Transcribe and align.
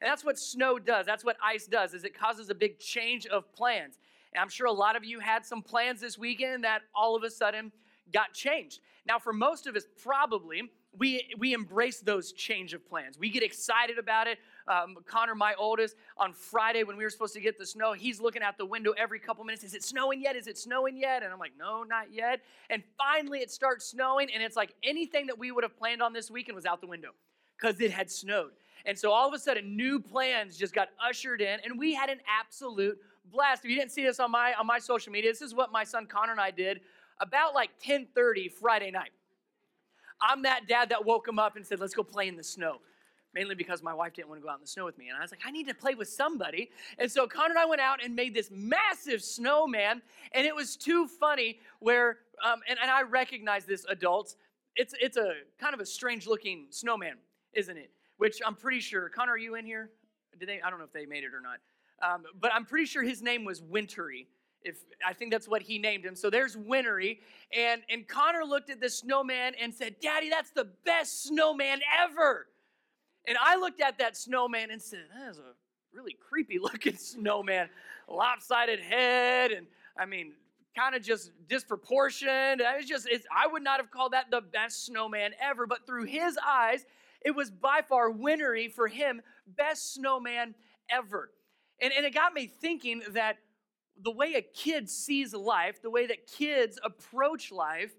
And 0.00 0.10
that's 0.10 0.24
what 0.24 0.38
snow 0.38 0.78
does. 0.78 1.06
That's 1.06 1.24
what 1.24 1.36
ice 1.42 1.66
does 1.66 1.94
is 1.94 2.04
it 2.04 2.18
causes 2.18 2.48
a 2.50 2.54
big 2.54 2.78
change 2.78 3.26
of 3.26 3.52
plans. 3.52 3.98
And 4.32 4.40
I'm 4.40 4.48
sure 4.48 4.66
a 4.66 4.72
lot 4.72 4.96
of 4.96 5.04
you 5.04 5.20
had 5.20 5.44
some 5.44 5.62
plans 5.62 6.00
this 6.00 6.16
weekend 6.16 6.64
that 6.64 6.82
all 6.94 7.16
of 7.16 7.22
a 7.22 7.30
sudden 7.30 7.72
got 8.12 8.32
changed. 8.32 8.80
Now, 9.06 9.18
for 9.18 9.32
most 9.32 9.66
of 9.66 9.76
us, 9.76 9.84
probably, 10.02 10.70
we, 10.96 11.28
we 11.38 11.52
embrace 11.52 12.00
those 12.00 12.32
change 12.32 12.74
of 12.74 12.86
plans. 12.88 13.18
We 13.18 13.30
get 13.30 13.42
excited 13.42 13.98
about 13.98 14.26
it. 14.26 14.38
Um, 14.68 14.96
Connor, 15.06 15.34
my 15.34 15.54
oldest, 15.58 15.96
on 16.16 16.32
Friday 16.32 16.82
when 16.84 16.96
we 16.96 17.04
were 17.04 17.10
supposed 17.10 17.34
to 17.34 17.40
get 17.40 17.58
the 17.58 17.66
snow, 17.66 17.92
he's 17.92 18.20
looking 18.20 18.42
out 18.42 18.58
the 18.58 18.66
window 18.66 18.92
every 18.96 19.18
couple 19.18 19.44
minutes. 19.44 19.64
Is 19.64 19.74
it 19.74 19.84
snowing 19.84 20.20
yet? 20.20 20.36
Is 20.36 20.46
it 20.46 20.58
snowing 20.58 20.96
yet? 20.96 21.22
And 21.22 21.32
I'm 21.32 21.38
like, 21.38 21.52
no, 21.58 21.82
not 21.82 22.12
yet. 22.12 22.40
And 22.68 22.82
finally 22.98 23.40
it 23.40 23.50
starts 23.50 23.86
snowing, 23.86 24.28
and 24.32 24.42
it's 24.42 24.56
like 24.56 24.74
anything 24.82 25.26
that 25.26 25.38
we 25.38 25.50
would 25.50 25.64
have 25.64 25.76
planned 25.76 26.02
on 26.02 26.12
this 26.12 26.30
weekend 26.30 26.56
was 26.56 26.66
out 26.66 26.80
the 26.80 26.86
window 26.86 27.10
because 27.58 27.80
it 27.80 27.90
had 27.90 28.10
snowed. 28.10 28.52
And 28.86 28.98
so 28.98 29.12
all 29.12 29.28
of 29.28 29.34
a 29.34 29.38
sudden, 29.38 29.76
new 29.76 30.00
plans 30.00 30.56
just 30.56 30.74
got 30.74 30.88
ushered 31.04 31.40
in, 31.40 31.60
and 31.64 31.78
we 31.78 31.94
had 31.94 32.10
an 32.10 32.20
absolute 32.28 32.98
blast. 33.30 33.64
If 33.64 33.70
you 33.70 33.76
didn't 33.76 33.92
see 33.92 34.04
this 34.04 34.20
on 34.20 34.30
my 34.30 34.54
on 34.54 34.66
my 34.66 34.78
social 34.78 35.12
media, 35.12 35.30
this 35.30 35.42
is 35.42 35.54
what 35.54 35.72
my 35.72 35.84
son 35.84 36.06
Connor 36.06 36.32
and 36.32 36.40
I 36.40 36.50
did 36.50 36.80
about 37.20 37.54
like 37.54 37.70
10:30 37.84 38.50
Friday 38.50 38.90
night. 38.90 39.10
I'm 40.20 40.42
that 40.42 40.66
dad 40.68 40.90
that 40.90 41.04
woke 41.04 41.26
him 41.28 41.38
up 41.38 41.56
and 41.56 41.66
said, 41.66 41.80
"Let's 41.80 41.94
go 41.94 42.02
play 42.02 42.28
in 42.28 42.36
the 42.36 42.44
snow." 42.44 42.80
Mainly 43.32 43.54
because 43.54 43.80
my 43.80 43.94
wife 43.94 44.14
didn't 44.14 44.28
want 44.28 44.40
to 44.40 44.44
go 44.44 44.50
out 44.50 44.56
in 44.56 44.62
the 44.62 44.66
snow 44.66 44.84
with 44.84 44.98
me. 44.98 45.08
And 45.08 45.16
I 45.16 45.20
was 45.20 45.30
like, 45.30 45.42
I 45.46 45.52
need 45.52 45.68
to 45.68 45.74
play 45.74 45.94
with 45.94 46.08
somebody. 46.08 46.68
And 46.98 47.08
so 47.08 47.28
Connor 47.28 47.50
and 47.50 47.58
I 47.60 47.64
went 47.64 47.80
out 47.80 48.02
and 48.02 48.16
made 48.16 48.34
this 48.34 48.50
massive 48.50 49.22
snowman. 49.22 50.02
And 50.32 50.44
it 50.44 50.52
was 50.52 50.74
too 50.74 51.06
funny 51.06 51.60
where, 51.78 52.18
um, 52.44 52.58
and, 52.68 52.76
and 52.82 52.90
I 52.90 53.02
recognize 53.02 53.66
this, 53.66 53.84
adults. 53.88 54.34
It's, 54.74 54.94
it's 55.00 55.16
a 55.16 55.34
kind 55.60 55.74
of 55.74 55.78
a 55.80 55.86
strange 55.86 56.26
looking 56.26 56.66
snowman, 56.70 57.18
isn't 57.52 57.76
it? 57.76 57.92
Which 58.20 58.42
I'm 58.44 58.54
pretty 58.54 58.80
sure, 58.80 59.08
Connor, 59.08 59.32
are 59.32 59.38
you 59.38 59.54
in 59.54 59.64
here? 59.64 59.88
Did 60.38 60.46
they? 60.46 60.60
I 60.60 60.68
don't 60.68 60.78
know 60.78 60.84
if 60.84 60.92
they 60.92 61.06
made 61.06 61.24
it 61.24 61.30
or 61.32 61.40
not. 61.40 61.56
Um, 62.06 62.24
but 62.38 62.52
I'm 62.52 62.66
pretty 62.66 62.84
sure 62.84 63.02
his 63.02 63.22
name 63.22 63.46
was 63.46 63.62
Wintery. 63.62 64.26
If 64.62 64.76
I 65.06 65.14
think 65.14 65.32
that's 65.32 65.48
what 65.48 65.62
he 65.62 65.78
named 65.78 66.04
him. 66.04 66.14
So 66.14 66.28
there's 66.28 66.54
Wintery. 66.54 67.20
And, 67.56 67.80
and 67.88 68.06
Connor 68.06 68.44
looked 68.44 68.68
at 68.68 68.78
the 68.78 68.90
snowman 68.90 69.54
and 69.58 69.72
said, 69.72 69.96
Daddy, 70.02 70.28
that's 70.28 70.50
the 70.50 70.68
best 70.84 71.22
snowman 71.22 71.80
ever. 71.98 72.48
And 73.26 73.38
I 73.40 73.56
looked 73.56 73.80
at 73.80 73.96
that 74.00 74.18
snowman 74.18 74.70
and 74.70 74.82
said, 74.82 75.06
That 75.18 75.30
is 75.30 75.38
a 75.38 75.54
really 75.94 76.14
creepy 76.28 76.58
looking 76.58 76.96
snowman. 76.98 77.70
Lopsided 78.06 78.80
head, 78.80 79.50
and 79.50 79.66
I 79.98 80.04
mean, 80.04 80.34
kind 80.76 80.94
of 80.94 81.02
just 81.02 81.30
disproportioned. 81.48 82.60
It's 82.60 82.86
just, 82.86 83.08
it's, 83.10 83.24
I 83.34 83.46
would 83.46 83.62
not 83.62 83.80
have 83.80 83.90
called 83.90 84.12
that 84.12 84.30
the 84.30 84.42
best 84.42 84.84
snowman 84.84 85.30
ever, 85.40 85.66
but 85.66 85.86
through 85.86 86.04
his 86.04 86.38
eyes, 86.46 86.84
it 87.22 87.32
was 87.32 87.50
by 87.50 87.80
far 87.86 88.10
Wintery 88.10 88.68
for 88.68 88.88
him, 88.88 89.22
best 89.46 89.94
snowman 89.94 90.54
ever. 90.90 91.30
And, 91.80 91.92
and 91.92 92.04
it 92.04 92.14
got 92.14 92.34
me 92.34 92.46
thinking 92.46 93.02
that 93.10 93.36
the 94.02 94.10
way 94.10 94.34
a 94.34 94.42
kid 94.42 94.88
sees 94.88 95.34
life, 95.34 95.82
the 95.82 95.90
way 95.90 96.06
that 96.06 96.26
kids 96.26 96.78
approach 96.82 97.52
life, 97.52 97.92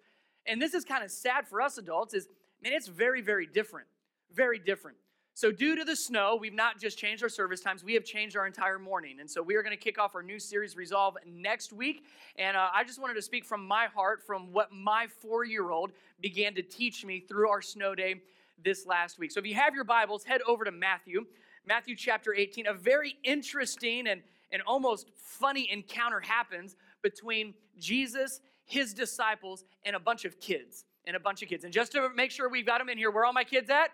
and 0.46 0.62
this 0.62 0.74
is 0.74 0.84
kind 0.84 1.04
of 1.04 1.12
sad 1.12 1.48
for 1.48 1.62
us 1.62 1.78
adults, 1.78 2.14
is 2.14 2.28
man, 2.64 2.74
it's 2.74 2.88
very, 2.88 3.22
very 3.22 3.46
different. 3.46 3.88
Very 4.34 4.60
different. 4.60 4.98
So, 5.34 5.52
due 5.52 5.76
to 5.78 5.86
the 5.86 5.96
snow, 5.96 6.38
we've 6.40 6.54
not 6.54 6.80
just 6.80 6.98
changed 6.98 7.24
our 7.24 7.30
service 7.30 7.62
times, 7.62 7.84
we 7.84 7.94
have 7.94 8.04
changed 8.04 8.36
our 8.36 8.46
entire 8.46 8.78
morning. 8.78 9.18
And 9.22 9.30
so, 9.30 9.42
we 9.42 9.56
are 9.56 9.64
going 9.64 9.76
to 9.76 9.82
kick 9.82 9.98
off 9.98 10.14
our 10.14 10.22
new 10.22 10.40
series, 10.40 10.76
Resolve, 10.76 11.16
next 11.26 11.72
week. 11.72 12.04
And 12.36 12.58
uh, 12.58 12.68
I 12.74 12.84
just 12.84 13.00
wanted 13.00 13.14
to 13.14 13.22
speak 13.22 13.46
from 13.46 13.66
my 13.66 13.86
heart, 13.86 14.24
from 14.26 14.52
what 14.52 14.74
my 14.74 15.08
four 15.22 15.46
year 15.46 15.70
old 15.70 15.92
began 16.22 16.54
to 16.56 16.62
teach 16.62 17.06
me 17.06 17.22
through 17.22 17.50
our 17.50 17.62
snow 17.62 17.96
day 17.96 18.16
this 18.64 18.86
last 18.86 19.20
week. 19.20 19.32
So, 19.32 19.40
if 19.40 19.46
you 19.46 19.56
have 19.56 19.76
your 19.76 19.84
Bibles, 19.84 20.24
head 20.24 20.42
over 20.48 20.66
to 20.66 20.72
Matthew, 20.72 21.26
Matthew 21.66 21.96
chapter 21.96 22.34
18, 22.34 22.68
a 22.68 22.74
very 22.74 23.16
interesting 23.24 24.08
and 24.08 24.22
and 24.52 24.62
almost 24.64 25.10
funny 25.16 25.70
encounter 25.72 26.20
happens 26.20 26.76
between 27.02 27.54
Jesus, 27.80 28.42
his 28.66 28.94
disciples, 28.94 29.64
and 29.86 29.96
a 29.96 30.00
bunch 30.00 30.26
of 30.26 30.40
kids. 30.40 30.86
And 31.06 31.16
a 31.16 31.20
bunch 31.20 31.42
of 31.42 31.50
kids. 31.50 31.64
And 31.64 31.74
just 31.74 31.94
to 31.94 32.10
make 32.16 32.30
sure 32.30 32.48
we've 32.48 32.66
got 32.66 32.78
them 32.78 32.88
in 32.88 32.98
here, 32.98 33.10
where 33.10 33.24
are 33.24 33.26
all 33.26 33.34
my 33.34 33.44
kids 33.44 33.72
at? 33.72 33.90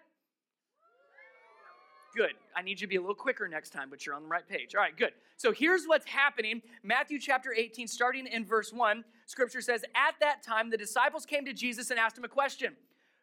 Good. 2.16 2.34
I 2.56 2.62
need 2.62 2.82
you 2.82 2.88
to 2.88 2.90
be 2.90 2.98
a 2.98 3.00
little 3.00 3.16
quicker 3.16 3.48
next 3.48 3.70
time, 3.70 3.90
but 3.90 4.06
you're 4.06 4.16
on 4.16 4.24
the 4.24 4.28
right 4.28 4.48
page. 4.48 4.76
All 4.76 4.82
right, 4.82 4.96
good. 4.98 5.12
So 5.38 5.54
here's 5.54 5.86
what's 5.86 6.06
happening. 6.06 6.62
Matthew 6.84 7.20
chapter 7.20 7.54
18, 7.54 7.88
starting 7.88 8.28
in 8.28 8.44
verse 8.44 8.74
1, 8.74 9.06
scripture 9.26 9.62
says, 9.62 9.86
At 9.96 10.16
that 10.20 10.44
time, 10.44 10.70
the 10.70 10.78
disciples 10.78 11.26
came 11.26 11.46
to 11.46 11.54
Jesus 11.54 11.92
and 11.92 12.00
asked 12.00 12.18
him 12.18 12.26
a 12.26 12.30
question 12.30 12.76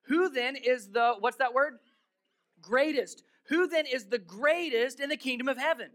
Who 0.06 0.28
then 0.28 0.56
is 0.56 0.88
the, 0.88 1.14
what's 1.18 1.36
that 1.38 1.54
word? 1.54 1.78
Greatest. 2.60 3.22
Who 3.48 3.66
then 3.66 3.86
is 3.86 4.06
the 4.06 4.18
greatest 4.18 5.00
in 5.00 5.08
the 5.08 5.16
kingdom 5.16 5.48
of 5.48 5.58
heaven? 5.58 5.90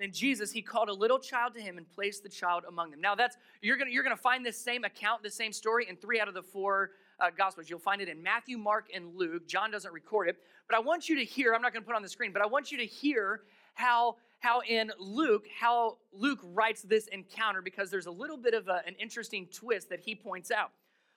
Then 0.00 0.12
Jesus, 0.12 0.50
he 0.50 0.62
called 0.62 0.88
a 0.88 0.94
little 0.94 1.18
child 1.18 1.52
to 1.54 1.60
him 1.60 1.76
and 1.76 1.88
placed 1.88 2.22
the 2.22 2.28
child 2.28 2.64
among 2.66 2.90
them. 2.90 3.02
Now 3.02 3.14
that's 3.14 3.36
you're 3.60 3.76
gonna 3.76 3.90
you're 3.90 4.02
gonna 4.02 4.16
find 4.16 4.44
this 4.44 4.58
same 4.58 4.84
account, 4.84 5.22
the 5.22 5.30
same 5.30 5.52
story 5.52 5.86
in 5.90 5.96
three 5.96 6.18
out 6.18 6.26
of 6.26 6.32
the 6.32 6.42
four 6.42 6.92
uh, 7.20 7.28
gospels. 7.36 7.68
You'll 7.68 7.80
find 7.80 8.00
it 8.00 8.08
in 8.08 8.22
Matthew, 8.22 8.56
Mark, 8.56 8.86
and 8.94 9.14
Luke. 9.14 9.46
John 9.46 9.70
doesn't 9.70 9.92
record 9.92 10.30
it, 10.30 10.38
but 10.66 10.74
I 10.74 10.80
want 10.80 11.10
you 11.10 11.16
to 11.16 11.24
hear. 11.24 11.54
I'm 11.54 11.60
not 11.60 11.74
gonna 11.74 11.84
put 11.84 11.94
on 11.94 12.00
the 12.00 12.08
screen, 12.08 12.32
but 12.32 12.40
I 12.40 12.46
want 12.46 12.72
you 12.72 12.78
to 12.78 12.86
hear 12.86 13.42
how 13.74 14.16
how 14.38 14.62
in 14.66 14.90
Luke 14.98 15.44
how 15.54 15.98
Luke 16.14 16.40
writes 16.44 16.80
this 16.80 17.06
encounter 17.08 17.60
because 17.60 17.90
there's 17.90 18.06
a 18.06 18.10
little 18.10 18.38
bit 18.38 18.54
of 18.54 18.68
a, 18.68 18.80
an 18.86 18.94
interesting 18.98 19.48
twist 19.52 19.90
that 19.90 20.00
he 20.00 20.14
points 20.14 20.50
out. 20.50 20.70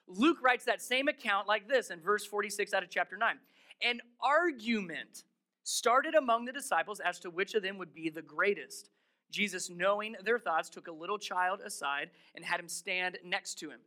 Luke 0.06 0.38
writes 0.42 0.64
that 0.64 0.82
same 0.82 1.08
account 1.08 1.48
like 1.48 1.68
this 1.68 1.90
in 1.90 2.00
verse 2.00 2.24
46 2.26 2.74
out 2.74 2.82
of 2.82 2.90
chapter 2.90 3.16
9. 3.16 3.36
An 3.82 4.00
argument 4.20 5.24
started 5.62 6.14
among 6.14 6.44
the 6.44 6.52
disciples 6.52 7.00
as 7.00 7.18
to 7.20 7.30
which 7.30 7.54
of 7.54 7.62
them 7.62 7.78
would 7.78 7.94
be 7.94 8.10
the 8.10 8.22
greatest. 8.22 8.90
Jesus, 9.30 9.70
knowing 9.70 10.14
their 10.22 10.38
thoughts, 10.38 10.68
took 10.68 10.86
a 10.86 10.92
little 10.92 11.18
child 11.18 11.60
aside 11.64 12.10
and 12.34 12.44
had 12.44 12.60
him 12.60 12.68
stand 12.68 13.18
next 13.24 13.58
to 13.60 13.70
him. 13.70 13.80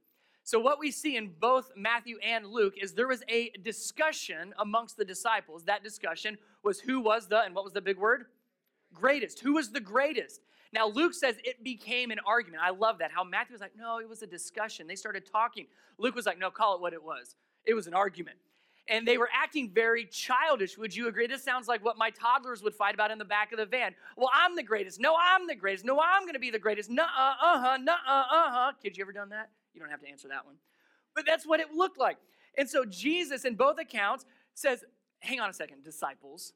So, 0.43 0.59
what 0.59 0.79
we 0.79 0.91
see 0.91 1.17
in 1.17 1.33
both 1.39 1.71
Matthew 1.75 2.17
and 2.23 2.47
Luke 2.47 2.75
is 2.81 2.93
there 2.93 3.07
was 3.07 3.23
a 3.27 3.51
discussion 3.63 4.53
amongst 4.59 4.97
the 4.97 5.05
disciples. 5.05 5.63
That 5.63 5.83
discussion 5.83 6.37
was 6.63 6.79
who 6.79 6.99
was 6.99 7.27
the, 7.27 7.41
and 7.41 7.53
what 7.53 7.63
was 7.63 7.73
the 7.73 7.81
big 7.81 7.97
word? 7.97 8.25
Greatest. 8.93 9.39
Who 9.39 9.53
was 9.53 9.71
the 9.71 9.79
greatest? 9.79 10.41
Now, 10.73 10.87
Luke 10.87 11.13
says 11.13 11.35
it 11.43 11.63
became 11.63 12.11
an 12.11 12.19
argument. 12.25 12.63
I 12.63 12.71
love 12.71 12.99
that. 12.99 13.11
How 13.11 13.23
Matthew 13.23 13.53
was 13.53 13.61
like, 13.61 13.75
no, 13.77 13.99
it 13.99 14.09
was 14.09 14.21
a 14.21 14.27
discussion. 14.27 14.87
They 14.87 14.95
started 14.95 15.25
talking. 15.29 15.67
Luke 15.97 16.15
was 16.15 16.25
like, 16.25 16.39
no, 16.39 16.51
call 16.51 16.75
it 16.75 16.81
what 16.81 16.93
it 16.93 17.03
was. 17.03 17.35
It 17.65 17.73
was 17.73 17.87
an 17.87 17.93
argument 17.93 18.37
and 18.89 19.07
they 19.07 19.17
were 19.17 19.29
acting 19.33 19.71
very 19.73 20.05
childish. 20.05 20.77
Would 20.77 20.95
you 20.95 21.07
agree? 21.07 21.27
This 21.27 21.43
sounds 21.43 21.67
like 21.67 21.83
what 21.83 21.97
my 21.97 22.09
toddlers 22.09 22.63
would 22.63 22.73
fight 22.73 22.93
about 22.93 23.11
in 23.11 23.17
the 23.17 23.25
back 23.25 23.51
of 23.51 23.57
the 23.57 23.65
van. 23.65 23.93
Well, 24.15 24.29
I'm 24.33 24.55
the 24.55 24.63
greatest. 24.63 24.99
No, 24.99 25.15
I'm 25.19 25.47
the 25.47 25.55
greatest. 25.55 25.85
No, 25.85 25.99
I'm 25.99 26.23
going 26.23 26.33
to 26.33 26.39
be 26.39 26.51
the 26.51 26.59
greatest. 26.59 26.89
Nuh 26.89 27.03
uh, 27.03 27.33
uh 27.41 27.59
huh, 27.59 27.77
nuh 27.77 27.91
uh, 28.07 28.23
uh 28.31 28.51
huh. 28.51 28.71
Kids, 28.81 28.97
you 28.97 29.03
ever 29.03 29.11
done 29.11 29.29
that? 29.29 29.49
You 29.73 29.81
don't 29.81 29.89
have 29.89 30.01
to 30.01 30.07
answer 30.07 30.27
that 30.29 30.45
one. 30.45 30.55
But 31.15 31.25
that's 31.25 31.45
what 31.45 31.59
it 31.59 31.73
looked 31.73 31.99
like. 31.99 32.17
And 32.57 32.69
so 32.69 32.85
Jesus, 32.85 33.45
in 33.45 33.55
both 33.55 33.77
accounts, 33.79 34.25
says, 34.53 34.83
hang 35.19 35.39
on 35.39 35.49
a 35.49 35.53
second, 35.53 35.83
disciples. 35.83 36.53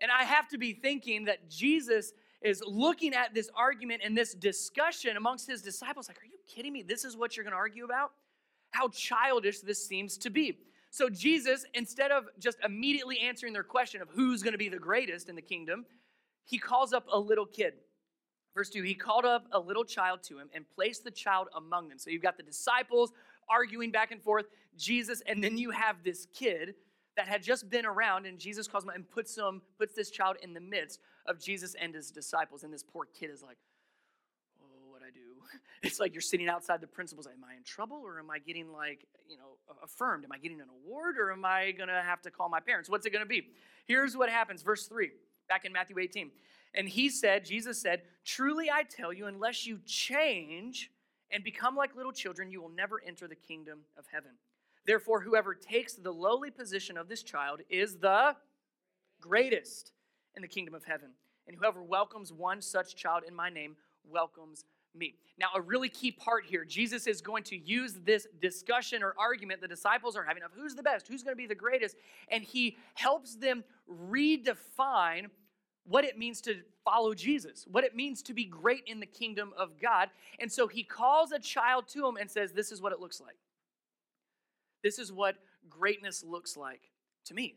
And 0.00 0.10
I 0.10 0.24
have 0.24 0.48
to 0.48 0.58
be 0.58 0.72
thinking 0.72 1.26
that 1.26 1.50
Jesus 1.50 2.12
is 2.42 2.62
looking 2.66 3.14
at 3.14 3.34
this 3.34 3.50
argument 3.56 4.02
and 4.04 4.16
this 4.16 4.34
discussion 4.34 5.16
amongst 5.16 5.48
his 5.48 5.62
disciples, 5.62 6.08
like, 6.08 6.18
are 6.18 6.26
you 6.26 6.38
kidding 6.46 6.72
me? 6.72 6.82
This 6.82 7.04
is 7.04 7.16
what 7.16 7.36
you're 7.36 7.44
going 7.44 7.52
to 7.52 7.58
argue 7.58 7.84
about? 7.84 8.12
How 8.70 8.88
childish 8.88 9.60
this 9.60 9.86
seems 9.86 10.16
to 10.18 10.30
be. 10.30 10.58
So 10.90 11.08
Jesus, 11.08 11.66
instead 11.74 12.10
of 12.10 12.24
just 12.38 12.58
immediately 12.64 13.18
answering 13.20 13.52
their 13.52 13.62
question 13.64 14.00
of 14.00 14.08
who's 14.10 14.42
going 14.42 14.52
to 14.52 14.58
be 14.58 14.68
the 14.68 14.78
greatest 14.78 15.28
in 15.28 15.36
the 15.36 15.42
kingdom, 15.42 15.84
he 16.44 16.58
calls 16.58 16.92
up 16.92 17.06
a 17.12 17.18
little 17.18 17.46
kid. 17.46 17.74
Verse 18.54 18.70
2 18.70 18.82
He 18.82 18.94
called 18.94 19.24
up 19.24 19.46
a 19.52 19.58
little 19.58 19.84
child 19.84 20.22
to 20.24 20.38
him 20.38 20.48
and 20.54 20.64
placed 20.74 21.04
the 21.04 21.10
child 21.10 21.48
among 21.56 21.88
them. 21.88 21.98
So 21.98 22.10
you've 22.10 22.22
got 22.22 22.36
the 22.36 22.42
disciples 22.42 23.12
arguing 23.50 23.90
back 23.90 24.12
and 24.12 24.22
forth, 24.22 24.46
Jesus, 24.76 25.22
and 25.26 25.42
then 25.42 25.58
you 25.58 25.70
have 25.70 25.96
this 26.04 26.26
kid 26.34 26.74
that 27.18 27.26
had 27.26 27.42
just 27.42 27.68
been 27.68 27.84
around, 27.84 28.26
and 28.26 28.38
Jesus 28.38 28.68
calls 28.68 28.84
him 28.84 28.90
and 28.90 29.10
puts 29.10 29.36
him, 29.36 29.60
puts 29.76 29.92
this 29.92 30.08
child 30.08 30.36
in 30.40 30.54
the 30.54 30.60
midst 30.60 31.00
of 31.26 31.40
Jesus 31.40 31.74
and 31.74 31.92
his 31.92 32.12
disciples. 32.12 32.62
And 32.62 32.72
this 32.72 32.84
poor 32.84 33.06
kid 33.06 33.30
is 33.30 33.42
like, 33.42 33.56
Oh, 34.62 34.88
what 34.88 35.02
I 35.02 35.10
do? 35.10 35.18
It's 35.82 35.98
like 35.98 36.14
you're 36.14 36.20
sitting 36.20 36.48
outside 36.48 36.80
the 36.80 36.86
principal's. 36.86 37.26
Am 37.26 37.44
I 37.44 37.56
in 37.56 37.64
trouble 37.64 38.00
or 38.04 38.20
am 38.20 38.30
I 38.30 38.38
getting 38.38 38.72
like, 38.72 39.04
you 39.28 39.36
know, 39.36 39.56
affirmed? 39.82 40.24
Am 40.24 40.32
I 40.32 40.38
getting 40.38 40.60
an 40.60 40.68
award 40.84 41.18
or 41.18 41.32
am 41.32 41.44
I 41.44 41.72
to 41.72 41.86
have 41.86 42.22
to 42.22 42.30
call 42.30 42.48
my 42.48 42.60
parents? 42.60 42.88
What's 42.88 43.04
it 43.04 43.10
to 43.10 43.26
be? 43.26 43.48
Here's 43.86 44.16
what 44.16 44.28
happens. 44.28 44.62
Verse 44.62 44.86
3, 44.86 45.10
back 45.48 45.64
in 45.64 45.72
Matthew 45.72 45.98
18. 45.98 46.30
And 46.74 46.88
he 46.88 47.08
said, 47.08 47.44
Jesus 47.44 47.80
said, 47.80 48.02
Truly 48.24 48.70
I 48.70 48.84
tell 48.84 49.12
you, 49.12 49.26
unless 49.26 49.66
you 49.66 49.80
change 49.86 50.90
and 51.32 51.42
become 51.42 51.74
like 51.74 51.96
little 51.96 52.12
children, 52.12 52.50
you 52.50 52.60
will 52.60 52.70
never 52.70 53.00
enter 53.04 53.26
the 53.26 53.36
kingdom 53.36 53.80
of 53.96 54.04
heaven. 54.12 54.32
Therefore, 54.88 55.20
whoever 55.20 55.54
takes 55.54 55.92
the 55.92 56.10
lowly 56.10 56.50
position 56.50 56.96
of 56.96 57.10
this 57.10 57.22
child 57.22 57.60
is 57.68 57.96
the 57.96 58.34
greatest 59.20 59.92
in 60.34 60.40
the 60.40 60.48
kingdom 60.48 60.72
of 60.72 60.82
heaven. 60.82 61.10
And 61.46 61.54
whoever 61.54 61.82
welcomes 61.82 62.32
one 62.32 62.62
such 62.62 62.96
child 62.96 63.24
in 63.28 63.34
my 63.34 63.50
name 63.50 63.76
welcomes 64.10 64.64
me. 64.94 65.16
Now, 65.38 65.48
a 65.54 65.60
really 65.60 65.90
key 65.90 66.10
part 66.10 66.46
here 66.46 66.64
Jesus 66.64 67.06
is 67.06 67.20
going 67.20 67.42
to 67.44 67.56
use 67.58 67.98
this 68.02 68.26
discussion 68.40 69.02
or 69.02 69.14
argument 69.18 69.60
the 69.60 69.68
disciples 69.68 70.16
are 70.16 70.24
having 70.24 70.42
of 70.42 70.52
who's 70.54 70.74
the 70.74 70.82
best, 70.82 71.06
who's 71.06 71.22
going 71.22 71.36
to 71.36 71.36
be 71.36 71.46
the 71.46 71.54
greatest, 71.54 71.94
and 72.30 72.42
he 72.42 72.78
helps 72.94 73.34
them 73.34 73.64
redefine 74.10 75.26
what 75.84 76.06
it 76.06 76.16
means 76.16 76.40
to 76.40 76.62
follow 76.82 77.12
Jesus, 77.12 77.66
what 77.70 77.84
it 77.84 77.94
means 77.94 78.22
to 78.22 78.32
be 78.32 78.46
great 78.46 78.84
in 78.86 79.00
the 79.00 79.06
kingdom 79.06 79.52
of 79.58 79.78
God. 79.78 80.08
And 80.38 80.50
so 80.50 80.66
he 80.66 80.82
calls 80.82 81.30
a 81.32 81.38
child 81.38 81.88
to 81.88 82.06
him 82.06 82.16
and 82.16 82.30
says, 82.30 82.52
This 82.52 82.72
is 82.72 82.80
what 82.80 82.92
it 82.92 83.00
looks 83.00 83.20
like. 83.20 83.36
This 84.82 84.98
is 84.98 85.12
what 85.12 85.36
greatness 85.68 86.24
looks 86.24 86.56
like 86.56 86.82
to 87.26 87.34
me, 87.34 87.56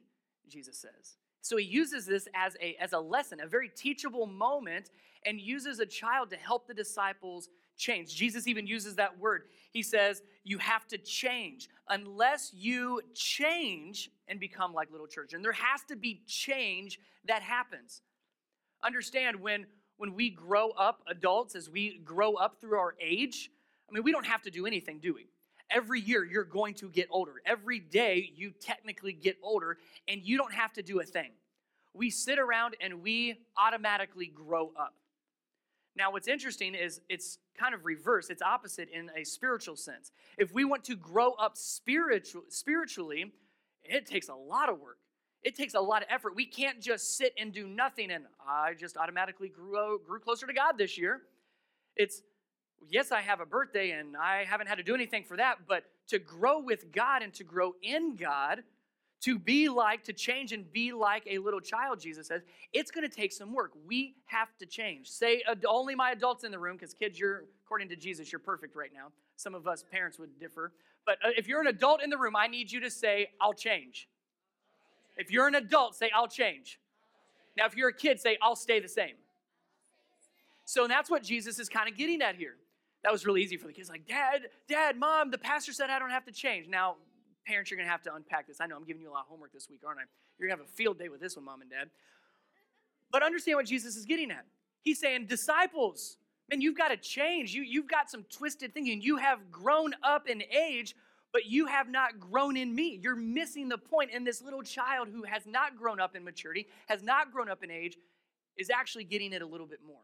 Jesus 0.49 0.77
says. 0.77 1.17
So 1.41 1.57
he 1.57 1.65
uses 1.65 2.05
this 2.05 2.27
as 2.35 2.55
a, 2.61 2.75
as 2.79 2.93
a 2.93 2.99
lesson, 2.99 3.39
a 3.41 3.47
very 3.47 3.69
teachable 3.69 4.27
moment, 4.27 4.91
and 5.25 5.39
uses 5.39 5.79
a 5.79 5.85
child 5.85 6.29
to 6.31 6.37
help 6.37 6.67
the 6.67 6.73
disciples 6.73 7.49
change. 7.77 8.15
Jesus 8.15 8.47
even 8.47 8.67
uses 8.67 8.95
that 8.95 9.17
word. 9.19 9.43
He 9.71 9.81
says, 9.81 10.21
You 10.43 10.59
have 10.59 10.87
to 10.87 10.97
change. 10.97 11.69
Unless 11.89 12.53
you 12.53 13.01
change 13.15 14.11
and 14.27 14.39
become 14.39 14.73
like 14.73 14.91
little 14.91 15.07
children, 15.07 15.41
there 15.41 15.51
has 15.51 15.83
to 15.89 15.95
be 15.95 16.21
change 16.27 16.99
that 17.27 17.41
happens. 17.41 18.01
Understand 18.83 19.39
when, 19.39 19.65
when 19.97 20.13
we 20.13 20.29
grow 20.29 20.69
up, 20.71 21.01
adults, 21.07 21.55
as 21.55 21.69
we 21.69 21.99
grow 22.03 22.35
up 22.35 22.59
through 22.61 22.77
our 22.77 22.95
age, 23.01 23.49
I 23.89 23.93
mean, 23.93 24.03
we 24.03 24.11
don't 24.11 24.25
have 24.25 24.41
to 24.43 24.51
do 24.51 24.65
anything, 24.65 24.99
do 24.99 25.13
we? 25.13 25.27
Every 25.73 26.01
year 26.01 26.23
you're 26.23 26.43
going 26.43 26.73
to 26.75 26.89
get 26.89 27.07
older. 27.09 27.41
Every 27.45 27.79
day 27.79 28.31
you 28.35 28.51
technically 28.59 29.13
get 29.13 29.37
older, 29.41 29.77
and 30.07 30.21
you 30.21 30.37
don't 30.37 30.53
have 30.53 30.73
to 30.73 30.83
do 30.83 30.99
a 30.99 31.03
thing. 31.03 31.31
We 31.93 32.09
sit 32.09 32.39
around 32.39 32.75
and 32.81 33.01
we 33.01 33.39
automatically 33.57 34.27
grow 34.27 34.71
up. 34.79 34.93
Now, 35.95 36.11
what's 36.11 36.27
interesting 36.27 36.73
is 36.73 37.01
it's 37.09 37.37
kind 37.57 37.73
of 37.73 37.85
reverse, 37.85 38.29
it's 38.29 38.41
opposite 38.41 38.89
in 38.89 39.09
a 39.15 39.25
spiritual 39.25 39.75
sense. 39.75 40.11
If 40.37 40.53
we 40.53 40.63
want 40.63 40.85
to 40.85 40.95
grow 40.95 41.33
up 41.33 41.57
spiritual, 41.57 42.43
spiritually, 42.49 43.33
it 43.83 44.05
takes 44.05 44.29
a 44.29 44.33
lot 44.33 44.69
of 44.69 44.79
work. 44.79 44.97
It 45.43 45.55
takes 45.55 45.73
a 45.73 45.81
lot 45.81 46.01
of 46.01 46.07
effort. 46.09 46.35
We 46.35 46.45
can't 46.45 46.79
just 46.79 47.17
sit 47.17 47.33
and 47.37 47.51
do 47.51 47.67
nothing 47.67 48.11
and 48.11 48.25
I 48.47 48.73
just 48.73 48.95
automatically 48.95 49.49
grew, 49.49 49.99
grew 50.05 50.19
closer 50.19 50.45
to 50.47 50.53
God 50.53 50.77
this 50.77 50.97
year. 50.97 51.21
It's, 51.95 52.21
yes, 52.89 53.11
I 53.11 53.21
have 53.21 53.39
a 53.39 53.45
birthday 53.45 53.91
and 53.91 54.15
I 54.17 54.43
haven't 54.45 54.67
had 54.67 54.75
to 54.75 54.83
do 54.83 54.95
anything 54.95 55.23
for 55.23 55.37
that, 55.37 55.59
but 55.67 55.83
to 56.07 56.19
grow 56.19 56.59
with 56.59 56.91
God 56.91 57.21
and 57.21 57.33
to 57.35 57.43
grow 57.43 57.75
in 57.81 58.15
God, 58.15 58.63
to 59.21 59.37
be 59.37 59.69
like, 59.69 60.03
to 60.05 60.13
change 60.13 60.51
and 60.51 60.71
be 60.73 60.91
like 60.91 61.23
a 61.29 61.37
little 61.37 61.59
child, 61.59 61.99
Jesus 61.99 62.27
says, 62.27 62.41
it's 62.73 62.89
going 62.89 63.07
to 63.07 63.15
take 63.15 63.31
some 63.31 63.53
work. 63.53 63.71
We 63.87 64.15
have 64.25 64.49
to 64.59 64.65
change. 64.65 65.09
Say, 65.09 65.43
only 65.67 65.93
my 65.93 66.11
adults 66.11 66.43
in 66.43 66.51
the 66.51 66.57
room, 66.57 66.75
because 66.75 66.93
kids, 66.93 67.19
you're, 67.19 67.43
according 67.63 67.89
to 67.89 67.95
Jesus, 67.95 68.31
you're 68.31 68.39
perfect 68.39 68.75
right 68.75 68.89
now. 68.93 69.07
Some 69.35 69.53
of 69.53 69.67
us 69.67 69.83
parents 69.91 70.17
would 70.17 70.39
differ. 70.39 70.71
But 71.05 71.17
uh, 71.23 71.29
if 71.37 71.47
you're 71.47 71.61
an 71.61 71.67
adult 71.67 72.01
in 72.01 72.09
the 72.09 72.17
room, 72.17 72.35
I 72.35 72.47
need 72.47 72.71
you 72.71 72.79
to 72.79 72.89
say, 72.89 73.29
I'll 73.39 73.53
change. 73.53 74.07
If 75.17 75.29
you're 75.31 75.47
an 75.47 75.55
adult, 75.55 75.95
say, 75.95 76.09
I'll 76.15 76.27
change. 76.27 76.79
Now, 77.55 77.65
if 77.67 77.75
you're 77.75 77.89
a 77.89 77.93
kid, 77.93 78.19
say, 78.19 78.37
I'll 78.41 78.55
stay 78.55 78.79
the 78.79 78.87
same. 78.87 79.15
So 80.65 80.87
that's 80.87 81.09
what 81.09 81.21
Jesus 81.21 81.59
is 81.59 81.69
kind 81.69 81.89
of 81.89 81.97
getting 81.97 82.21
at 82.21 82.35
here. 82.35 82.55
That 83.03 83.11
was 83.11 83.25
really 83.25 83.41
easy 83.41 83.57
for 83.57 83.67
the 83.67 83.73
kids. 83.73 83.89
Like, 83.89 84.07
Dad, 84.07 84.49
Dad, 84.67 84.97
Mom, 84.97 85.31
the 85.31 85.37
pastor 85.37 85.73
said 85.73 85.89
I 85.89 85.99
don't 85.99 86.11
have 86.11 86.25
to 86.25 86.31
change. 86.31 86.67
Now, 86.67 86.97
parents, 87.45 87.71
you're 87.71 87.77
going 87.77 87.87
to 87.87 87.91
have 87.91 88.03
to 88.03 88.13
unpack 88.13 88.47
this. 88.47 88.61
I 88.61 88.67
know 88.67 88.75
I'm 88.75 88.83
giving 88.83 89.01
you 89.01 89.09
a 89.09 89.13
lot 89.13 89.21
of 89.21 89.27
homework 89.27 89.53
this 89.53 89.69
week, 89.69 89.81
aren't 89.85 89.99
I? 89.99 90.03
You're 90.37 90.47
going 90.47 90.57
to 90.57 90.63
have 90.63 90.71
a 90.71 90.75
field 90.75 90.99
day 90.99 91.09
with 91.09 91.19
this 91.19 91.35
one, 91.35 91.45
Mom 91.45 91.61
and 91.61 91.69
Dad. 91.69 91.89
But 93.11 93.23
understand 93.23 93.57
what 93.57 93.65
Jesus 93.65 93.95
is 93.95 94.05
getting 94.05 94.31
at. 94.31 94.45
He's 94.83 94.99
saying, 94.99 95.25
Disciples, 95.27 96.17
man, 96.49 96.61
you've 96.61 96.77
got 96.77 96.89
to 96.89 96.97
change. 96.97 97.53
You, 97.53 97.63
you've 97.63 97.87
got 97.87 98.09
some 98.09 98.23
twisted 98.31 98.73
thinking. 98.73 99.01
You 99.01 99.17
have 99.17 99.51
grown 99.51 99.93
up 100.03 100.27
in 100.27 100.43
age 100.43 100.95
but 101.33 101.45
you 101.45 101.65
have 101.65 101.89
not 101.89 102.19
grown 102.19 102.57
in 102.57 102.73
me. 102.73 102.99
You're 103.01 103.15
missing 103.15 103.69
the 103.69 103.77
point. 103.77 104.11
And 104.13 104.25
this 104.27 104.41
little 104.41 104.63
child 104.63 105.07
who 105.11 105.23
has 105.23 105.45
not 105.45 105.77
grown 105.77 105.99
up 105.99 106.15
in 106.15 106.23
maturity, 106.23 106.67
has 106.87 107.01
not 107.01 107.31
grown 107.31 107.49
up 107.49 107.63
in 107.63 107.71
age, 107.71 107.97
is 108.57 108.69
actually 108.69 109.05
getting 109.05 109.33
it 109.33 109.41
a 109.41 109.45
little 109.45 109.67
bit 109.67 109.79
more. 109.85 110.01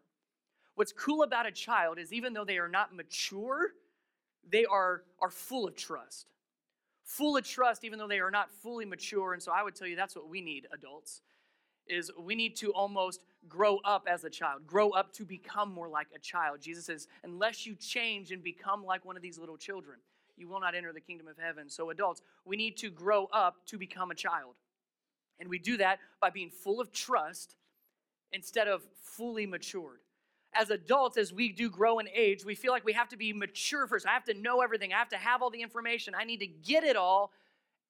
What's 0.78 0.94
cool 0.94 1.24
about 1.24 1.46
a 1.46 1.52
child 1.52 2.00
is 2.00 2.14
even 2.14 2.34
though 2.34 2.46
they 2.46 2.58
are 2.58 2.70
not 2.70 2.96
mature, 2.96 3.72
they 4.50 4.66
are, 4.66 5.04
are 5.20 5.30
full 5.30 5.68
of 5.68 5.76
trust. 5.76 6.28
Full 7.04 7.36
of 7.36 7.46
trust, 7.46 7.84
even 7.84 8.00
though 8.00 8.08
they 8.08 8.20
are 8.20 8.32
not 8.32 8.50
fully 8.50 8.86
mature. 8.86 9.34
And 9.34 9.44
so 9.44 9.52
I 9.52 9.64
would 9.64 9.76
tell 9.76 9.88
you 9.88 9.96
that's 9.96 10.16
what 10.16 10.30
we 10.30 10.40
need, 10.40 10.68
adults, 10.72 11.22
is 11.88 12.12
we 12.18 12.36
need 12.36 12.56
to 12.58 12.72
almost 12.72 13.22
grow 13.50 13.80
up 13.84 14.08
as 14.10 14.24
a 14.24 14.30
child, 14.30 14.66
grow 14.66 14.92
up 14.92 15.12
to 15.14 15.26
become 15.26 15.74
more 15.74 15.90
like 15.90 16.08
a 16.16 16.20
child. 16.20 16.62
Jesus 16.62 16.86
says, 16.86 17.08
unless 17.24 17.66
you 17.66 17.76
change 17.76 18.32
and 18.32 18.42
become 18.42 18.86
like 18.86 19.04
one 19.04 19.18
of 19.18 19.22
these 19.22 19.38
little 19.38 19.58
children 19.58 19.98
you 20.38 20.48
will 20.48 20.60
not 20.60 20.76
enter 20.76 20.94
the 20.94 21.02
kingdom 21.02 21.28
of 21.28 21.38
heaven. 21.38 21.70
So, 21.70 21.90
adults, 21.90 22.22
we 22.46 22.56
need 22.56 22.78
to 22.78 22.90
grow 22.90 23.26
up 23.34 23.56
to 23.68 23.78
become 23.78 24.12
a 24.12 24.16
child. 24.16 24.56
And 25.40 25.50
we 25.50 25.60
do 25.60 25.78
that 25.78 26.00
by 26.22 26.30
being 26.30 26.50
full 26.50 26.80
of 26.80 26.92
trust 26.92 27.56
instead 28.32 28.68
of 28.68 28.84
fully 29.02 29.46
matured. 29.46 30.00
As 30.60 30.72
adults, 30.72 31.18
as 31.18 31.32
we 31.32 31.52
do 31.52 31.70
grow 31.70 32.00
in 32.00 32.08
age, 32.14 32.44
we 32.44 32.56
feel 32.56 32.72
like 32.72 32.84
we 32.84 32.94
have 32.94 33.10
to 33.10 33.18
be 33.18 33.32
mature 33.32 33.86
first. 33.86 34.08
I 34.08 34.14
have 34.14 34.24
to 34.26 34.34
know 34.34 34.62
everything, 34.62 34.92
I 34.92 34.98
have 34.98 35.10
to 35.10 35.18
have 35.18 35.42
all 35.42 35.50
the 35.50 35.62
information, 35.62 36.16
I 36.18 36.24
need 36.24 36.40
to 36.40 36.48
get 36.48 36.84
it 36.84 36.96
all, 36.96 37.32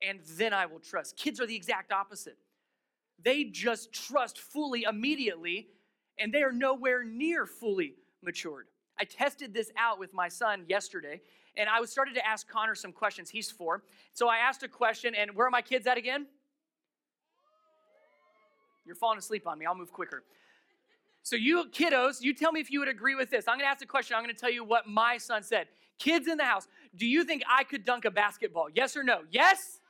and 0.01 0.19
then 0.37 0.53
I 0.53 0.65
will 0.65 0.79
trust. 0.79 1.15
Kids 1.15 1.39
are 1.39 1.45
the 1.47 1.55
exact 1.55 1.91
opposite. 1.91 2.37
They 3.23 3.45
just 3.45 3.93
trust 3.93 4.39
fully 4.39 4.83
immediately, 4.83 5.69
and 6.19 6.33
they 6.33 6.43
are 6.43 6.51
nowhere 6.51 7.03
near 7.03 7.45
fully 7.45 7.95
matured. 8.21 8.67
I 8.99 9.05
tested 9.05 9.53
this 9.53 9.71
out 9.77 9.97
with 9.97 10.13
my 10.13 10.27
son 10.27 10.65
yesterday, 10.67 11.21
and 11.55 11.69
I 11.69 11.79
was 11.79 11.89
started 11.89 12.15
to 12.15 12.27
ask 12.27 12.47
Connor 12.47 12.75
some 12.75 12.91
questions. 12.91 13.29
He's 13.29 13.49
four. 13.49 13.83
So 14.13 14.27
I 14.27 14.37
asked 14.37 14.63
a 14.63 14.67
question, 14.67 15.15
and 15.15 15.35
where 15.35 15.47
are 15.47 15.51
my 15.51 15.61
kids 15.61 15.87
at 15.87 15.97
again? 15.97 16.27
You're 18.85 18.95
falling 18.95 19.17
asleep 19.17 19.47
on 19.47 19.57
me. 19.57 19.65
I'll 19.65 19.75
move 19.75 19.91
quicker. 19.91 20.23
So, 21.27 21.35
you 21.35 21.65
kiddos, 21.73 22.21
you 22.21 22.33
tell 22.33 22.53
me 22.53 22.61
if 22.61 22.71
you 22.71 22.79
would 22.79 22.87
agree 22.87 23.13
with 23.13 23.29
this. 23.29 23.49
I'm 23.49 23.57
gonna 23.57 23.69
ask 23.69 23.83
a 23.83 23.85
question. 23.85 24.15
I'm 24.15 24.23
gonna 24.23 24.33
tell 24.33 24.49
you 24.49 24.63
what 24.63 24.87
my 24.87 25.17
son 25.17 25.43
said. 25.43 25.67
Kids 25.99 26.25
in 26.25 26.37
the 26.37 26.45
house, 26.45 26.69
do 26.95 27.05
you 27.05 27.25
think 27.25 27.43
I 27.49 27.65
could 27.65 27.83
dunk 27.83 28.05
a 28.05 28.11
basketball? 28.11 28.67
Yes 28.73 28.95
or 28.95 29.03
no? 29.03 29.23
Yes? 29.29 29.81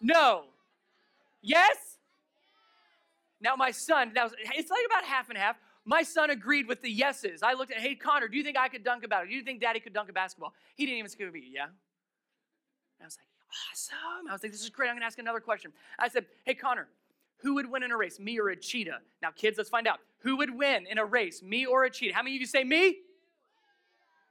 No. 0.00 0.46
Yes? 1.42 1.76
Now, 3.40 3.54
my 3.54 3.70
son, 3.70 4.14
now 4.16 4.28
it's 4.36 4.68
like 4.68 4.80
about 4.86 5.04
half 5.04 5.28
and 5.28 5.38
half. 5.38 5.60
My 5.84 6.02
son 6.02 6.30
agreed 6.30 6.66
with 6.66 6.82
the 6.82 6.90
yeses. 6.90 7.44
I 7.44 7.52
looked 7.52 7.70
at, 7.70 7.78
hey, 7.78 7.94
Connor, 7.94 8.26
do 8.26 8.36
you 8.36 8.42
think 8.42 8.58
I 8.58 8.66
could 8.66 8.82
dunk 8.82 9.04
about 9.04 9.22
it? 9.22 9.28
Do 9.28 9.34
you 9.36 9.42
think 9.42 9.60
daddy 9.60 9.78
could 9.78 9.92
dunk 9.92 10.08
a 10.08 10.12
basketball? 10.12 10.54
He 10.74 10.86
didn't 10.86 10.98
even 10.98 11.08
say 11.08 11.18
me, 11.32 11.50
yeah. 11.52 11.66
And 11.66 11.72
I 13.02 13.04
was 13.04 13.16
like, 13.16 13.28
awesome. 13.72 14.28
I 14.28 14.32
was 14.32 14.42
like, 14.42 14.50
this 14.50 14.62
is 14.64 14.70
great. 14.70 14.88
I'm 14.88 14.94
going 14.94 15.02
to 15.02 15.06
ask 15.06 15.20
another 15.20 15.38
question. 15.38 15.72
I 16.00 16.08
said, 16.08 16.26
hey, 16.44 16.54
Connor, 16.54 16.88
who 17.42 17.54
would 17.54 17.70
win 17.70 17.82
in 17.82 17.92
a 17.92 17.96
race, 17.96 18.18
me 18.18 18.38
or 18.38 18.48
a 18.48 18.56
cheetah? 18.56 18.98
Now, 19.22 19.30
kids, 19.30 19.58
let's 19.58 19.70
find 19.70 19.86
out. 19.86 19.98
Who 20.20 20.36
would 20.38 20.56
win 20.56 20.86
in 20.90 20.98
a 20.98 21.04
race, 21.04 21.42
me 21.42 21.66
or 21.66 21.84
a 21.84 21.90
cheetah? 21.90 22.14
How 22.14 22.22
many 22.22 22.36
of 22.36 22.40
you 22.40 22.46
say 22.46 22.64
me? 22.64 22.98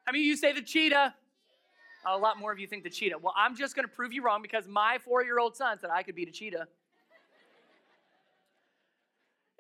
How 0.05 0.11
many 0.11 0.23
of 0.23 0.27
you 0.27 0.35
say 0.35 0.53
the 0.53 0.61
cheetah? 0.61 1.13
A 2.07 2.17
lot 2.17 2.37
more 2.39 2.51
of 2.51 2.59
you 2.59 2.67
think 2.67 2.83
the 2.83 2.89
cheetah. 2.89 3.17
Well, 3.17 3.33
I'm 3.35 3.55
just 3.55 3.75
going 3.75 3.87
to 3.87 3.91
prove 3.93 4.13
you 4.13 4.23
wrong 4.23 4.41
because 4.41 4.67
my 4.67 4.99
four 5.03 5.23
year 5.23 5.39
old 5.39 5.55
son 5.55 5.79
said 5.79 5.89
I 5.91 6.03
could 6.03 6.15
beat 6.15 6.27
a 6.27 6.31
cheetah. 6.31 6.67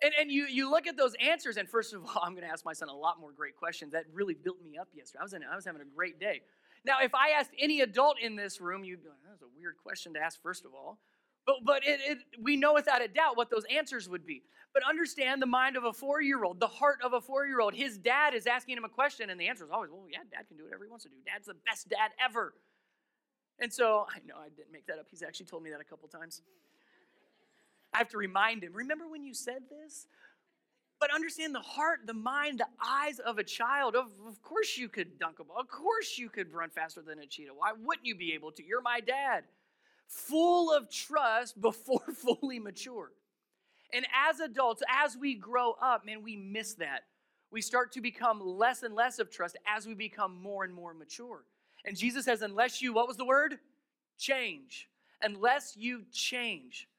And, 0.03 0.13
and 0.19 0.31
you, 0.31 0.45
you 0.45 0.69
look 0.69 0.85
at 0.85 0.97
those 0.97 1.13
answers, 1.15 1.57
and 1.57 1.67
first 1.67 1.93
of 1.93 2.03
all, 2.03 2.21
I'm 2.23 2.33
going 2.33 2.45
to 2.45 2.51
ask 2.51 2.65
my 2.65 2.73
son 2.73 2.89
a 2.89 2.93
lot 2.93 3.19
more 3.19 3.31
great 3.31 3.55
questions. 3.55 3.93
That 3.93 4.05
really 4.13 4.35
built 4.35 4.57
me 4.63 4.77
up 4.77 4.89
yesterday. 4.93 5.19
I 5.19 5.23
was, 5.23 5.33
in, 5.33 5.41
I 5.51 5.55
was 5.55 5.65
having 5.65 5.81
a 5.81 5.95
great 5.95 6.19
day. 6.19 6.41
Now, 6.85 6.97
if 7.01 7.15
I 7.15 7.29
asked 7.29 7.51
any 7.59 7.81
adult 7.81 8.17
in 8.21 8.35
this 8.35 8.61
room, 8.61 8.83
you'd 8.83 9.01
be 9.01 9.09
like, 9.09 9.17
that's 9.27 9.41
a 9.41 9.57
weird 9.57 9.75
question 9.81 10.13
to 10.13 10.19
ask, 10.19 10.39
first 10.41 10.65
of 10.65 10.73
all. 10.75 10.99
But, 11.45 11.57
but 11.63 11.85
it, 11.85 11.99
it, 12.03 12.17
we 12.41 12.55
know 12.55 12.73
without 12.73 13.01
a 13.01 13.07
doubt 13.07 13.37
what 13.37 13.49
those 13.49 13.63
answers 13.71 14.09
would 14.09 14.25
be. 14.25 14.43
But 14.73 14.83
understand 14.83 15.41
the 15.41 15.47
mind 15.47 15.77
of 15.77 15.85
a 15.85 15.93
four 15.93 16.21
year 16.21 16.43
old, 16.43 16.59
the 16.59 16.67
heart 16.67 16.99
of 17.03 17.13
a 17.13 17.21
four 17.21 17.45
year 17.45 17.61
old. 17.61 17.73
His 17.73 17.97
dad 17.97 18.33
is 18.33 18.45
asking 18.45 18.77
him 18.77 18.83
a 18.83 18.89
question, 18.89 19.29
and 19.29 19.39
the 19.39 19.47
answer 19.47 19.63
is 19.63 19.71
always, 19.71 19.89
well, 19.91 20.05
yeah, 20.11 20.19
dad 20.29 20.47
can 20.47 20.57
do 20.57 20.63
whatever 20.65 20.83
he 20.83 20.89
wants 20.89 21.05
to 21.05 21.09
do. 21.09 21.15
Dad's 21.25 21.47
the 21.47 21.55
best 21.65 21.87
dad 21.87 22.11
ever. 22.23 22.53
And 23.59 23.71
so 23.71 24.05
I 24.09 24.19
know 24.27 24.35
I 24.37 24.49
didn't 24.49 24.73
make 24.73 24.85
that 24.87 24.99
up. 24.99 25.05
He's 25.09 25.23
actually 25.23 25.45
told 25.45 25.63
me 25.63 25.69
that 25.69 25.79
a 25.79 25.85
couple 25.85 26.09
times. 26.09 26.41
I 27.93 27.99
have 27.99 28.09
to 28.09 28.17
remind 28.17 28.63
him, 28.63 28.73
remember 28.73 29.07
when 29.07 29.23
you 29.23 29.33
said 29.33 29.63
this? 29.69 30.07
But 30.99 31.13
understand 31.13 31.55
the 31.55 31.61
heart, 31.61 31.99
the 32.05 32.13
mind, 32.13 32.59
the 32.59 32.67
eyes 32.83 33.19
of 33.19 33.37
a 33.37 33.43
child. 33.43 33.95
Of, 33.95 34.07
of 34.27 34.41
course 34.41 34.77
you 34.77 34.89
could 34.89 35.19
dunk 35.19 35.39
a 35.39 35.43
ball. 35.43 35.57
Of 35.59 35.69
course 35.69 36.17
you 36.17 36.29
could 36.29 36.53
run 36.53 36.69
faster 36.69 37.01
than 37.01 37.19
a 37.19 37.25
cheetah. 37.25 37.51
Why 37.55 37.71
wouldn't 37.77 38.05
you 38.05 38.15
be 38.15 38.33
able 38.33 38.51
to? 38.53 38.65
You're 38.65 38.81
my 38.81 38.99
dad. 38.99 39.43
Full 40.07 40.71
of 40.71 40.89
trust 40.89 41.59
before 41.59 42.03
fully 42.13 42.59
mature. 42.59 43.11
And 43.93 44.05
as 44.27 44.39
adults, 44.39 44.83
as 44.89 45.15
we 45.15 45.35
grow 45.35 45.75
up, 45.81 46.05
man, 46.05 46.23
we 46.23 46.35
miss 46.35 46.73
that. 46.75 47.03
We 47.51 47.61
start 47.61 47.91
to 47.93 48.01
become 48.01 48.41
less 48.41 48.83
and 48.83 48.93
less 48.93 49.19
of 49.19 49.31
trust 49.31 49.57
as 49.67 49.85
we 49.85 49.93
become 49.93 50.41
more 50.41 50.63
and 50.63 50.73
more 50.73 50.93
mature. 50.93 51.45
And 51.85 51.95
Jesus 51.95 52.25
says, 52.25 52.41
unless 52.41 52.81
you, 52.81 52.93
what 52.93 53.07
was 53.07 53.17
the 53.17 53.25
word? 53.25 53.57
Change. 54.17 54.89
Unless 55.21 55.77
you 55.77 56.03
change. 56.11 56.89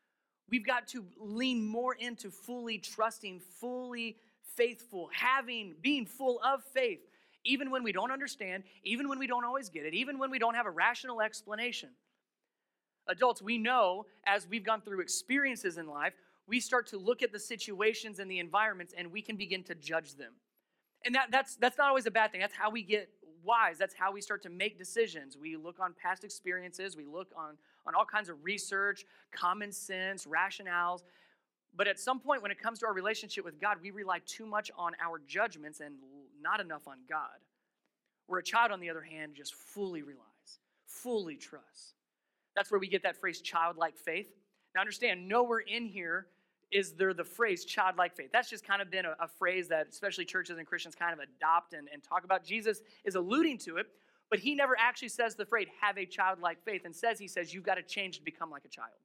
We've 0.48 0.64
got 0.66 0.88
to 0.88 1.04
lean 1.18 1.66
more 1.66 1.94
into 1.94 2.30
fully 2.30 2.78
trusting, 2.78 3.40
fully 3.60 4.16
faithful, 4.54 5.10
having, 5.12 5.75
being 5.82 6.06
full 6.06 6.40
of 6.44 6.62
faith, 6.72 7.00
even 7.44 7.70
when 7.70 7.82
we 7.82 7.92
don't 7.92 8.10
understand, 8.10 8.62
even 8.84 9.08
when 9.08 9.18
we 9.18 9.26
don't 9.26 9.44
always 9.44 9.68
get 9.68 9.84
it, 9.84 9.94
even 9.94 10.18
when 10.18 10.30
we 10.30 10.38
don't 10.38 10.54
have 10.54 10.66
a 10.66 10.70
rational 10.70 11.20
explanation. 11.20 11.90
Adults, 13.08 13.40
we 13.40 13.58
know 13.58 14.06
as 14.26 14.46
we've 14.48 14.64
gone 14.64 14.80
through 14.80 15.00
experiences 15.00 15.78
in 15.78 15.86
life, 15.86 16.14
we 16.46 16.60
start 16.60 16.86
to 16.88 16.98
look 16.98 17.22
at 17.22 17.32
the 17.32 17.38
situations 17.38 18.18
and 18.18 18.30
the 18.30 18.38
environments 18.38 18.94
and 18.96 19.10
we 19.10 19.22
can 19.22 19.36
begin 19.36 19.62
to 19.64 19.75
judge 19.75 20.14
them. 20.14 20.32
And 21.04 21.14
that, 21.14 21.28
that's, 21.30 21.56
that's 21.56 21.78
not 21.78 21.88
always 21.88 22.06
a 22.06 22.10
bad 22.10 22.32
thing. 22.32 22.40
That's 22.40 22.54
how 22.54 22.70
we 22.70 22.82
get 22.82 23.08
wise. 23.44 23.78
That's 23.78 23.94
how 23.94 24.12
we 24.12 24.20
start 24.20 24.42
to 24.42 24.50
make 24.50 24.78
decisions. 24.78 25.36
We 25.36 25.56
look 25.56 25.78
on 25.80 25.94
past 26.00 26.25
experiences, 26.25 26.96
we 26.96 27.04
look 27.04 27.28
on, 27.36 27.56
on 27.86 27.94
all 27.94 28.04
kinds 28.04 28.28
of 28.28 28.42
research, 28.42 29.04
common 29.32 29.72
sense, 29.72 30.26
rationales. 30.26 31.02
But 31.76 31.86
at 31.86 31.98
some 31.98 32.20
point, 32.20 32.42
when 32.42 32.50
it 32.50 32.60
comes 32.60 32.78
to 32.80 32.86
our 32.86 32.94
relationship 32.94 33.44
with 33.44 33.60
God, 33.60 33.78
we 33.82 33.90
rely 33.90 34.20
too 34.25 34.46
much 34.46 34.70
on 34.76 34.92
our 35.02 35.20
judgments 35.26 35.80
and 35.80 35.94
not 36.40 36.60
enough 36.60 36.88
on 36.88 36.96
God. 37.08 37.38
Where 38.26 38.40
a 38.40 38.42
child, 38.42 38.72
on 38.72 38.80
the 38.80 38.90
other 38.90 39.02
hand, 39.02 39.34
just 39.34 39.54
fully 39.54 40.02
relies, 40.02 40.58
fully 40.86 41.36
trusts. 41.36 41.94
That's 42.56 42.70
where 42.70 42.80
we 42.80 42.88
get 42.88 43.02
that 43.04 43.20
phrase 43.20 43.40
childlike 43.40 43.96
faith. 43.96 44.26
Now, 44.75 44.80
understand, 44.80 45.28
nowhere 45.28 45.60
in 45.60 45.86
here 45.86 46.26
is 46.72 46.94
there 46.94 47.14
the 47.14 47.25
phrase 47.25 47.64
childlike 47.64 48.16
faith. 48.16 48.30
That's 48.32 48.50
just 48.50 48.66
kind 48.66 48.82
of 48.82 48.90
been 48.90 49.04
a, 49.04 49.14
a 49.20 49.28
phrase 49.28 49.68
that 49.68 49.86
especially 49.88 50.25
churches 50.25 50.58
and 50.58 50.66
Christians 50.66 50.94
kind 50.94 51.12
of 51.12 51.20
adopt 51.20 51.75
and, 51.75 51.88
and 51.92 52.02
talk 52.02 52.25
about. 52.25 52.44
Jesus 52.44 52.80
is 53.04 53.14
alluding 53.14 53.58
to 53.58 53.76
it, 53.76 53.86
but 54.30 54.38
he 54.38 54.54
never 54.54 54.76
actually 54.78 55.08
says 55.08 55.36
the 55.36 55.46
phrase 55.46 55.68
have 55.80 55.96
a 55.96 56.06
childlike 56.06 56.58
faith 56.64 56.82
and 56.84 56.94
says 56.94 57.18
he 57.18 57.28
says 57.28 57.54
you've 57.54 57.64
got 57.64 57.76
to 57.76 57.82
change 57.82 58.18
to 58.18 58.25
become 58.25 58.50
like 58.50 58.64
a 58.64 58.68
child. 58.68 58.96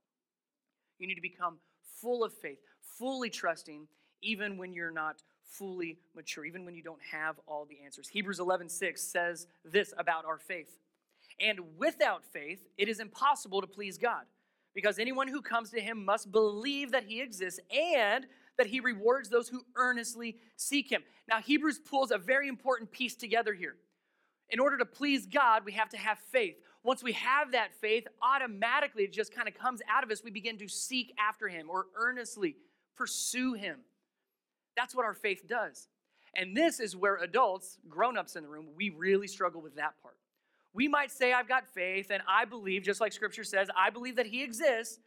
You 0.98 1.08
need 1.08 1.15
to 1.15 1.22
become 1.22 1.58
full 2.01 2.24
of 2.24 2.34
faith, 2.34 2.60
fully 2.98 3.29
trusting, 3.29 3.88
even 4.22 4.58
when 4.58 4.74
you're 4.74 4.91
not 4.91 5.22
fully 5.43 6.00
mature, 6.15 6.46
even 6.46 6.65
when 6.65 6.74
you 6.74 6.84
don't 6.84 7.01
have 7.12 7.36
all 7.48 7.65
the 7.65 7.77
answers. 7.84 8.08
Hebrews 8.08 8.39
11:6 8.39 8.98
says 9.00 9.48
this 9.65 9.93
about 9.98 10.25
our 10.25 10.38
faith. 10.38 10.79
And 11.39 11.59
without 11.77 12.23
faith, 12.25 12.65
it 12.77 12.89
is 12.89 13.00
impossible 13.00 13.61
to 13.61 13.67
please 13.67 13.97
God 13.97 14.23
because 14.73 15.00
anyone 15.00 15.27
who 15.27 15.41
comes 15.41 15.69
to 15.71 15.81
him 15.81 16.05
must 16.05 16.31
believe 16.31 16.91
that 16.91 17.03
he 17.03 17.21
exists 17.21 17.59
and 17.71 18.25
that 18.57 18.67
he 18.67 18.79
rewards 18.79 19.29
those 19.29 19.50
who 19.50 19.61
earnestly 19.75 20.38
seek 20.55 20.89
him. 20.89 21.03
Now, 21.27 21.39
Hebrews 21.39 21.79
pulls 21.79 22.11
a 22.11 22.17
very 22.17 22.47
important 22.47 22.91
piece 22.91 23.15
together 23.15 23.53
here. 23.53 23.75
In 24.50 24.59
order 24.59 24.77
to 24.77 24.85
please 24.85 25.25
God, 25.25 25.63
we 25.65 25.71
have 25.73 25.89
to 25.89 25.97
have 25.97 26.19
faith. 26.31 26.55
Once 26.83 27.03
we 27.03 27.13
have 27.13 27.53
that 27.53 27.73
faith, 27.79 28.05
automatically 28.21 29.03
it 29.03 29.13
just 29.13 29.33
kind 29.33 29.47
of 29.47 29.53
comes 29.53 29.81
out 29.89 30.03
of 30.03 30.11
us. 30.11 30.23
We 30.23 30.31
begin 30.31 30.57
to 30.57 30.67
seek 30.67 31.13
after 31.17 31.47
him 31.47 31.69
or 31.69 31.85
earnestly 31.95 32.55
pursue 32.95 33.53
him. 33.53 33.79
That's 34.75 34.95
what 34.95 35.05
our 35.05 35.13
faith 35.13 35.47
does. 35.47 35.88
And 36.35 36.55
this 36.55 36.79
is 36.79 36.95
where 36.95 37.17
adults, 37.17 37.77
grown 37.89 38.17
ups 38.17 38.35
in 38.35 38.43
the 38.43 38.50
room, 38.50 38.67
we 38.75 38.89
really 38.89 39.27
struggle 39.27 39.61
with 39.61 39.75
that 39.75 40.01
part. 40.01 40.15
We 40.74 40.88
might 40.88 41.12
say, 41.12 41.34
I've 41.34 41.48
got 41.48 41.68
faith 41.68 42.12
and 42.12 42.24
I 42.28 42.46
believe, 42.46 42.84
just 42.84 43.01
like 43.01 43.12
scripture 43.12 43.44
says, 43.44 43.70
I 43.78 43.90
believe 43.90 44.16
that 44.16 44.25
he 44.25 44.44
exists, 44.44 45.00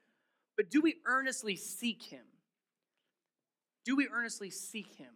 but 0.56 0.71
do 0.71 0.80
we 0.80 0.97
earnestly 1.06 1.56
seek 1.56 2.02
him? 2.02 2.25
Do 3.85 3.97
we 3.97 4.09
earnestly 4.12 4.50
seek 4.50 4.94
him? 4.97 5.12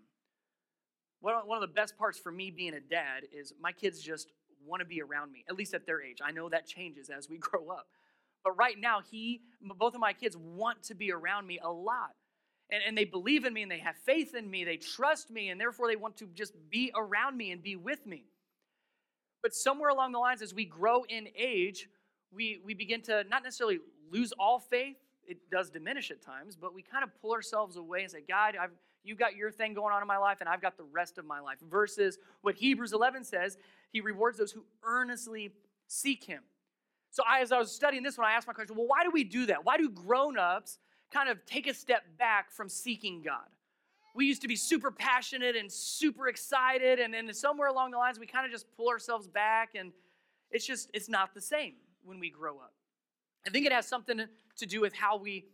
One 1.20 1.34
of 1.34 1.60
the 1.60 1.74
best 1.74 1.98
parts 1.98 2.18
for 2.18 2.30
me 2.30 2.50
being 2.50 2.74
a 2.74 2.80
dad 2.80 3.24
is 3.32 3.52
my 3.60 3.72
kids 3.72 4.00
just 4.00 4.30
want 4.64 4.80
to 4.80 4.86
be 4.86 5.02
around 5.02 5.32
me, 5.32 5.44
at 5.48 5.56
least 5.56 5.74
at 5.74 5.84
their 5.86 6.02
age. 6.02 6.18
I 6.24 6.30
know 6.30 6.48
that 6.48 6.66
changes 6.66 7.10
as 7.10 7.28
we 7.28 7.38
grow 7.38 7.70
up. 7.70 7.86
But 8.44 8.52
right 8.52 8.78
now, 8.78 9.00
he, 9.10 9.40
both 9.60 9.94
of 9.94 10.00
my 10.00 10.12
kids 10.12 10.36
want 10.36 10.84
to 10.84 10.94
be 10.94 11.10
around 11.10 11.46
me 11.46 11.58
a 11.62 11.70
lot. 11.70 12.14
And, 12.70 12.82
and 12.86 12.96
they 12.96 13.04
believe 13.04 13.44
in 13.44 13.52
me 13.52 13.62
and 13.62 13.70
they 13.70 13.80
have 13.80 13.96
faith 13.96 14.34
in 14.34 14.48
me. 14.48 14.64
They 14.64 14.76
trust 14.76 15.30
me, 15.30 15.48
and 15.48 15.60
therefore 15.60 15.88
they 15.88 15.96
want 15.96 16.18
to 16.18 16.26
just 16.34 16.52
be 16.70 16.92
around 16.94 17.36
me 17.36 17.50
and 17.50 17.62
be 17.62 17.76
with 17.76 18.06
me. 18.06 18.24
But 19.42 19.54
somewhere 19.54 19.90
along 19.90 20.12
the 20.12 20.18
lines, 20.18 20.42
as 20.42 20.54
we 20.54 20.64
grow 20.64 21.04
in 21.08 21.28
age, 21.36 21.88
we, 22.32 22.60
we 22.64 22.74
begin 22.74 23.00
to 23.02 23.24
not 23.24 23.42
necessarily 23.42 23.78
lose 24.10 24.32
all 24.32 24.58
faith. 24.58 24.96
It 25.26 25.50
does 25.50 25.70
diminish 25.70 26.10
at 26.10 26.22
times, 26.22 26.56
but 26.56 26.74
we 26.74 26.82
kind 26.82 27.04
of 27.04 27.10
pull 27.20 27.32
ourselves 27.32 27.76
away 27.76 28.02
and 28.02 28.10
say, 28.10 28.22
God, 28.26 28.56
I've, 28.60 28.70
you've 29.04 29.18
got 29.18 29.36
your 29.36 29.50
thing 29.50 29.74
going 29.74 29.92
on 29.92 30.02
in 30.02 30.08
my 30.08 30.16
life, 30.16 30.38
and 30.40 30.48
I've 30.48 30.62
got 30.62 30.76
the 30.76 30.84
rest 30.84 31.18
of 31.18 31.24
my 31.24 31.40
life. 31.40 31.58
Versus 31.70 32.18
what 32.40 32.54
Hebrews 32.54 32.92
11 32.92 33.24
says, 33.24 33.58
He 33.92 34.00
rewards 34.00 34.38
those 34.38 34.52
who 34.52 34.64
earnestly 34.82 35.52
seek 35.86 36.24
Him. 36.24 36.42
So 37.10 37.22
I, 37.28 37.40
as 37.40 37.52
I 37.52 37.58
was 37.58 37.72
studying 37.72 38.02
this 38.02 38.18
one, 38.18 38.26
I 38.26 38.32
asked 38.32 38.46
my 38.46 38.52
question, 38.52 38.76
well, 38.76 38.86
why 38.86 39.02
do 39.02 39.10
we 39.10 39.24
do 39.24 39.46
that? 39.46 39.64
Why 39.64 39.76
do 39.76 39.88
grown 39.88 40.38
ups 40.38 40.78
kind 41.12 41.28
of 41.28 41.44
take 41.46 41.66
a 41.66 41.74
step 41.74 42.02
back 42.18 42.50
from 42.52 42.68
seeking 42.68 43.22
God? 43.22 43.48
We 44.18 44.26
used 44.26 44.42
to 44.42 44.48
be 44.48 44.56
super 44.56 44.90
passionate 44.90 45.54
and 45.54 45.70
super 45.70 46.26
excited 46.26 46.98
and 46.98 47.14
then 47.14 47.32
somewhere 47.32 47.68
along 47.68 47.92
the 47.92 47.98
lines 47.98 48.18
we 48.18 48.26
kind 48.26 48.44
of 48.44 48.50
just 48.50 48.66
pull 48.76 48.88
ourselves 48.88 49.28
back 49.28 49.76
and 49.76 49.92
it's 50.50 50.66
just 50.66 50.90
it's 50.92 51.08
not 51.08 51.34
the 51.34 51.40
same 51.40 51.74
when 52.02 52.18
we 52.18 52.28
grow 52.28 52.58
up. 52.58 52.72
I 53.46 53.50
think 53.50 53.64
it 53.64 53.70
has 53.70 53.86
something 53.86 54.20
to 54.56 54.66
do 54.66 54.80
with 54.80 54.92
how 54.92 55.18
we 55.18 55.46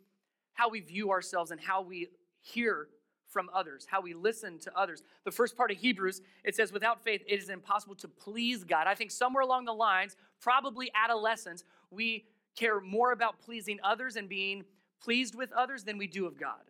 how 0.55 0.71
we 0.71 0.81
view 0.81 1.11
ourselves 1.11 1.51
and 1.51 1.61
how 1.61 1.83
we 1.83 2.09
hear 2.41 2.89
from 3.29 3.51
others 3.53 3.87
how 3.87 4.01
we 4.01 4.15
listen 4.15 4.59
to 4.61 4.75
others. 4.75 5.03
The 5.27 5.31
first 5.31 5.59
part 5.59 5.71
of 5.71 5.77
hebrews 5.77 6.23
it 6.43 6.57
says 6.57 6.73
without 6.73 7.05
faith 7.05 7.21
it 7.29 7.39
is 7.39 7.51
impossible 7.51 7.97
to 7.97 8.09
please 8.09 8.65
god. 8.65 8.87
I 8.87 8.95
think 8.95 9.11
somewhere 9.11 9.43
along 9.43 9.67
the 9.67 9.75
lines 9.75 10.17
probably 10.41 10.91
adolescence, 10.95 11.65
we 11.91 12.25
care 12.57 12.81
more 12.81 13.13
about 13.13 13.43
pleasing 13.43 13.79
others 13.85 14.17
and 14.17 14.27
being 14.27 14.65
pleased 15.03 15.35
with 15.35 15.53
others 15.53 15.85
than 15.85 15.99
we 15.99 16.07
do 16.07 16.25
of 16.25 16.41
god. 16.41 16.63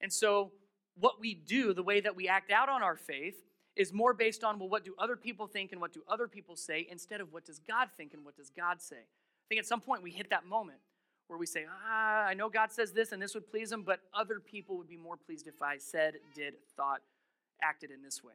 And 0.00 0.12
so 0.12 0.50
what 1.00 1.20
we 1.20 1.34
do, 1.34 1.74
the 1.74 1.82
way 1.82 2.00
that 2.00 2.14
we 2.14 2.28
act 2.28 2.50
out 2.50 2.68
on 2.68 2.82
our 2.82 2.96
faith, 2.96 3.34
is 3.76 3.92
more 3.92 4.12
based 4.12 4.44
on, 4.44 4.58
well, 4.58 4.68
what 4.68 4.84
do 4.84 4.94
other 4.98 5.16
people 5.16 5.46
think 5.46 5.72
and 5.72 5.80
what 5.80 5.92
do 5.92 6.02
other 6.08 6.28
people 6.28 6.56
say, 6.56 6.86
instead 6.90 7.20
of 7.20 7.32
what 7.32 7.44
does 7.44 7.58
God 7.60 7.88
think 7.96 8.12
and 8.14 8.24
what 8.24 8.36
does 8.36 8.50
God 8.50 8.82
say. 8.82 8.96
I 8.96 9.46
think 9.48 9.58
at 9.58 9.66
some 9.66 9.80
point 9.80 10.02
we 10.02 10.10
hit 10.10 10.30
that 10.30 10.44
moment 10.44 10.78
where 11.28 11.38
we 11.38 11.46
say, 11.46 11.64
ah, 11.68 12.24
I 12.26 12.34
know 12.34 12.48
God 12.48 12.72
says 12.72 12.92
this 12.92 13.12
and 13.12 13.22
this 13.22 13.34
would 13.34 13.48
please 13.48 13.70
him, 13.70 13.82
but 13.82 14.00
other 14.12 14.40
people 14.40 14.76
would 14.76 14.88
be 14.88 14.96
more 14.96 15.16
pleased 15.16 15.46
if 15.46 15.62
I 15.62 15.78
said, 15.78 16.14
did, 16.34 16.54
thought, 16.76 17.00
acted 17.62 17.90
in 17.90 18.02
this 18.02 18.22
way. 18.22 18.34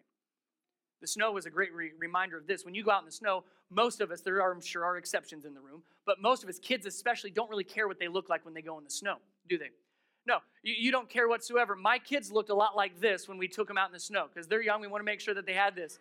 The 1.01 1.07
snow 1.07 1.34
was 1.34 1.45
a 1.45 1.50
great 1.50 1.74
re- 1.74 1.91
reminder 2.00 2.38
of 2.38 2.48
this. 2.48 2.63
When 2.63 2.74
you 2.74 2.84
go 2.84 2.91
out 2.91 3.01
in 3.01 3.05
the 3.05 3.12
snow, 3.12 3.43
most 3.69 4.00
of 4.00 4.12
us, 4.12 4.22
there 4.22 4.41
are, 4.41 4.51
I'm 4.51 4.62
sure, 4.62 4.86
are 4.86 4.98
exceptions 4.98 5.45
in 5.45 5.53
the 5.53 5.60
room, 5.60 5.84
but 6.05 6.22
most 6.22 6.41
of 6.41 6.50
us, 6.50 6.57
kids 6.57 6.86
especially, 6.86 7.31
don't 7.31 7.50
really 7.50 7.63
care 7.63 7.88
what 7.88 8.00
they 8.00 8.07
look 8.07 8.29
like 8.29 8.45
when 8.45 8.53
they 8.53 8.62
go 8.62 8.77
in 8.77 8.84
the 8.86 8.89
snow, 8.89 9.17
do 9.48 9.57
they? 9.57 9.72
No, 10.27 10.39
you, 10.63 10.74
you 10.77 10.91
don't 10.91 11.10
care 11.10 11.27
whatsoever. 11.27 11.75
My 11.75 12.00
kids 12.00 12.32
looked 12.32 12.50
a 12.50 12.55
lot 12.55 12.75
like 12.75 13.00
this 13.00 13.27
when 13.27 13.38
we 13.38 13.48
took 13.48 13.67
them 13.67 13.77
out 13.77 13.88
in 13.88 13.94
the 13.94 14.00
snow 14.00 14.27
because 14.32 14.48
they're 14.48 14.62
young. 14.62 14.82
We 14.82 14.88
want 14.88 15.01
to 15.01 15.05
make 15.05 15.20
sure 15.20 15.34
that 15.34 15.46
they 15.46 15.53
had 15.53 15.75
this. 15.75 16.00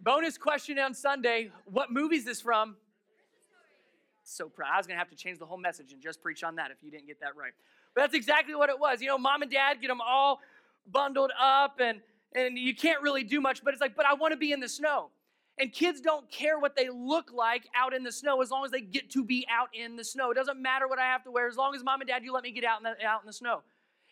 Bonus 0.00 0.36
question 0.36 0.78
on 0.78 0.94
Sunday 0.94 1.50
What 1.66 1.90
movie 1.90 2.16
is 2.16 2.24
this 2.24 2.40
from? 2.40 2.76
So 4.24 4.48
proud. 4.48 4.70
I 4.74 4.78
was 4.78 4.86
going 4.86 4.96
to 4.96 4.98
have 4.98 5.10
to 5.10 5.16
change 5.16 5.38
the 5.38 5.46
whole 5.46 5.58
message 5.58 5.92
and 5.92 6.02
just 6.02 6.20
preach 6.20 6.42
on 6.42 6.56
that 6.56 6.70
if 6.70 6.78
you 6.82 6.90
didn't 6.90 7.06
get 7.06 7.20
that 7.20 7.36
right. 7.36 7.52
But 7.94 8.02
that's 8.02 8.14
exactly 8.14 8.54
what 8.54 8.70
it 8.70 8.78
was. 8.78 9.00
You 9.00 9.08
know, 9.08 9.18
mom 9.18 9.42
and 9.42 9.50
dad 9.50 9.80
get 9.80 9.88
them 9.88 10.00
all 10.00 10.40
bundled 10.90 11.30
up 11.40 11.80
and 11.80 12.00
and 12.34 12.58
you 12.58 12.74
can't 12.74 13.00
really 13.02 13.22
do 13.24 13.40
much, 13.40 13.64
but 13.64 13.72
it's 13.72 13.80
like, 13.80 13.96
but 13.96 14.04
I 14.04 14.12
want 14.14 14.32
to 14.32 14.36
be 14.36 14.52
in 14.52 14.60
the 14.60 14.68
snow. 14.68 15.10
And 15.58 15.72
kids 15.72 16.02
don't 16.02 16.30
care 16.30 16.58
what 16.58 16.76
they 16.76 16.90
look 16.90 17.32
like 17.32 17.68
out 17.74 17.94
in 17.94 18.02
the 18.02 18.12
snow 18.12 18.42
as 18.42 18.50
long 18.50 18.64
as 18.64 18.70
they 18.70 18.82
get 18.82 19.10
to 19.12 19.24
be 19.24 19.46
out 19.50 19.68
in 19.72 19.96
the 19.96 20.04
snow. 20.04 20.30
It 20.30 20.34
doesn't 20.34 20.60
matter 20.60 20.86
what 20.86 20.98
I 20.98 21.04
have 21.04 21.24
to 21.24 21.30
wear 21.30 21.48
as 21.48 21.56
long 21.56 21.74
as 21.74 21.82
mom 21.82 22.00
and 22.00 22.08
dad, 22.08 22.24
you 22.24 22.32
let 22.32 22.42
me 22.42 22.52
get 22.52 22.64
out 22.64 22.78
in 22.78 22.84
the, 22.84 23.06
out 23.06 23.22
in 23.22 23.26
the 23.26 23.32
snow. 23.32 23.62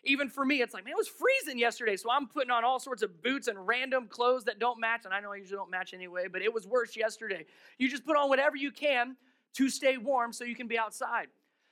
Even 0.03 0.29
for 0.29 0.45
me, 0.45 0.61
it's 0.61 0.73
like, 0.73 0.85
man, 0.85 0.93
it 0.93 0.97
was 0.97 1.07
freezing 1.07 1.59
yesterday. 1.59 1.97
So 1.97 2.09
I'm 2.11 2.27
putting 2.27 2.51
on 2.51 2.63
all 2.63 2.79
sorts 2.79 3.01
of 3.03 3.21
boots 3.23 3.47
and 3.47 3.67
random 3.67 4.07
clothes 4.07 4.43
that 4.45 4.59
don't 4.59 4.79
match. 4.79 5.05
And 5.05 5.13
I 5.13 5.19
know 5.19 5.33
I 5.33 5.37
usually 5.37 5.57
don't 5.57 5.71
match 5.71 5.93
anyway, 5.93 6.27
but 6.31 6.41
it 6.41 6.53
was 6.53 6.67
worse 6.67 6.95
yesterday. 6.95 7.45
You 7.77 7.89
just 7.89 8.05
put 8.05 8.15
on 8.15 8.29
whatever 8.29 8.55
you 8.55 8.71
can 8.71 9.15
to 9.55 9.69
stay 9.69 9.97
warm 9.97 10.33
so 10.33 10.43
you 10.43 10.55
can 10.55 10.67
be 10.67 10.77
outside. 10.77 11.27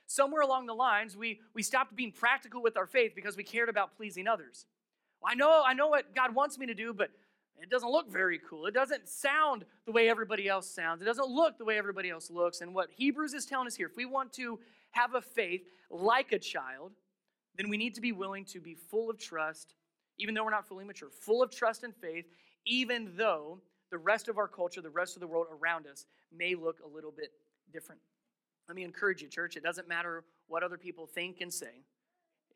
Somewhere 0.06 0.42
along 0.42 0.66
the 0.66 0.74
lines, 0.74 1.16
we, 1.16 1.40
we 1.54 1.62
stopped 1.62 1.96
being 1.96 2.12
practical 2.12 2.62
with 2.62 2.76
our 2.76 2.86
faith 2.86 3.12
because 3.14 3.36
we 3.36 3.42
cared 3.42 3.68
about 3.68 3.96
pleasing 3.96 4.26
others. 4.26 4.66
Well, 5.20 5.32
I 5.32 5.34
know, 5.34 5.62
I 5.66 5.74
know 5.74 5.88
what 5.88 6.14
God 6.14 6.34
wants 6.34 6.58
me 6.58 6.66
to 6.66 6.74
do, 6.74 6.92
but 6.92 7.10
it 7.62 7.70
doesn't 7.70 7.90
look 7.90 8.10
very 8.10 8.40
cool. 8.48 8.66
It 8.66 8.74
doesn't 8.74 9.08
sound 9.08 9.64
the 9.86 9.92
way 9.92 10.08
everybody 10.08 10.48
else 10.48 10.68
sounds. 10.68 11.00
It 11.00 11.04
doesn't 11.04 11.28
look 11.28 11.56
the 11.56 11.64
way 11.64 11.78
everybody 11.78 12.10
else 12.10 12.30
looks. 12.30 12.60
And 12.60 12.74
what 12.74 12.90
Hebrews 12.90 13.32
is 13.34 13.46
telling 13.46 13.66
us 13.66 13.74
here, 13.74 13.86
if 13.86 13.96
we 13.96 14.04
want 14.04 14.32
to 14.34 14.58
have 14.90 15.14
a 15.14 15.20
faith 15.20 15.62
like 15.90 16.32
a 16.32 16.38
child, 16.38 16.92
then 17.56 17.68
we 17.68 17.76
need 17.76 17.94
to 17.94 18.00
be 18.00 18.12
willing 18.12 18.44
to 18.46 18.60
be 18.60 18.74
full 18.74 19.08
of 19.08 19.18
trust, 19.18 19.74
even 20.18 20.34
though 20.34 20.44
we're 20.44 20.50
not 20.50 20.66
fully 20.66 20.84
mature, 20.84 21.08
full 21.10 21.42
of 21.42 21.50
trust 21.50 21.84
and 21.84 21.94
faith, 21.94 22.26
even 22.66 23.12
though 23.16 23.60
the 23.90 23.98
rest 23.98 24.28
of 24.28 24.38
our 24.38 24.48
culture, 24.48 24.80
the 24.80 24.90
rest 24.90 25.16
of 25.16 25.20
the 25.20 25.26
world 25.26 25.46
around 25.52 25.86
us 25.86 26.06
may 26.36 26.54
look 26.54 26.78
a 26.84 26.88
little 26.88 27.12
bit 27.12 27.30
different. 27.72 28.00
Let 28.68 28.76
me 28.76 28.82
encourage 28.82 29.22
you, 29.22 29.28
church. 29.28 29.56
It 29.56 29.62
doesn't 29.62 29.88
matter 29.88 30.24
what 30.48 30.62
other 30.62 30.78
people 30.78 31.06
think 31.06 31.40
and 31.40 31.52
say, 31.52 31.82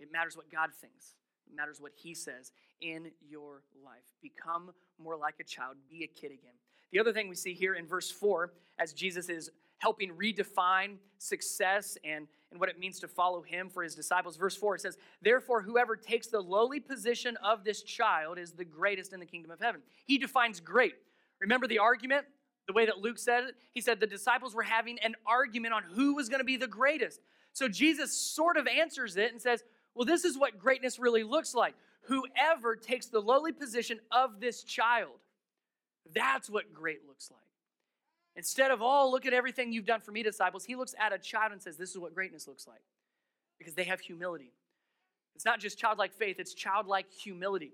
it 0.01 0.11
matters 0.13 0.37
what 0.37 0.51
God 0.51 0.71
thinks. 0.81 1.15
It 1.51 1.57
matters 1.57 1.81
what 1.81 1.93
He 1.95 2.15
says 2.15 2.53
in 2.81 3.11
your 3.29 3.63
life. 3.85 4.05
Become 4.23 4.71
more 4.99 5.17
like 5.17 5.35
a 5.41 5.45
child, 5.45 5.77
be 5.91 6.05
a 6.05 6.07
kid 6.07 6.33
again. 6.33 6.55
The 6.93 6.99
other 6.99 7.13
thing 7.13 7.29
we 7.29 7.35
see 7.35 7.55
here 7.55 7.75
in 7.75 7.87
verse 7.87 8.11
4, 8.11 8.53
as 8.79 8.93
Jesus 8.93 9.29
is 9.29 9.51
helping 9.79 10.11
redefine 10.13 10.97
success 11.19 11.97
and, 12.05 12.27
and 12.51 12.61
what 12.61 12.69
it 12.69 12.79
means 12.79 12.99
to 13.01 13.09
follow 13.09 13.43
him 13.43 13.69
for 13.69 13.83
his 13.83 13.95
disciples. 13.95 14.37
Verse 14.37 14.57
4 14.57 14.77
it 14.77 14.81
says, 14.81 14.99
Therefore, 15.23 15.63
whoever 15.63 15.97
takes 15.97 16.27
the 16.27 16.41
lowly 16.41 16.81
position 16.81 17.37
of 17.45 17.65
this 17.65 17.83
child 17.83 18.39
is 18.39 18.53
the 18.53 18.65
greatest 18.65 19.13
in 19.13 19.21
the 19.21 19.27
kingdom 19.27 19.51
of 19.51 19.61
heaven. 19.61 19.81
He 20.07 20.19
defines 20.19 20.61
great. 20.61 20.95
Remember 21.41 21.67
the 21.67 21.79
argument? 21.79 22.27
The 22.67 22.73
way 22.73 22.87
that 22.87 22.99
Luke 22.99 23.19
said 23.19 23.45
it? 23.45 23.55
He 23.73 23.81
said 23.81 23.99
the 24.01 24.07
disciples 24.07 24.55
were 24.55 24.63
having 24.63 24.99
an 24.99 25.15
argument 25.27 25.75
on 25.75 25.85
who 25.95 26.15
was 26.15 26.29
going 26.29 26.41
to 26.41 26.45
be 26.45 26.57
the 26.57 26.67
greatest. 26.67 27.21
So 27.53 27.69
Jesus 27.69 28.13
sort 28.13 28.57
of 28.57 28.67
answers 28.67 29.17
it 29.17 29.33
and 29.33 29.41
says, 29.41 29.65
Well, 29.99 30.05
this 30.07 30.25
is 30.25 30.39
what 30.39 30.61
greatness 30.61 31.01
really 31.01 31.25
looks 31.25 31.57
like. 31.57 31.75
Whoever 32.03 32.77
takes 32.77 33.07
the 33.07 33.19
lowly 33.19 33.51
position 33.51 33.99
of 34.13 34.39
this 34.39 34.63
child, 34.63 35.19
that's 36.15 36.49
what 36.49 36.73
great 36.73 37.01
looks 37.09 37.33
like. 37.33 37.41
Instead 38.37 38.71
of, 38.71 38.81
oh, 38.81 39.11
look 39.11 39.27
at 39.27 39.33
everything 39.33 39.73
you've 39.73 39.87
done 39.87 40.01
for 40.01 40.13
me, 40.13 40.23
disciples, 40.23 40.65
he 40.65 40.77
looks 40.77 40.95
at 41.01 41.13
a 41.13 41.19
child 41.19 41.51
and 41.51 41.61
says, 41.61 41.77
this 41.77 41.91
is 41.91 41.99
what 41.99 42.15
greatness 42.15 42.47
looks 42.47 42.69
like. 42.69 42.81
Because 43.59 43.75
they 43.75 43.83
have 43.83 43.99
humility. 43.99 44.53
It's 45.35 45.45
not 45.45 45.59
just 45.59 45.79
childlike 45.79 46.15
faith, 46.15 46.37
it's 46.39 46.55
childlike 46.55 47.11
humility. 47.13 47.73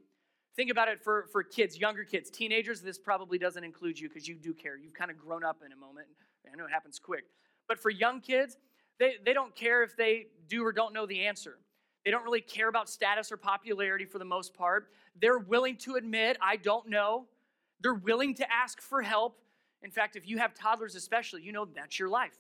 Think 0.57 0.71
about 0.71 0.89
it 0.89 1.05
for, 1.05 1.27
for 1.31 1.43
kids, 1.43 1.79
younger 1.79 2.05
kids, 2.05 2.31
teenagers. 2.31 2.81
This 2.81 2.97
probably 2.97 3.37
doesn't 3.37 3.65
include 3.65 4.01
you 4.01 4.09
because 4.09 4.27
you 4.27 4.37
do 4.37 4.55
care. 4.55 4.79
You've 4.79 4.95
kind 4.95 5.11
of 5.11 5.19
grown 5.19 5.45
up 5.45 5.59
in 5.65 5.73
a 5.73 5.77
moment. 5.77 6.07
I 6.51 6.57
know 6.57 6.65
it 6.65 6.73
happens 6.73 6.99
quick. 6.99 7.25
But 7.69 7.79
for 7.79 7.91
young 7.91 8.23
kids, 8.23 8.57
they, 8.99 9.17
they 9.23 9.35
don't 9.35 9.55
care 9.55 9.83
if 9.83 9.95
they 9.95 10.29
do 10.49 10.65
or 10.65 10.73
don't 10.73 10.95
know 10.95 11.05
the 11.05 11.27
answer. 11.27 11.59
They 12.05 12.11
don't 12.11 12.25
really 12.25 12.41
care 12.41 12.69
about 12.69 12.89
status 12.89 13.33
or 13.33 13.37
popularity 13.37 14.05
for 14.05 14.19
the 14.19 14.25
most 14.25 14.55
part. 14.55 14.89
They're 15.21 15.39
willing 15.39 15.77
to 15.79 15.95
admit, 15.95 16.37
I 16.41 16.57
don't 16.57 16.89
know. 16.89 17.27
They're 17.81 17.95
willing 17.95 18.35
to 18.37 18.53
ask 18.53 18.81
for 18.81 19.03
help. 19.03 19.41
In 19.83 19.91
fact, 19.91 20.17
if 20.17 20.29
you 20.29 20.39
have 20.39 20.55
toddlers, 20.55 20.95
especially, 20.95 21.43
you 21.43 21.53
know 21.53 21.67
that's 21.67 21.99
your 21.99 22.09
life. 22.09 22.35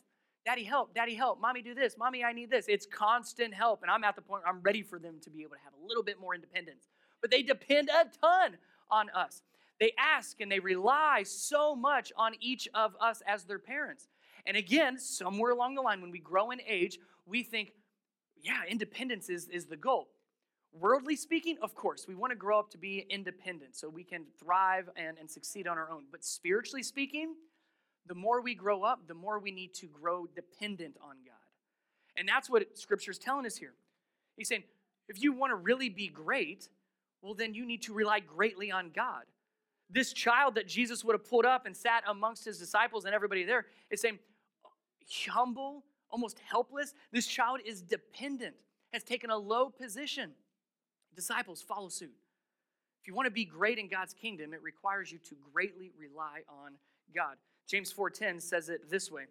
Daddy, 0.46 0.64
help. 0.64 0.94
Daddy, 0.94 1.14
help. 1.14 1.40
Mommy, 1.40 1.62
do 1.62 1.74
this. 1.74 1.96
Mommy, 1.96 2.22
I 2.22 2.32
need 2.32 2.50
this. 2.50 2.66
It's 2.68 2.86
constant 2.86 3.54
help. 3.54 3.82
And 3.82 3.90
I'm 3.90 4.04
at 4.04 4.14
the 4.16 4.22
point 4.22 4.44
I'm 4.46 4.60
ready 4.60 4.82
for 4.82 4.98
them 4.98 5.16
to 5.22 5.30
be 5.30 5.42
able 5.42 5.52
to 5.52 5.62
have 5.64 5.72
a 5.72 5.86
little 5.86 6.02
bit 6.02 6.20
more 6.20 6.34
independence 6.34 6.88
but 7.24 7.30
they 7.30 7.42
depend 7.42 7.88
a 7.88 8.04
ton 8.20 8.58
on 8.90 9.08
us. 9.14 9.40
They 9.80 9.92
ask 9.98 10.42
and 10.42 10.52
they 10.52 10.60
rely 10.60 11.22
so 11.24 11.74
much 11.74 12.12
on 12.18 12.34
each 12.38 12.68
of 12.74 12.94
us 13.00 13.22
as 13.26 13.44
their 13.44 13.58
parents. 13.58 14.08
And 14.44 14.58
again, 14.58 14.98
somewhere 14.98 15.52
along 15.52 15.74
the 15.74 15.80
line, 15.80 16.02
when 16.02 16.10
we 16.10 16.18
grow 16.18 16.50
in 16.50 16.60
age, 16.68 16.98
we 17.24 17.42
think, 17.42 17.72
yeah, 18.44 18.60
independence 18.68 19.30
is, 19.30 19.48
is 19.48 19.66
the 19.66 19.76
goal. 19.76 20.08
Worldly 20.78 21.16
speaking, 21.16 21.56
of 21.62 21.74
course, 21.74 22.06
we 22.06 22.14
want 22.14 22.32
to 22.32 22.36
grow 22.36 22.58
up 22.58 22.70
to 22.72 22.78
be 22.78 23.06
independent 23.08 23.74
so 23.74 23.88
we 23.88 24.04
can 24.04 24.24
thrive 24.38 24.90
and, 24.96 25.16
and 25.18 25.30
succeed 25.30 25.66
on 25.66 25.78
our 25.78 25.90
own. 25.90 26.04
But 26.10 26.24
spiritually 26.24 26.82
speaking, 26.82 27.34
the 28.06 28.14
more 28.14 28.42
we 28.42 28.54
grow 28.54 28.82
up, 28.82 29.08
the 29.08 29.14
more 29.14 29.38
we 29.38 29.50
need 29.50 29.72
to 29.74 29.86
grow 29.86 30.26
dependent 30.26 30.96
on 31.00 31.16
God. 31.24 31.34
And 32.16 32.28
that's 32.28 32.50
what 32.50 32.76
Scripture 32.76 33.12
is 33.12 33.18
telling 33.18 33.46
us 33.46 33.56
here. 33.56 33.72
He's 34.36 34.48
saying, 34.48 34.64
if 35.08 35.22
you 35.22 35.32
want 35.32 35.52
to 35.52 35.56
really 35.56 35.88
be 35.88 36.08
great, 36.08 36.68
well, 37.22 37.34
then 37.34 37.54
you 37.54 37.64
need 37.64 37.82
to 37.84 37.94
rely 37.94 38.20
greatly 38.20 38.70
on 38.70 38.90
God. 38.94 39.22
This 39.88 40.12
child 40.12 40.56
that 40.56 40.66
Jesus 40.66 41.04
would 41.04 41.14
have 41.14 41.28
pulled 41.28 41.46
up 41.46 41.66
and 41.66 41.76
sat 41.76 42.02
amongst 42.06 42.44
his 42.44 42.58
disciples 42.58 43.04
and 43.04 43.14
everybody 43.14 43.44
there 43.44 43.66
is 43.90 44.00
saying, 44.00 44.18
humble, 45.28 45.84
almost 46.14 46.38
helpless. 46.38 46.94
This 47.12 47.26
child 47.26 47.58
is 47.64 47.82
dependent, 47.82 48.54
has 48.92 49.02
taken 49.02 49.30
a 49.30 49.36
low 49.36 49.68
position. 49.68 50.30
Disciples, 51.16 51.60
follow 51.60 51.88
suit. 51.88 52.14
If 53.00 53.08
you 53.08 53.14
want 53.14 53.26
to 53.26 53.32
be 53.32 53.44
great 53.44 53.78
in 53.78 53.88
God's 53.88 54.14
kingdom, 54.14 54.54
it 54.54 54.62
requires 54.62 55.10
you 55.10 55.18
to 55.18 55.34
greatly 55.52 55.90
rely 55.98 56.42
on 56.48 56.74
God. 57.14 57.36
James 57.66 57.92
4:10 57.92 58.40
says 58.40 58.68
it 58.68 58.88
this 58.88 59.10
way: 59.10 59.26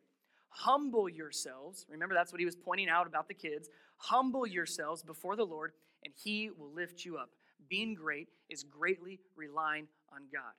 Humble 0.49 1.07
yourselves. 1.07 1.85
Remember 1.89 2.13
that's 2.13 2.31
what 2.31 2.39
he 2.39 2.45
was 2.45 2.55
pointing 2.55 2.89
out 2.89 3.07
about 3.07 3.27
the 3.27 3.33
kids. 3.33 3.69
Humble 3.97 4.45
yourselves 4.45 5.01
before 5.03 5.35
the 5.35 5.45
Lord, 5.45 5.71
and 6.03 6.13
he 6.13 6.49
will 6.51 6.71
lift 6.71 7.05
you 7.05 7.17
up 7.17 7.29
being 7.69 7.93
great 7.93 8.29
is 8.49 8.63
greatly 8.63 9.19
relying 9.35 9.87
on 10.13 10.21
God. 10.31 10.53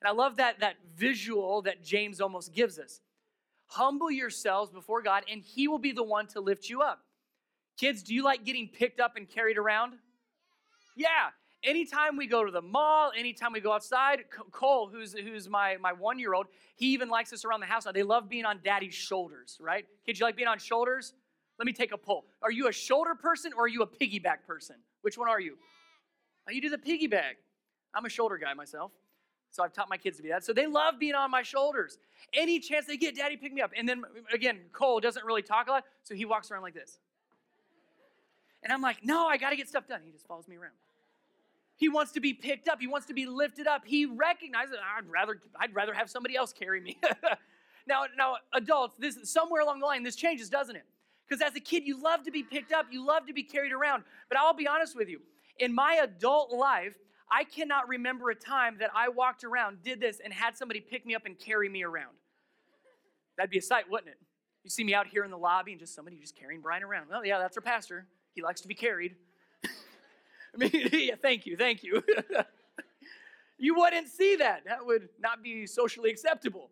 And 0.00 0.08
I 0.08 0.12
love 0.12 0.36
that, 0.36 0.60
that 0.60 0.76
visual 0.96 1.62
that 1.62 1.82
James 1.82 2.20
almost 2.20 2.52
gives 2.52 2.78
us. 2.78 3.00
Humble 3.74 4.08
yourselves 4.08 4.70
before 4.70 5.02
God, 5.02 5.24
and 5.28 5.42
He 5.42 5.66
will 5.66 5.80
be 5.80 5.90
the 5.90 6.02
one 6.02 6.28
to 6.28 6.40
lift 6.40 6.68
you 6.68 6.80
up. 6.80 7.00
Kids, 7.76 8.04
do 8.04 8.14
you 8.14 8.22
like 8.22 8.44
getting 8.44 8.68
picked 8.68 9.00
up 9.00 9.16
and 9.16 9.28
carried 9.28 9.58
around? 9.58 9.94
Yeah. 10.96 11.30
Anytime 11.64 12.16
we 12.16 12.28
go 12.28 12.44
to 12.44 12.52
the 12.52 12.62
mall, 12.62 13.10
anytime 13.16 13.52
we 13.52 13.58
go 13.60 13.72
outside, 13.72 14.26
Cole, 14.52 14.88
who's, 14.92 15.12
who's 15.14 15.48
my, 15.48 15.76
my 15.80 15.92
one 15.92 16.20
year 16.20 16.34
old, 16.34 16.46
he 16.76 16.92
even 16.92 17.08
likes 17.08 17.32
us 17.32 17.44
around 17.44 17.60
the 17.60 17.66
house 17.66 17.84
now. 17.86 17.90
They 17.90 18.04
love 18.04 18.28
being 18.28 18.44
on 18.44 18.60
daddy's 18.62 18.94
shoulders, 18.94 19.58
right? 19.60 19.86
Kids, 20.06 20.20
you 20.20 20.26
like 20.26 20.36
being 20.36 20.46
on 20.46 20.58
shoulders? 20.58 21.14
Let 21.58 21.66
me 21.66 21.72
take 21.72 21.92
a 21.92 21.98
poll. 21.98 22.26
Are 22.42 22.52
you 22.52 22.68
a 22.68 22.72
shoulder 22.72 23.16
person 23.16 23.52
or 23.56 23.64
are 23.64 23.68
you 23.68 23.82
a 23.82 23.86
piggyback 23.88 24.46
person? 24.46 24.76
Which 25.02 25.18
one 25.18 25.28
are 25.28 25.40
you? 25.40 25.56
Oh, 26.48 26.52
you 26.52 26.60
do 26.60 26.68
the 26.68 26.78
piggyback. 26.78 27.36
I'm 27.92 28.04
a 28.04 28.10
shoulder 28.10 28.38
guy 28.38 28.54
myself. 28.54 28.92
So 29.54 29.62
I've 29.62 29.72
taught 29.72 29.88
my 29.88 29.96
kids 29.96 30.16
to 30.16 30.22
be 30.24 30.30
that. 30.30 30.44
So 30.44 30.52
they 30.52 30.66
love 30.66 30.98
being 30.98 31.14
on 31.14 31.30
my 31.30 31.42
shoulders. 31.42 31.98
Any 32.32 32.58
chance 32.58 32.86
they 32.86 32.96
get, 32.96 33.14
daddy, 33.14 33.36
pick 33.36 33.52
me 33.52 33.60
up. 33.62 33.70
And 33.76 33.88
then 33.88 34.02
again, 34.32 34.58
Cole 34.72 34.98
doesn't 34.98 35.24
really 35.24 35.42
talk 35.42 35.68
a 35.68 35.70
lot, 35.70 35.84
so 36.02 36.16
he 36.16 36.24
walks 36.24 36.50
around 36.50 36.62
like 36.62 36.74
this. 36.74 36.98
And 38.64 38.72
I'm 38.72 38.82
like, 38.82 39.04
no, 39.04 39.28
I 39.28 39.36
got 39.36 39.50
to 39.50 39.56
get 39.56 39.68
stuff 39.68 39.86
done. 39.86 40.00
He 40.04 40.10
just 40.10 40.26
follows 40.26 40.48
me 40.48 40.56
around. 40.56 40.72
He 41.76 41.88
wants 41.88 42.10
to 42.12 42.20
be 42.20 42.32
picked 42.32 42.68
up. 42.68 42.80
He 42.80 42.88
wants 42.88 43.06
to 43.06 43.14
be 43.14 43.26
lifted 43.26 43.68
up. 43.68 43.82
He 43.84 44.06
recognizes 44.06 44.74
I'd 44.74 45.08
rather 45.08 45.40
I'd 45.60 45.72
rather 45.72 45.94
have 45.94 46.10
somebody 46.10 46.34
else 46.34 46.52
carry 46.52 46.80
me. 46.80 46.98
now, 47.86 48.06
now 48.18 48.36
adults, 48.54 48.96
this 48.98 49.18
somewhere 49.22 49.62
along 49.62 49.78
the 49.78 49.86
line 49.86 50.02
this 50.02 50.16
changes, 50.16 50.48
doesn't 50.48 50.74
it? 50.74 50.84
Because 51.28 51.42
as 51.42 51.54
a 51.54 51.60
kid, 51.60 51.84
you 51.86 52.02
love 52.02 52.24
to 52.24 52.32
be 52.32 52.42
picked 52.42 52.72
up, 52.72 52.86
you 52.90 53.06
love 53.06 53.26
to 53.28 53.32
be 53.32 53.44
carried 53.44 53.72
around. 53.72 54.02
But 54.28 54.38
I'll 54.38 54.52
be 54.52 54.66
honest 54.66 54.96
with 54.96 55.08
you, 55.08 55.20
in 55.60 55.72
my 55.72 56.00
adult 56.02 56.52
life, 56.52 56.96
I 57.34 57.42
cannot 57.42 57.88
remember 57.88 58.30
a 58.30 58.34
time 58.36 58.76
that 58.78 58.90
I 58.94 59.08
walked 59.08 59.42
around, 59.42 59.82
did 59.82 60.00
this, 60.00 60.20
and 60.22 60.32
had 60.32 60.56
somebody 60.56 60.80
pick 60.80 61.04
me 61.04 61.16
up 61.16 61.26
and 61.26 61.36
carry 61.36 61.68
me 61.68 61.82
around. 61.82 62.14
That'd 63.36 63.50
be 63.50 63.58
a 63.58 63.62
sight, 63.62 63.90
wouldn't 63.90 64.10
it? 64.10 64.18
You 64.62 64.70
see 64.70 64.84
me 64.84 64.94
out 64.94 65.08
here 65.08 65.24
in 65.24 65.32
the 65.32 65.36
lobby 65.36 65.72
and 65.72 65.80
just 65.80 65.96
somebody 65.96 66.16
just 66.16 66.36
carrying 66.36 66.60
Brian 66.60 66.84
around. 66.84 67.08
Well, 67.10 67.26
yeah, 67.26 67.40
that's 67.40 67.56
our 67.56 67.60
pastor. 67.60 68.06
He 68.34 68.42
likes 68.42 68.60
to 68.60 68.68
be 68.68 68.74
carried. 68.74 69.16
I 69.64 70.56
mean, 70.56 70.70
yeah, 70.92 71.16
thank 71.20 71.44
you, 71.44 71.56
thank 71.56 71.82
you. 71.82 72.04
you 73.58 73.74
wouldn't 73.74 74.06
see 74.06 74.36
that. 74.36 74.62
That 74.64 74.86
would 74.86 75.08
not 75.18 75.42
be 75.42 75.66
socially 75.66 76.10
acceptable. 76.10 76.70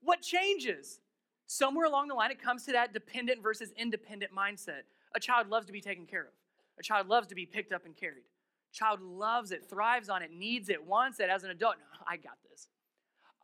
What 0.00 0.22
changes? 0.22 1.00
Somewhere 1.46 1.84
along 1.84 2.08
the 2.08 2.14
line, 2.14 2.30
it 2.30 2.42
comes 2.42 2.64
to 2.64 2.72
that 2.72 2.94
dependent 2.94 3.42
versus 3.42 3.70
independent 3.76 4.32
mindset. 4.32 4.84
A 5.14 5.20
child 5.20 5.48
loves 5.48 5.66
to 5.66 5.72
be 5.72 5.82
taken 5.82 6.06
care 6.06 6.22
of. 6.22 6.32
A 6.78 6.82
child 6.82 7.06
loves 7.08 7.26
to 7.26 7.34
be 7.34 7.44
picked 7.44 7.74
up 7.74 7.84
and 7.84 7.94
carried. 7.94 8.24
Child 8.72 9.00
loves 9.02 9.50
it, 9.50 9.68
thrives 9.68 10.08
on 10.08 10.22
it, 10.22 10.30
needs 10.32 10.68
it, 10.68 10.84
wants 10.84 11.20
it. 11.20 11.28
As 11.28 11.44
an 11.44 11.50
adult, 11.50 11.76
no, 11.78 12.04
I 12.06 12.16
got 12.16 12.38
this. 12.48 12.68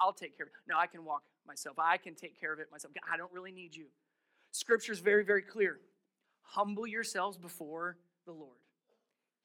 I'll 0.01 0.13
take 0.13 0.37
care 0.37 0.47
of 0.47 0.49
it. 0.49 0.55
No, 0.69 0.79
I 0.79 0.87
can 0.87 1.05
walk 1.05 1.23
myself. 1.47 1.79
I 1.79 1.97
can 1.97 2.15
take 2.15 2.39
care 2.39 2.53
of 2.53 2.61
it 2.61 2.69
myself. 2.71 2.93
I 3.11 3.17
don't 3.17 3.33
really 3.33 3.53
need 3.53 3.75
you. 3.75 3.87
Scripture 4.53 4.93
is 4.93 5.01
very, 5.01 5.25
very 5.25 5.43
clear. 5.43 5.79
Humble 6.43 6.87
yourselves 6.87 7.37
before 7.37 7.97
the 8.25 8.33
Lord, 8.33 8.59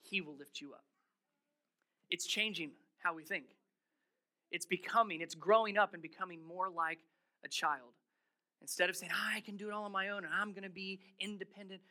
He 0.01 0.21
will 0.21 0.35
lift 0.35 0.61
you 0.61 0.73
up. 0.73 0.83
It's 2.09 2.25
changing 2.25 2.71
how 3.03 3.15
we 3.15 3.23
think. 3.23 3.45
It's 4.51 4.65
becoming, 4.65 5.21
it's 5.21 5.35
growing 5.35 5.77
up 5.77 5.93
and 5.93 6.01
becoming 6.01 6.39
more 6.45 6.69
like 6.69 6.99
a 7.45 7.47
child. 7.47 7.93
Instead 8.61 8.89
of 8.89 8.95
saying, 8.95 9.11
ah, 9.15 9.31
I 9.35 9.39
can 9.39 9.57
do 9.57 9.67
it 9.67 9.73
all 9.73 9.85
on 9.85 9.91
my 9.91 10.09
own 10.09 10.23
and 10.25 10.33
I'm 10.33 10.51
going 10.51 10.63
to 10.63 10.69
be 10.69 10.99
independent, 11.19 11.81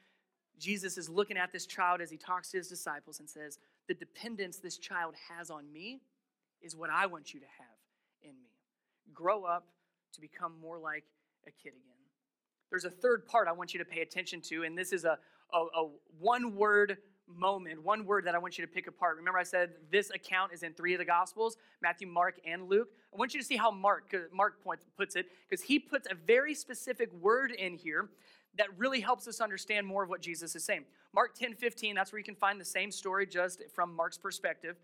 Jesus 0.58 0.98
is 0.98 1.08
looking 1.08 1.36
at 1.36 1.52
this 1.52 1.66
child 1.66 2.00
as 2.00 2.10
he 2.10 2.16
talks 2.16 2.50
to 2.50 2.58
his 2.58 2.68
disciples 2.68 3.20
and 3.20 3.28
says, 3.28 3.58
The 3.88 3.94
dependence 3.94 4.58
this 4.58 4.78
child 4.78 5.14
has 5.30 5.50
on 5.50 5.72
me 5.72 6.00
is 6.60 6.76
what 6.76 6.90
I 6.90 7.06
want 7.06 7.32
you 7.32 7.40
to 7.40 7.46
have 7.46 7.78
in 8.22 8.30
me. 8.30 8.50
Grow 9.14 9.44
up 9.44 9.66
to 10.14 10.20
become 10.20 10.54
more 10.60 10.78
like 10.78 11.04
a 11.46 11.50
kid 11.50 11.70
again. 11.70 11.96
There's 12.70 12.84
a 12.84 12.90
third 12.90 13.26
part 13.26 13.48
I 13.48 13.52
want 13.52 13.74
you 13.74 13.78
to 13.78 13.84
pay 13.84 14.00
attention 14.00 14.40
to, 14.42 14.62
and 14.64 14.78
this 14.78 14.92
is 14.92 15.04
a, 15.04 15.18
a, 15.52 15.58
a 15.58 15.88
one 16.18 16.54
word 16.54 16.98
moment, 17.36 17.82
one 17.82 18.04
word 18.04 18.24
that 18.26 18.34
I 18.34 18.38
want 18.38 18.58
you 18.58 18.66
to 18.66 18.70
pick 18.70 18.86
apart. 18.86 19.16
Remember, 19.16 19.38
I 19.38 19.44
said 19.44 19.70
this 19.90 20.10
account 20.10 20.52
is 20.52 20.62
in 20.62 20.74
three 20.74 20.94
of 20.94 20.98
the 20.98 21.04
Gospels 21.04 21.56
Matthew, 21.82 22.06
Mark, 22.06 22.40
and 22.46 22.68
Luke. 22.68 22.88
I 23.12 23.16
want 23.16 23.34
you 23.34 23.40
to 23.40 23.46
see 23.46 23.56
how 23.56 23.70
Mark, 23.70 24.12
uh, 24.14 24.18
Mark 24.32 24.62
puts 24.96 25.16
it, 25.16 25.26
because 25.48 25.64
he 25.64 25.78
puts 25.78 26.06
a 26.10 26.14
very 26.14 26.54
specific 26.54 27.12
word 27.12 27.52
in 27.52 27.74
here 27.74 28.08
that 28.58 28.66
really 28.76 29.00
helps 29.00 29.28
us 29.28 29.40
understand 29.40 29.86
more 29.86 30.02
of 30.02 30.08
what 30.08 30.20
Jesus 30.20 30.54
is 30.56 30.64
saying. 30.64 30.84
Mark 31.12 31.34
10 31.34 31.54
15, 31.54 31.94
that's 31.94 32.12
where 32.12 32.18
you 32.18 32.24
can 32.24 32.34
find 32.34 32.60
the 32.60 32.64
same 32.64 32.90
story 32.90 33.26
just 33.26 33.62
from 33.74 33.94
Mark's 33.94 34.18
perspective. 34.18 34.76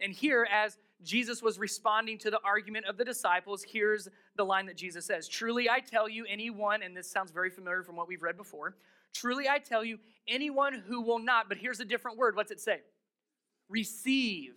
And 0.00 0.12
here, 0.12 0.46
as 0.52 0.76
Jesus 1.02 1.42
was 1.42 1.58
responding 1.58 2.18
to 2.18 2.30
the 2.30 2.40
argument 2.44 2.86
of 2.86 2.96
the 2.96 3.04
disciples, 3.04 3.62
here's 3.62 4.08
the 4.36 4.44
line 4.44 4.66
that 4.66 4.76
Jesus 4.76 5.06
says 5.06 5.28
Truly 5.28 5.68
I 5.68 5.80
tell 5.80 6.08
you, 6.08 6.26
anyone, 6.28 6.82
and 6.82 6.96
this 6.96 7.10
sounds 7.10 7.30
very 7.30 7.50
familiar 7.50 7.82
from 7.82 7.96
what 7.96 8.08
we've 8.08 8.22
read 8.22 8.36
before, 8.36 8.76
truly 9.14 9.48
I 9.48 9.58
tell 9.58 9.84
you, 9.84 9.98
anyone 10.28 10.82
who 10.86 11.00
will 11.00 11.18
not, 11.18 11.48
but 11.48 11.58
here's 11.58 11.80
a 11.80 11.84
different 11.84 12.18
word. 12.18 12.36
What's 12.36 12.50
it 12.50 12.60
say? 12.60 12.80
Receive. 13.68 14.54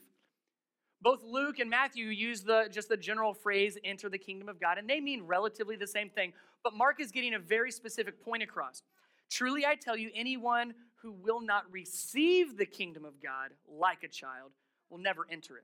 Both 1.02 1.24
Luke 1.24 1.60
and 1.60 1.70
Matthew 1.70 2.08
use 2.08 2.42
the 2.42 2.68
just 2.72 2.90
the 2.90 2.98
general 2.98 3.34
phrase 3.34 3.78
enter 3.84 4.10
the 4.10 4.18
kingdom 4.18 4.50
of 4.50 4.60
God, 4.60 4.78
and 4.78 4.90
they 4.90 5.00
mean 5.00 5.24
relatively 5.24 5.76
the 5.76 5.88
same 5.88 6.10
thing. 6.10 6.34
But 6.64 6.74
Mark 6.74 7.00
is 7.00 7.12
getting 7.12 7.34
a 7.34 7.40
very 7.40 7.72
specific 7.72 8.24
point 8.24 8.44
across. 8.44 8.84
Truly, 9.30 9.66
I 9.66 9.76
tell 9.76 9.96
you, 9.96 10.12
anyone 10.14 10.74
who 11.02 11.12
will 11.12 11.40
not 11.40 11.72
receive 11.72 12.58
the 12.58 12.66
kingdom 12.66 13.06
of 13.06 13.22
God 13.24 13.52
like 13.68 14.04
a 14.04 14.10
child 14.10 14.52
will 14.90 14.98
never 14.98 15.26
enter 15.32 15.58
it. 15.58 15.64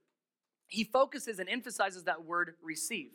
He 0.68 0.84
focuses 0.84 1.40
and 1.40 1.50
emphasizes 1.50 2.04
that 2.04 2.24
word 2.24 2.56
receive. 2.64 3.12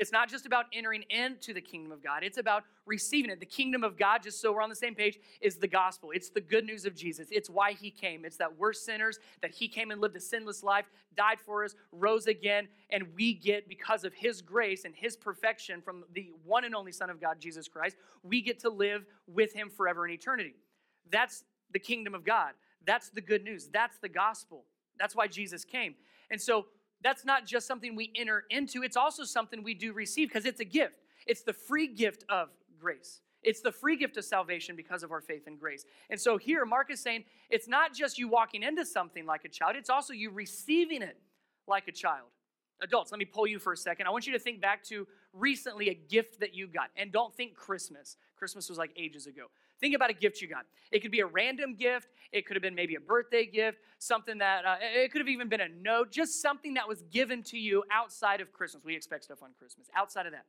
It's 0.00 0.12
not 0.12 0.30
just 0.30 0.46
about 0.46 0.64
entering 0.72 1.04
into 1.10 1.52
the 1.52 1.60
kingdom 1.60 1.92
of 1.92 2.02
God, 2.02 2.24
it's 2.24 2.38
about 2.38 2.64
receiving 2.86 3.30
it. 3.30 3.38
The 3.38 3.44
kingdom 3.44 3.84
of 3.84 3.98
God, 3.98 4.22
just 4.22 4.40
so 4.40 4.50
we're 4.50 4.62
on 4.62 4.70
the 4.70 4.74
same 4.74 4.94
page, 4.94 5.18
is 5.42 5.56
the 5.56 5.68
gospel. 5.68 6.10
It's 6.14 6.30
the 6.30 6.40
good 6.40 6.64
news 6.64 6.86
of 6.86 6.96
Jesus. 6.96 7.28
It's 7.30 7.50
why 7.50 7.72
he 7.72 7.90
came. 7.90 8.24
It's 8.24 8.38
that 8.38 8.58
we're 8.58 8.72
sinners, 8.72 9.18
that 9.42 9.50
he 9.50 9.68
came 9.68 9.90
and 9.90 10.00
lived 10.00 10.16
a 10.16 10.20
sinless 10.20 10.62
life, 10.62 10.86
died 11.14 11.38
for 11.38 11.64
us, 11.64 11.74
rose 11.92 12.28
again, 12.28 12.66
and 12.88 13.08
we 13.14 13.34
get, 13.34 13.68
because 13.68 14.02
of 14.04 14.14
his 14.14 14.40
grace 14.40 14.86
and 14.86 14.94
his 14.94 15.18
perfection 15.18 15.82
from 15.82 16.04
the 16.14 16.30
one 16.46 16.64
and 16.64 16.74
only 16.74 16.92
Son 16.92 17.10
of 17.10 17.20
God, 17.20 17.38
Jesus 17.38 17.68
Christ, 17.68 17.96
we 18.22 18.40
get 18.40 18.58
to 18.60 18.70
live 18.70 19.04
with 19.26 19.52
him 19.52 19.68
forever 19.68 20.06
in 20.08 20.14
eternity. 20.14 20.54
That's 21.12 21.44
the 21.72 21.78
kingdom 21.78 22.14
of 22.14 22.24
God. 22.24 22.52
That's 22.86 23.10
the 23.10 23.20
good 23.20 23.44
news. 23.44 23.68
That's 23.70 23.98
the 23.98 24.08
gospel. 24.08 24.64
That's 24.98 25.14
why 25.14 25.26
Jesus 25.26 25.62
came. 25.62 25.94
And 26.30 26.40
so 26.40 26.66
that's 27.02 27.24
not 27.24 27.46
just 27.46 27.66
something 27.66 27.94
we 27.94 28.12
enter 28.14 28.44
into, 28.50 28.82
it's 28.82 28.96
also 28.96 29.24
something 29.24 29.62
we 29.62 29.74
do 29.74 29.92
receive 29.92 30.28
because 30.28 30.44
it's 30.44 30.60
a 30.60 30.64
gift. 30.64 31.00
It's 31.26 31.42
the 31.42 31.52
free 31.52 31.86
gift 31.86 32.24
of 32.28 32.48
grace. 32.78 33.20
It's 33.42 33.60
the 33.62 33.72
free 33.72 33.96
gift 33.96 34.16
of 34.16 34.24
salvation 34.24 34.76
because 34.76 35.02
of 35.02 35.12
our 35.12 35.20
faith 35.20 35.46
and 35.46 35.58
grace. 35.58 35.84
And 36.10 36.20
so 36.20 36.36
here, 36.36 36.64
Mark 36.66 36.90
is 36.90 37.00
saying 37.00 37.24
it's 37.48 37.68
not 37.68 37.94
just 37.94 38.18
you 38.18 38.28
walking 38.28 38.62
into 38.62 38.84
something 38.84 39.24
like 39.24 39.44
a 39.44 39.48
child, 39.48 39.76
it's 39.76 39.90
also 39.90 40.12
you 40.12 40.30
receiving 40.30 41.02
it 41.02 41.16
like 41.66 41.88
a 41.88 41.92
child. 41.92 42.28
Adults, 42.82 43.12
let 43.12 43.18
me 43.18 43.24
pull 43.24 43.46
you 43.46 43.58
for 43.58 43.72
a 43.72 43.76
second. 43.76 44.06
I 44.06 44.10
want 44.10 44.26
you 44.26 44.32
to 44.32 44.38
think 44.38 44.60
back 44.60 44.82
to 44.84 45.06
recently 45.32 45.90
a 45.90 45.94
gift 45.94 46.40
that 46.40 46.54
you 46.54 46.66
got. 46.66 46.88
And 46.96 47.12
don't 47.12 47.34
think 47.34 47.54
Christmas. 47.54 48.16
Christmas 48.36 48.68
was 48.68 48.78
like 48.78 48.90
ages 48.96 49.26
ago. 49.26 49.46
Think 49.80 49.94
about 49.94 50.10
a 50.10 50.14
gift 50.14 50.42
you 50.42 50.48
got. 50.48 50.66
It 50.92 51.00
could 51.00 51.10
be 51.10 51.20
a 51.20 51.26
random 51.26 51.74
gift. 51.74 52.08
It 52.32 52.46
could 52.46 52.56
have 52.56 52.62
been 52.62 52.74
maybe 52.74 52.94
a 52.96 53.00
birthday 53.00 53.46
gift, 53.46 53.78
something 53.98 54.38
that, 54.38 54.64
uh, 54.64 54.76
it 54.80 55.10
could 55.10 55.20
have 55.20 55.28
even 55.28 55.48
been 55.48 55.62
a 55.62 55.68
note, 55.68 56.12
just 56.12 56.42
something 56.42 56.74
that 56.74 56.86
was 56.86 57.02
given 57.10 57.42
to 57.44 57.58
you 57.58 57.82
outside 57.90 58.40
of 58.40 58.52
Christmas. 58.52 58.84
We 58.84 58.94
expect 58.94 59.24
stuff 59.24 59.42
on 59.42 59.50
Christmas, 59.58 59.88
outside 59.96 60.26
of 60.26 60.32
that. 60.32 60.44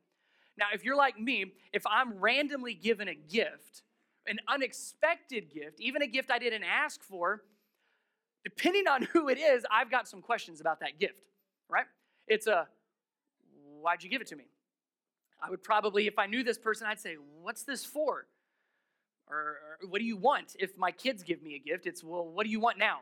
Now, 0.56 0.66
if 0.74 0.84
you're 0.84 0.96
like 0.96 1.18
me, 1.18 1.52
if 1.72 1.86
I'm 1.86 2.18
randomly 2.18 2.74
given 2.74 3.08
a 3.08 3.14
gift, 3.14 3.82
an 4.26 4.38
unexpected 4.48 5.52
gift, 5.52 5.80
even 5.80 6.02
a 6.02 6.06
gift 6.06 6.30
I 6.30 6.38
didn't 6.38 6.64
ask 6.64 7.02
for, 7.02 7.42
depending 8.44 8.86
on 8.86 9.02
who 9.12 9.28
it 9.28 9.38
is, 9.38 9.64
I've 9.70 9.90
got 9.90 10.08
some 10.08 10.20
questions 10.20 10.60
about 10.60 10.80
that 10.80 10.98
gift, 10.98 11.30
right? 11.68 11.86
It's 12.28 12.46
a, 12.46 12.68
why'd 13.80 14.02
you 14.02 14.10
give 14.10 14.20
it 14.20 14.28
to 14.28 14.36
me? 14.36 14.44
I 15.42 15.50
would 15.50 15.62
probably, 15.62 16.06
if 16.06 16.18
I 16.18 16.26
knew 16.26 16.44
this 16.44 16.58
person, 16.58 16.86
I'd 16.86 17.00
say, 17.00 17.16
what's 17.40 17.64
this 17.64 17.84
for? 17.84 18.26
Or, 19.32 19.38
or, 19.82 19.88
what 19.88 19.98
do 19.98 20.04
you 20.04 20.16
want? 20.16 20.54
If 20.58 20.76
my 20.76 20.90
kids 20.90 21.22
give 21.22 21.42
me 21.42 21.54
a 21.54 21.58
gift, 21.58 21.86
it's, 21.86 22.04
well, 22.04 22.26
what 22.26 22.44
do 22.44 22.50
you 22.50 22.60
want 22.60 22.78
now? 22.78 22.98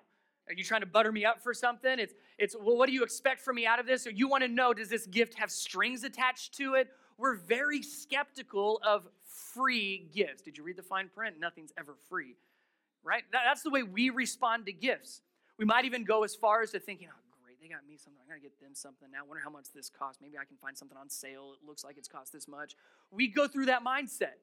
Are 0.48 0.54
you 0.54 0.64
trying 0.64 0.80
to 0.80 0.86
butter 0.86 1.12
me 1.12 1.24
up 1.24 1.42
for 1.42 1.52
something? 1.52 1.98
It's, 1.98 2.14
it's 2.38 2.56
well, 2.60 2.76
what 2.76 2.86
do 2.86 2.92
you 2.92 3.02
expect 3.02 3.40
from 3.40 3.56
me 3.56 3.66
out 3.66 3.78
of 3.78 3.86
this? 3.86 4.06
Or 4.06 4.10
you 4.10 4.28
want 4.28 4.42
to 4.42 4.48
know, 4.48 4.72
does 4.72 4.88
this 4.88 5.06
gift 5.06 5.34
have 5.34 5.50
strings 5.50 6.04
attached 6.04 6.56
to 6.56 6.74
it? 6.74 6.88
We're 7.18 7.36
very 7.36 7.82
skeptical 7.82 8.80
of 8.84 9.06
free 9.52 10.08
gifts. 10.14 10.42
Did 10.42 10.56
you 10.56 10.64
read 10.64 10.76
the 10.76 10.82
fine 10.82 11.08
print? 11.14 11.36
Nothing's 11.38 11.72
ever 11.78 11.94
free, 12.08 12.36
right? 13.04 13.22
That, 13.32 13.42
that's 13.46 13.62
the 13.62 13.70
way 13.70 13.82
we 13.82 14.10
respond 14.10 14.66
to 14.66 14.72
gifts. 14.72 15.22
We 15.58 15.64
might 15.64 15.84
even 15.84 16.04
go 16.04 16.24
as 16.24 16.34
far 16.34 16.62
as 16.62 16.70
to 16.72 16.80
thinking, 16.80 17.08
oh, 17.10 17.20
great, 17.44 17.60
they 17.60 17.68
got 17.68 17.86
me 17.86 17.96
something. 17.96 18.20
I'm 18.22 18.28
going 18.28 18.40
to 18.40 18.42
get 18.42 18.58
them 18.60 18.74
something 18.74 19.08
now. 19.12 19.18
I 19.24 19.28
wonder 19.28 19.42
how 19.44 19.50
much 19.50 19.66
this 19.74 19.90
costs. 19.90 20.20
Maybe 20.22 20.38
I 20.38 20.44
can 20.44 20.56
find 20.56 20.76
something 20.76 20.96
on 20.96 21.10
sale. 21.10 21.54
It 21.60 21.66
looks 21.66 21.84
like 21.84 21.96
it's 21.98 22.08
cost 22.08 22.32
this 22.32 22.48
much. 22.48 22.74
We 23.10 23.28
go 23.28 23.46
through 23.46 23.66
that 23.66 23.84
mindset. 23.84 24.40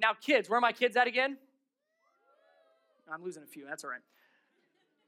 Now, 0.00 0.12
kids, 0.14 0.48
where 0.48 0.58
are 0.58 0.60
my 0.60 0.72
kids 0.72 0.96
at 0.96 1.06
again? 1.06 1.36
I'm 3.12 3.22
losing 3.22 3.42
a 3.42 3.46
few. 3.46 3.66
That's 3.68 3.84
all 3.84 3.90
right. 3.90 4.00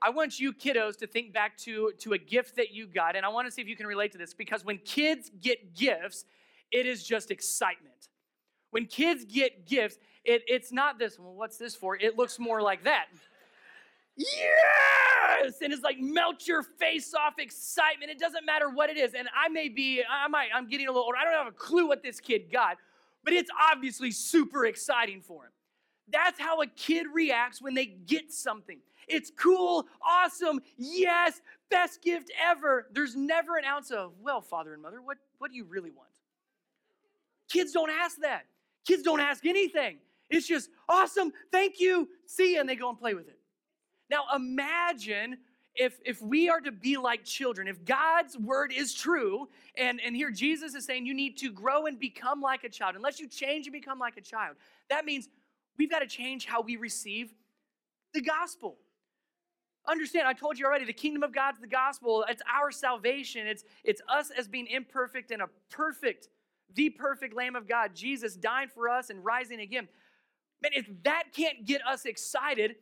I 0.03 0.11
want 0.11 0.41
you 0.41 0.53
kiddos 0.53 0.99
to 0.99 1.07
think 1.07 1.33
back 1.33 1.57
to, 1.59 1.93
to 2.01 2.13
a 2.13 2.19
gift 2.19 2.57
that 2.57 2.73
you 2.73 2.87
got, 2.89 3.15
and 3.15 3.25
I 3.25 3.29
want 3.29 3.47
to 3.47 3.53
see 3.53 3.63
if 3.63 3.69
you 3.69 3.77
can 3.77 3.87
relate 3.87 4.11
to 4.13 4.19
this 4.19 4.35
because 4.35 4.65
when 4.65 4.79
kids 4.79 5.31
get 5.41 5.77
gifts, 5.77 6.25
it 6.73 6.87
is 6.87 7.05
just 7.05 7.31
excitement. 7.31 8.09
When 8.71 8.87
kids 8.87 9.25
get 9.25 9.67
gifts, 9.67 9.99
it, 10.25 10.43
it's 10.49 10.73
not 10.73 10.99
this, 10.99 11.19
well, 11.19 11.35
what's 11.35 11.57
this 11.57 11.77
for? 11.77 11.97
It 11.97 12.17
looks 12.17 12.39
more 12.39 12.61
like 12.61 12.83
that. 12.85 13.07
Yes! 14.17 15.59
And 15.63 15.73
it's 15.73 15.83
like 15.83 15.99
melt 16.01 16.47
your 16.47 16.63
face 16.63 17.15
off 17.15 17.35
excitement. 17.39 18.11
It 18.11 18.19
doesn't 18.19 18.45
matter 18.45 18.69
what 18.71 18.91
it 18.91 18.97
is. 18.97 19.15
And 19.15 19.29
I 19.37 19.49
may 19.49 19.69
be, 19.69 20.03
I 20.09 20.27
might, 20.29 20.49
I'm 20.55 20.69
getting 20.69 20.89
a 20.89 20.91
little 20.91 21.05
older. 21.05 21.17
I 21.17 21.25
don't 21.25 21.35
have 21.35 21.47
a 21.47 21.57
clue 21.57 21.87
what 21.87 22.03
this 22.03 22.19
kid 22.19 22.51
got, 22.51 22.77
but 23.25 23.33
it's 23.33 23.51
obviously 23.71 24.11
super 24.11 24.67
exciting 24.67 25.21
for 25.21 25.45
him. 25.45 25.51
That's 26.09 26.39
how 26.41 26.61
a 26.61 26.67
kid 26.67 27.07
reacts 27.13 27.63
when 27.63 27.75
they 27.75 27.87
get 27.87 28.33
something. 28.33 28.81
It's 29.09 29.33
cool, 29.37 29.87
awesome, 30.05 30.61
yes, 30.77 31.41
best 31.71 32.03
gift 32.03 32.31
ever. 32.41 32.87
There's 32.93 33.17
never 33.17 33.57
an 33.57 33.65
ounce 33.65 33.91
of, 33.91 34.13
well, 34.21 34.41
father 34.41 34.73
and 34.75 34.83
mother, 34.83 35.01
what, 35.03 35.19
what 35.39 35.51
do 35.51 35.57
you 35.57 35.65
really 35.65 35.91
want? 35.91 36.09
Kids 37.49 37.73
don't 37.73 37.91
ask 37.91 38.19
that. 38.23 38.43
Kids 38.87 39.03
don't 39.03 39.21
ask 39.21 39.45
anything. 39.47 39.99
It's 40.31 40.47
just, 40.47 40.71
awesome, 40.89 41.33
thank 41.51 41.79
you, 41.79 42.09
see 42.27 42.55
you, 42.55 42.61
and 42.61 42.69
they 42.69 42.77
go 42.77 42.89
and 42.89 42.99
play 42.99 43.15
with 43.15 43.29
it. 43.29 43.39
Now 44.11 44.25
imagine 44.35 45.39
if, 45.75 45.99
if 46.05 46.21
we 46.21 46.49
are 46.49 46.61
to 46.61 46.73
be 46.73 46.97
like 46.97 47.25
children, 47.25 47.67
if 47.67 47.85
God's 47.85 48.37
word 48.37 48.73
is 48.77 48.95
true, 48.95 49.49
and, 49.77 50.01
and 50.05 50.15
here 50.15 50.31
Jesus 50.31 50.75
is 50.75 50.85
saying 50.85 51.07
you 51.07 51.15
need 51.15 51.39
to 51.39 51.51
grow 51.51 51.87
and 51.87 51.99
become 51.99 52.41
like 52.41 52.65
a 52.65 52.69
child, 52.69 52.95
unless 52.95 53.19
you 53.19 53.29
change 53.29 53.67
and 53.67 53.73
become 53.73 53.99
like 53.99 54.17
a 54.17 54.21
child, 54.21 54.57
that 54.91 55.05
means 55.05 55.29
we've 55.79 55.91
got 55.91 56.01
to 56.01 56.07
change 56.07 56.45
how 56.45 56.61
we 56.61 56.77
receive 56.77 57.33
the 58.13 58.21
gospel. 58.21 58.77
Understand, 59.89 60.29
I 60.29 60.33
told 60.33 60.59
you 60.59 60.67
already, 60.67 60.85
the 60.85 60.93
kingdom 60.93 61.23
of 61.23 61.33
God's 61.35 61.59
the 61.59 61.67
gospel. 61.67 62.25
It's 62.29 62.43
our 62.53 62.71
salvation. 62.71 63.47
It's, 63.47 63.65
it's 63.83 64.01
us 64.09 64.31
as 64.31 64.47
being 64.47 64.69
imperfect 64.69 65.31
and 65.33 65.43
a 65.43 65.49
perfect, 65.71 66.29
the 66.75 66.91
perfect 66.91 67.35
Lamb 67.35 67.57
of 67.57 67.67
God, 67.67 67.95
Jesus 67.95 68.37
dying 68.37 68.69
for 68.69 68.89
us 68.89 69.11
and 69.11 69.25
rising 69.25 69.61
again. 69.61 69.89
Man, 70.63 70.73
if 70.75 70.87
that 71.03 71.25
can't 71.35 71.65
get 71.65 71.85
us 71.85 72.05
excited, 72.05 72.77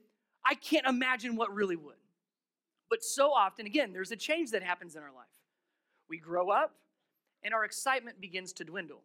I 0.44 0.54
can't 0.54 0.86
imagine 0.86 1.36
what 1.36 1.54
really 1.54 1.76
would. 1.76 1.96
But 2.90 3.04
so 3.04 3.32
often, 3.32 3.66
again, 3.66 3.92
there's 3.92 4.10
a 4.10 4.16
change 4.16 4.50
that 4.50 4.62
happens 4.62 4.96
in 4.96 5.02
our 5.02 5.12
life. 5.12 5.26
We 6.08 6.18
grow 6.18 6.50
up 6.50 6.74
and 7.42 7.54
our 7.54 7.64
excitement 7.64 8.20
begins 8.20 8.52
to 8.54 8.64
dwindle. 8.64 9.02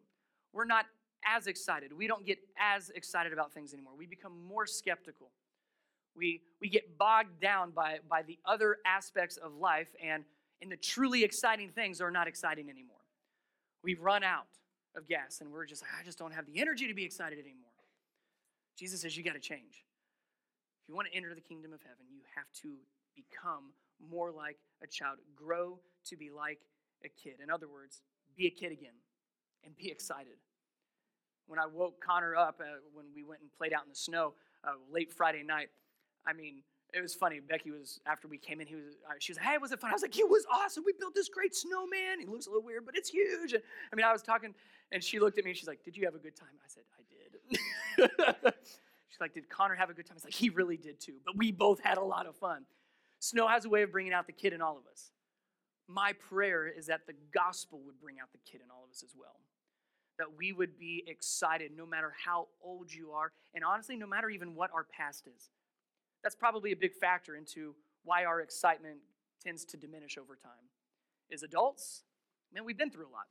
We're 0.52 0.64
not 0.64 0.86
as 1.24 1.46
excited. 1.46 1.92
We 1.92 2.06
don't 2.06 2.26
get 2.26 2.38
as 2.58 2.90
excited 2.90 3.32
about 3.32 3.52
things 3.52 3.72
anymore. 3.72 3.92
We 3.96 4.06
become 4.06 4.32
more 4.46 4.66
skeptical. 4.66 5.30
We, 6.16 6.42
we 6.60 6.68
get 6.68 6.98
bogged 6.98 7.40
down 7.40 7.70
by, 7.70 7.98
by 8.08 8.22
the 8.22 8.38
other 8.44 8.78
aspects 8.86 9.36
of 9.36 9.54
life, 9.54 9.88
and, 10.02 10.24
and 10.62 10.70
the 10.70 10.76
truly 10.76 11.24
exciting 11.24 11.68
things 11.70 12.00
are 12.00 12.10
not 12.10 12.26
exciting 12.26 12.70
anymore. 12.70 12.96
We've 13.82 14.00
run 14.00 14.24
out 14.24 14.46
of 14.96 15.06
gas, 15.06 15.40
and 15.40 15.52
we're 15.52 15.66
just 15.66 15.82
like, 15.82 15.90
I 15.98 16.04
just 16.04 16.18
don't 16.18 16.32
have 16.32 16.46
the 16.46 16.58
energy 16.60 16.88
to 16.88 16.94
be 16.94 17.04
excited 17.04 17.38
anymore. 17.38 17.70
Jesus 18.78 19.02
says, 19.02 19.16
You 19.16 19.22
got 19.22 19.34
to 19.34 19.40
change. 19.40 19.84
If 20.82 20.88
you 20.88 20.94
want 20.94 21.08
to 21.08 21.14
enter 21.14 21.34
the 21.34 21.40
kingdom 21.40 21.72
of 21.72 21.82
heaven, 21.82 22.06
you 22.10 22.20
have 22.34 22.46
to 22.62 22.76
become 23.16 23.72
more 24.10 24.30
like 24.30 24.58
a 24.82 24.86
child, 24.86 25.18
grow 25.34 25.78
to 26.04 26.16
be 26.16 26.30
like 26.30 26.60
a 27.04 27.08
kid. 27.08 27.40
In 27.42 27.50
other 27.50 27.68
words, 27.68 28.02
be 28.36 28.46
a 28.46 28.50
kid 28.50 28.72
again 28.72 28.94
and 29.64 29.76
be 29.76 29.90
excited. 29.90 30.36
When 31.46 31.58
I 31.58 31.66
woke 31.66 32.04
Connor 32.04 32.36
up 32.36 32.60
uh, 32.60 32.78
when 32.92 33.06
we 33.14 33.24
went 33.24 33.40
and 33.40 33.50
played 33.52 33.72
out 33.72 33.84
in 33.84 33.88
the 33.88 33.96
snow 33.96 34.34
uh, 34.64 34.72
late 34.92 35.12
Friday 35.12 35.42
night, 35.42 35.68
I 36.26 36.32
mean, 36.32 36.62
it 36.92 37.00
was 37.00 37.14
funny. 37.14 37.40
Becky 37.40 37.70
was 37.70 38.00
after 38.06 38.28
we 38.28 38.38
came 38.38 38.60
in. 38.60 38.66
He 38.66 38.74
was. 38.74 38.96
Uh, 39.08 39.14
she 39.18 39.32
was 39.32 39.38
like, 39.38 39.46
"Hey, 39.46 39.58
was 39.58 39.72
it 39.72 39.80
fun?" 39.80 39.90
I 39.90 39.92
was 39.92 40.02
like, 40.02 40.18
"It 40.18 40.28
was 40.28 40.44
awesome. 40.52 40.82
We 40.84 40.92
built 40.98 41.14
this 41.14 41.28
great 41.28 41.54
snowman. 41.54 42.20
He 42.20 42.26
looks 42.26 42.46
a 42.46 42.50
little 42.50 42.64
weird, 42.64 42.86
but 42.86 42.96
it's 42.96 43.10
huge." 43.10 43.52
And 43.52 43.62
I 43.92 43.96
mean, 43.96 44.06
I 44.06 44.12
was 44.12 44.22
talking, 44.22 44.54
and 44.92 45.02
she 45.02 45.18
looked 45.18 45.38
at 45.38 45.44
me 45.44 45.50
and 45.50 45.58
she's 45.58 45.68
like, 45.68 45.82
"Did 45.84 45.96
you 45.96 46.04
have 46.04 46.14
a 46.14 46.18
good 46.18 46.36
time?" 46.36 46.48
I 46.64 46.68
said, 46.68 46.84
"I 46.96 47.02
did." 47.12 48.54
she's 49.08 49.20
like, 49.20 49.34
"Did 49.34 49.48
Connor 49.48 49.74
have 49.74 49.90
a 49.90 49.94
good 49.94 50.06
time?" 50.06 50.14
Was 50.14 50.24
like, 50.24 50.32
"He 50.32 50.48
really 50.48 50.76
did 50.76 51.00
too." 51.00 51.14
But 51.24 51.36
we 51.36 51.52
both 51.52 51.80
had 51.80 51.98
a 51.98 52.04
lot 52.04 52.26
of 52.26 52.36
fun. 52.36 52.64
Snow 53.26 53.48
has 53.48 53.64
a 53.64 53.68
way 53.68 53.82
of 53.82 53.90
bringing 53.90 54.12
out 54.12 54.28
the 54.28 54.32
kid 54.32 54.52
in 54.52 54.62
all 54.62 54.76
of 54.78 54.84
us. 54.90 55.10
My 55.88 56.12
prayer 56.12 56.68
is 56.68 56.86
that 56.86 57.08
the 57.08 57.14
gospel 57.34 57.80
would 57.84 58.00
bring 58.00 58.20
out 58.22 58.28
the 58.30 58.50
kid 58.50 58.60
in 58.64 58.70
all 58.70 58.84
of 58.84 58.90
us 58.90 59.02
as 59.02 59.14
well. 59.18 59.40
That 60.18 60.36
we 60.38 60.52
would 60.52 60.78
be 60.78 61.02
excited 61.08 61.72
no 61.76 61.86
matter 61.86 62.12
how 62.24 62.46
old 62.62 62.92
you 62.92 63.10
are, 63.10 63.32
and 63.52 63.64
honestly, 63.64 63.96
no 63.96 64.06
matter 64.06 64.30
even 64.30 64.54
what 64.54 64.70
our 64.72 64.84
past 64.84 65.26
is. 65.26 65.50
That's 66.22 66.36
probably 66.36 66.70
a 66.70 66.76
big 66.76 66.94
factor 66.94 67.34
into 67.34 67.74
why 68.04 68.24
our 68.24 68.40
excitement 68.40 68.98
tends 69.42 69.64
to 69.66 69.76
diminish 69.76 70.16
over 70.16 70.36
time. 70.36 70.70
As 71.32 71.42
adults, 71.42 72.04
man, 72.54 72.64
we've 72.64 72.78
been 72.78 72.90
through 72.90 73.08
a 73.08 73.10
lot. 73.10 73.26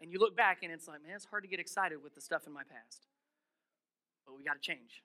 And 0.00 0.10
you 0.10 0.18
look 0.18 0.36
back 0.36 0.58
and 0.64 0.72
it's 0.72 0.88
like, 0.88 1.04
man, 1.06 1.14
it's 1.14 1.26
hard 1.26 1.44
to 1.44 1.48
get 1.48 1.60
excited 1.60 2.02
with 2.02 2.16
the 2.16 2.20
stuff 2.20 2.48
in 2.48 2.52
my 2.52 2.62
past. 2.64 3.06
But 4.26 4.36
we 4.36 4.42
got 4.42 4.54
to 4.54 4.60
change. 4.60 5.04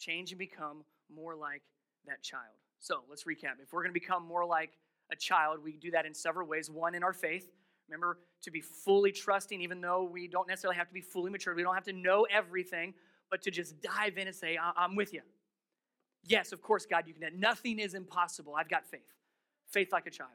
Change 0.00 0.32
and 0.32 0.38
become 0.40 0.84
more 1.14 1.36
like 1.36 1.62
that 2.08 2.22
child. 2.22 2.54
So 2.80 3.00
let's 3.08 3.24
recap. 3.24 3.60
If 3.62 3.72
we're 3.72 3.82
going 3.82 3.94
to 3.94 4.00
become 4.00 4.26
more 4.26 4.44
like 4.44 4.72
a 5.10 5.16
child, 5.16 5.60
we 5.62 5.76
do 5.76 5.90
that 5.92 6.06
in 6.06 6.14
several 6.14 6.46
ways. 6.46 6.70
One, 6.70 6.94
in 6.94 7.02
our 7.02 7.12
faith. 7.12 7.48
Remember 7.88 8.18
to 8.42 8.50
be 8.50 8.60
fully 8.60 9.12
trusting, 9.12 9.62
even 9.62 9.80
though 9.80 10.04
we 10.04 10.28
don't 10.28 10.46
necessarily 10.46 10.76
have 10.76 10.88
to 10.88 10.94
be 10.94 11.00
fully 11.00 11.30
mature. 11.30 11.54
We 11.54 11.62
don't 11.62 11.74
have 11.74 11.84
to 11.84 11.92
know 11.94 12.26
everything, 12.30 12.92
but 13.30 13.40
to 13.42 13.50
just 13.50 13.80
dive 13.80 14.18
in 14.18 14.26
and 14.26 14.36
say, 14.36 14.58
I'm 14.76 14.94
with 14.94 15.14
you. 15.14 15.22
Yes, 16.24 16.52
of 16.52 16.60
course, 16.60 16.84
God, 16.84 17.04
you 17.06 17.14
can. 17.14 17.40
Nothing 17.40 17.78
is 17.78 17.94
impossible. 17.94 18.54
I've 18.54 18.68
got 18.68 18.84
faith. 18.86 19.00
Faith 19.70 19.88
like 19.90 20.06
a 20.06 20.10
child. 20.10 20.30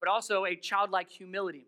But 0.00 0.10
also 0.10 0.44
a 0.44 0.54
childlike 0.54 1.08
humility, 1.08 1.66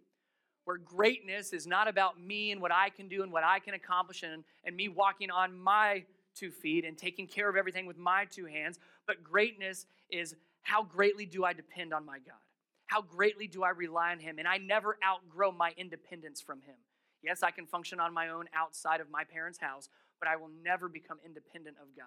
where 0.64 0.76
greatness 0.76 1.54
is 1.54 1.66
not 1.66 1.88
about 1.88 2.20
me 2.20 2.52
and 2.52 2.60
what 2.60 2.72
I 2.72 2.90
can 2.90 3.08
do 3.08 3.22
and 3.22 3.32
what 3.32 3.44
I 3.44 3.58
can 3.58 3.72
accomplish 3.72 4.22
and, 4.22 4.44
and 4.64 4.76
me 4.76 4.88
walking 4.88 5.30
on 5.30 5.58
my 5.58 6.04
two 6.38 6.50
feet 6.50 6.84
and 6.84 6.96
taking 6.96 7.26
care 7.26 7.48
of 7.48 7.56
everything 7.56 7.86
with 7.86 7.98
my 7.98 8.24
two 8.24 8.46
hands, 8.46 8.78
but 9.06 9.22
greatness 9.22 9.86
is 10.10 10.34
how 10.62 10.82
greatly 10.82 11.26
do 11.26 11.44
I 11.44 11.52
depend 11.52 11.92
on 11.92 12.04
my 12.04 12.18
God? 12.18 12.40
How 12.86 13.02
greatly 13.02 13.46
do 13.46 13.62
I 13.62 13.70
rely 13.70 14.12
on 14.12 14.18
Him? 14.18 14.38
And 14.38 14.48
I 14.48 14.58
never 14.58 14.96
outgrow 15.04 15.52
my 15.52 15.72
independence 15.76 16.40
from 16.40 16.60
Him. 16.60 16.76
Yes, 17.22 17.42
I 17.42 17.50
can 17.50 17.66
function 17.66 18.00
on 18.00 18.14
my 18.14 18.28
own 18.28 18.46
outside 18.54 19.00
of 19.00 19.10
my 19.10 19.24
parents' 19.24 19.58
house, 19.58 19.88
but 20.20 20.28
I 20.28 20.36
will 20.36 20.50
never 20.62 20.88
become 20.88 21.18
independent 21.24 21.76
of 21.82 21.88
God. 21.96 22.06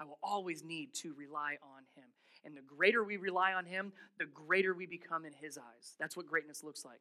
I 0.00 0.04
will 0.04 0.18
always 0.22 0.64
need 0.64 0.94
to 1.02 1.14
rely 1.16 1.56
on 1.62 1.82
Him. 1.94 2.08
And 2.44 2.56
the 2.56 2.62
greater 2.62 3.04
we 3.04 3.16
rely 3.16 3.52
on 3.52 3.64
Him, 3.64 3.92
the 4.18 4.26
greater 4.26 4.74
we 4.74 4.86
become 4.86 5.24
in 5.24 5.32
His 5.32 5.58
eyes. 5.58 5.94
That's 5.98 6.16
what 6.16 6.26
greatness 6.26 6.64
looks 6.64 6.84
like 6.84 7.00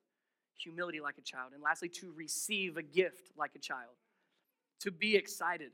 humility 0.57 1.01
like 1.01 1.17
a 1.17 1.21
child. 1.21 1.51
And 1.53 1.61
lastly, 1.61 1.89
to 1.89 2.13
receive 2.15 2.77
a 2.77 2.83
gift 2.83 3.31
like 3.37 3.51
a 3.55 3.59
child, 3.59 3.95
to 4.81 4.91
be 4.91 5.15
excited, 5.15 5.71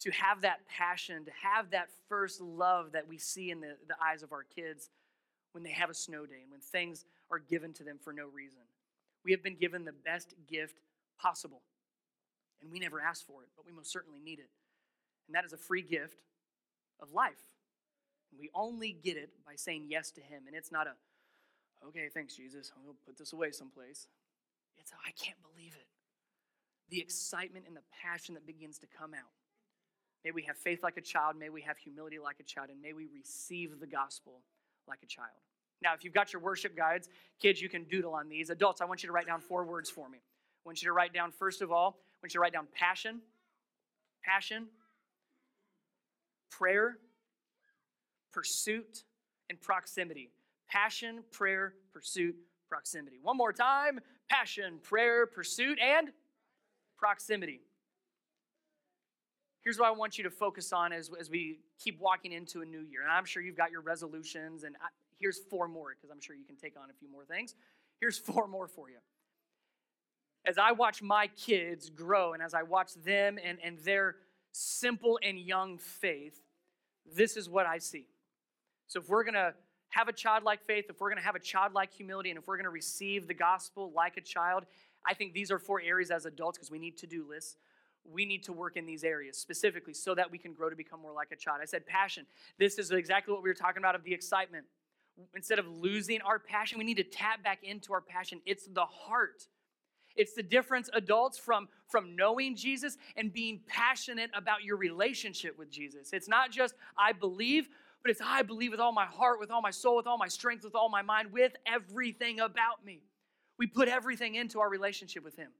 to 0.00 0.10
have 0.10 0.42
that 0.42 0.66
passion, 0.68 1.24
to 1.24 1.30
have 1.42 1.70
that 1.70 1.88
first 2.08 2.40
love 2.40 2.92
that 2.92 3.08
we 3.08 3.18
see 3.18 3.50
in 3.50 3.60
the, 3.60 3.76
the 3.88 3.96
eyes 4.02 4.22
of 4.22 4.32
our 4.32 4.44
kids 4.44 4.90
when 5.52 5.62
they 5.62 5.70
have 5.70 5.90
a 5.90 5.94
snow 5.94 6.26
day 6.26 6.40
and 6.42 6.50
when 6.50 6.60
things 6.60 7.04
are 7.30 7.38
given 7.38 7.72
to 7.72 7.82
them 7.82 7.98
for 8.02 8.12
no 8.12 8.26
reason. 8.26 8.62
We 9.24 9.32
have 9.32 9.42
been 9.42 9.56
given 9.56 9.84
the 9.84 9.94
best 10.04 10.34
gift 10.48 10.80
possible. 11.18 11.62
And 12.60 12.70
we 12.70 12.78
never 12.78 13.00
asked 13.00 13.26
for 13.26 13.42
it, 13.42 13.48
but 13.56 13.66
we 13.66 13.72
most 13.72 13.90
certainly 13.90 14.20
need 14.20 14.38
it. 14.38 14.50
And 15.28 15.34
that 15.34 15.44
is 15.44 15.52
a 15.52 15.56
free 15.56 15.82
gift 15.82 16.18
of 17.00 17.12
life. 17.12 17.40
And 18.30 18.40
we 18.40 18.50
only 18.54 18.92
get 18.92 19.16
it 19.16 19.30
by 19.46 19.54
saying 19.56 19.86
yes 19.88 20.10
to 20.12 20.20
Him. 20.20 20.42
And 20.46 20.54
it's 20.54 20.72
not 20.72 20.86
a, 20.86 20.92
okay, 21.88 22.08
thanks, 22.12 22.34
Jesus. 22.34 22.72
I'm 22.76 22.84
going 22.84 22.96
to 22.96 23.06
put 23.06 23.18
this 23.18 23.32
away 23.32 23.50
someplace. 23.50 24.06
It's 24.78 24.92
a, 24.92 24.94
I 24.94 25.10
can't 25.12 25.38
believe 25.42 25.74
it. 25.74 25.86
The 26.90 27.00
excitement 27.00 27.64
and 27.66 27.76
the 27.76 27.82
passion 28.02 28.34
that 28.34 28.46
begins 28.46 28.78
to 28.78 28.86
come 28.86 29.12
out. 29.12 29.32
May 30.26 30.32
we 30.32 30.42
have 30.42 30.56
faith 30.56 30.82
like 30.82 30.96
a 30.96 31.00
child. 31.00 31.36
May 31.38 31.50
we 31.50 31.62
have 31.62 31.78
humility 31.78 32.18
like 32.18 32.40
a 32.40 32.42
child. 32.42 32.70
And 32.70 32.82
may 32.82 32.92
we 32.92 33.06
receive 33.14 33.78
the 33.78 33.86
gospel 33.86 34.40
like 34.88 34.98
a 35.04 35.06
child. 35.06 35.38
Now, 35.80 35.94
if 35.94 36.02
you've 36.02 36.14
got 36.14 36.32
your 36.32 36.42
worship 36.42 36.76
guides, 36.76 37.08
kids, 37.38 37.62
you 37.62 37.68
can 37.68 37.84
doodle 37.84 38.12
on 38.12 38.28
these. 38.28 38.50
Adults, 38.50 38.80
I 38.80 38.86
want 38.86 39.04
you 39.04 39.06
to 39.06 39.12
write 39.12 39.28
down 39.28 39.40
four 39.40 39.64
words 39.64 39.88
for 39.88 40.08
me. 40.08 40.18
I 40.18 40.62
want 40.64 40.82
you 40.82 40.88
to 40.88 40.92
write 40.92 41.14
down, 41.14 41.30
first 41.30 41.62
of 41.62 41.70
all, 41.70 42.00
I 42.00 42.18
want 42.24 42.34
you 42.34 42.38
to 42.38 42.40
write 42.40 42.52
down 42.52 42.66
passion, 42.72 43.20
passion, 44.24 44.66
prayer, 46.50 46.98
pursuit, 48.32 49.04
and 49.48 49.60
proximity. 49.60 50.32
Passion, 50.68 51.22
prayer, 51.30 51.74
pursuit, 51.92 52.34
proximity. 52.68 53.18
One 53.22 53.36
more 53.36 53.52
time 53.52 54.00
passion, 54.28 54.80
prayer, 54.82 55.24
pursuit, 55.24 55.78
and 55.78 56.08
proximity. 56.98 57.60
Here's 59.66 59.80
what 59.80 59.88
I 59.88 59.90
want 59.90 60.16
you 60.16 60.22
to 60.22 60.30
focus 60.30 60.72
on 60.72 60.92
as, 60.92 61.10
as 61.18 61.28
we 61.28 61.58
keep 61.80 62.00
walking 62.00 62.30
into 62.30 62.62
a 62.62 62.64
new 62.64 62.82
year. 62.82 63.02
And 63.02 63.10
I'm 63.10 63.24
sure 63.24 63.42
you've 63.42 63.56
got 63.56 63.72
your 63.72 63.80
resolutions, 63.80 64.62
and 64.62 64.76
I, 64.76 64.86
here's 65.18 65.40
four 65.50 65.66
more 65.66 65.92
because 65.92 66.08
I'm 66.08 66.20
sure 66.20 66.36
you 66.36 66.44
can 66.44 66.54
take 66.54 66.74
on 66.80 66.88
a 66.88 66.92
few 66.92 67.10
more 67.10 67.24
things. 67.24 67.56
Here's 67.98 68.16
four 68.16 68.46
more 68.46 68.68
for 68.68 68.88
you. 68.90 68.98
As 70.46 70.56
I 70.56 70.70
watch 70.70 71.02
my 71.02 71.26
kids 71.26 71.90
grow 71.90 72.32
and 72.32 72.40
as 72.40 72.54
I 72.54 72.62
watch 72.62 72.94
them 73.04 73.40
and, 73.44 73.58
and 73.60 73.76
their 73.80 74.14
simple 74.52 75.18
and 75.20 75.36
young 75.36 75.78
faith, 75.78 76.40
this 77.16 77.36
is 77.36 77.48
what 77.48 77.66
I 77.66 77.78
see. 77.78 78.06
So 78.86 79.00
if 79.00 79.08
we're 79.08 79.24
going 79.24 79.34
to 79.34 79.52
have 79.88 80.06
a 80.06 80.12
childlike 80.12 80.64
faith, 80.64 80.84
if 80.90 81.00
we're 81.00 81.10
going 81.10 81.18
to 81.18 81.26
have 81.26 81.34
a 81.34 81.40
childlike 81.40 81.92
humility, 81.92 82.30
and 82.30 82.38
if 82.38 82.46
we're 82.46 82.56
going 82.56 82.66
to 82.66 82.70
receive 82.70 83.26
the 83.26 83.34
gospel 83.34 83.90
like 83.92 84.16
a 84.16 84.20
child, 84.20 84.62
I 85.04 85.14
think 85.14 85.32
these 85.32 85.50
are 85.50 85.58
four 85.58 85.80
areas 85.80 86.12
as 86.12 86.24
adults 86.24 86.56
because 86.56 86.70
we 86.70 86.78
need 86.78 86.98
to 86.98 87.08
do 87.08 87.26
lists. 87.28 87.56
We 88.12 88.24
need 88.24 88.42
to 88.44 88.52
work 88.52 88.76
in 88.76 88.86
these 88.86 89.04
areas 89.04 89.36
specifically 89.36 89.94
so 89.94 90.14
that 90.14 90.30
we 90.30 90.38
can 90.38 90.52
grow 90.52 90.70
to 90.70 90.76
become 90.76 91.00
more 91.00 91.12
like 91.12 91.28
a 91.32 91.36
child. 91.36 91.58
I 91.62 91.66
said 91.66 91.86
passion. 91.86 92.26
This 92.58 92.78
is 92.78 92.90
exactly 92.90 93.32
what 93.32 93.42
we 93.42 93.50
were 93.50 93.54
talking 93.54 93.78
about 93.78 93.94
of 93.94 94.04
the 94.04 94.14
excitement. 94.14 94.66
Instead 95.34 95.58
of 95.58 95.66
losing 95.66 96.20
our 96.22 96.38
passion, 96.38 96.78
we 96.78 96.84
need 96.84 96.98
to 96.98 97.04
tap 97.04 97.42
back 97.42 97.62
into 97.62 97.92
our 97.92 98.00
passion. 98.00 98.40
It's 98.44 98.66
the 98.66 98.84
heart. 98.84 99.46
It's 100.14 100.34
the 100.34 100.42
difference, 100.42 100.88
adults, 100.94 101.38
from, 101.38 101.68
from 101.88 102.16
knowing 102.16 102.56
Jesus 102.56 102.96
and 103.16 103.32
being 103.32 103.60
passionate 103.66 104.30
about 104.34 104.64
your 104.64 104.76
relationship 104.76 105.58
with 105.58 105.70
Jesus. 105.70 106.10
It's 106.12 106.28
not 106.28 106.50
just, 106.50 106.74
I 106.98 107.12
believe, 107.12 107.68
but 108.02 108.10
it's 108.10 108.20
I 108.24 108.42
believe 108.42 108.70
with 108.70 108.80
all 108.80 108.92
my 108.92 109.04
heart, 109.04 109.40
with 109.40 109.50
all 109.50 109.60
my 109.60 109.70
soul, 109.70 109.96
with 109.96 110.06
all 110.06 110.18
my 110.18 110.28
strength, 110.28 110.64
with 110.64 110.74
all 110.74 110.88
my 110.88 111.02
mind, 111.02 111.32
with 111.32 111.52
everything 111.66 112.40
about 112.40 112.84
me. 112.84 113.00
We 113.58 113.66
put 113.66 113.88
everything 113.88 114.34
into 114.34 114.60
our 114.60 114.68
relationship 114.68 115.24
with 115.24 115.36
Him. 115.36 115.50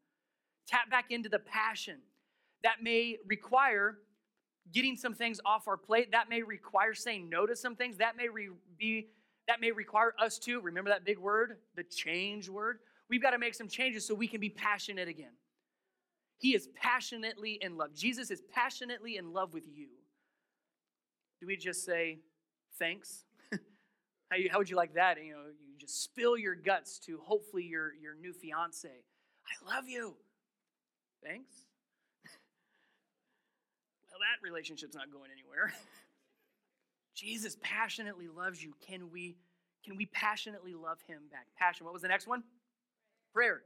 Tap 0.66 0.90
back 0.90 1.06
into 1.10 1.28
the 1.28 1.38
passion. 1.38 1.96
That 2.62 2.82
may 2.82 3.18
require 3.26 3.98
getting 4.72 4.96
some 4.96 5.14
things 5.14 5.40
off 5.44 5.68
our 5.68 5.76
plate. 5.76 6.12
That 6.12 6.28
may 6.28 6.42
require 6.42 6.94
saying 6.94 7.28
no 7.28 7.46
to 7.46 7.54
some 7.54 7.76
things. 7.76 7.98
That 7.98 8.16
may 8.16 8.28
re- 8.28 8.50
be 8.78 9.08
that 9.48 9.60
may 9.60 9.70
require 9.70 10.12
us 10.18 10.38
to 10.40 10.60
remember 10.60 10.90
that 10.90 11.04
big 11.04 11.18
word, 11.18 11.58
the 11.76 11.84
change 11.84 12.48
word. 12.48 12.80
We've 13.08 13.22
got 13.22 13.30
to 13.30 13.38
make 13.38 13.54
some 13.54 13.68
changes 13.68 14.04
so 14.04 14.14
we 14.14 14.26
can 14.26 14.40
be 14.40 14.50
passionate 14.50 15.08
again. 15.08 15.32
He 16.38 16.54
is 16.54 16.68
passionately 16.74 17.58
in 17.62 17.76
love. 17.76 17.94
Jesus 17.94 18.30
is 18.30 18.42
passionately 18.52 19.16
in 19.16 19.32
love 19.32 19.52
with 19.52 19.64
you. 19.72 19.88
Do 21.40 21.46
we 21.46 21.56
just 21.56 21.84
say, 21.84 22.18
thanks. 22.78 23.24
how, 24.30 24.36
you, 24.36 24.48
how 24.50 24.58
would 24.58 24.68
you 24.68 24.76
like 24.76 24.94
that? 24.94 25.22
You 25.22 25.32
know, 25.32 25.42
you 25.46 25.78
just 25.78 26.02
spill 26.02 26.36
your 26.36 26.54
guts 26.54 26.98
to 27.00 27.18
hopefully 27.22 27.64
your, 27.64 27.92
your 27.94 28.14
new 28.14 28.32
fiance. 28.32 28.88
I 28.88 29.74
love 29.74 29.88
you. 29.88 30.16
Thanks. 31.24 31.65
Well, 34.16 34.24
that 34.24 34.46
relationship's 34.46 34.96
not 34.96 35.12
going 35.12 35.30
anywhere. 35.30 35.72
Jesus 37.14 37.56
passionately 37.60 38.28
loves 38.28 38.62
you. 38.62 38.74
Can 38.86 39.10
we 39.10 39.36
can 39.84 39.96
we 39.96 40.06
passionately 40.06 40.74
love 40.74 40.98
him 41.06 41.20
back? 41.30 41.46
Passion. 41.56 41.84
What 41.84 41.92
was 41.92 42.02
the 42.02 42.08
next 42.08 42.26
one? 42.26 42.42
Prayer. 43.32 43.60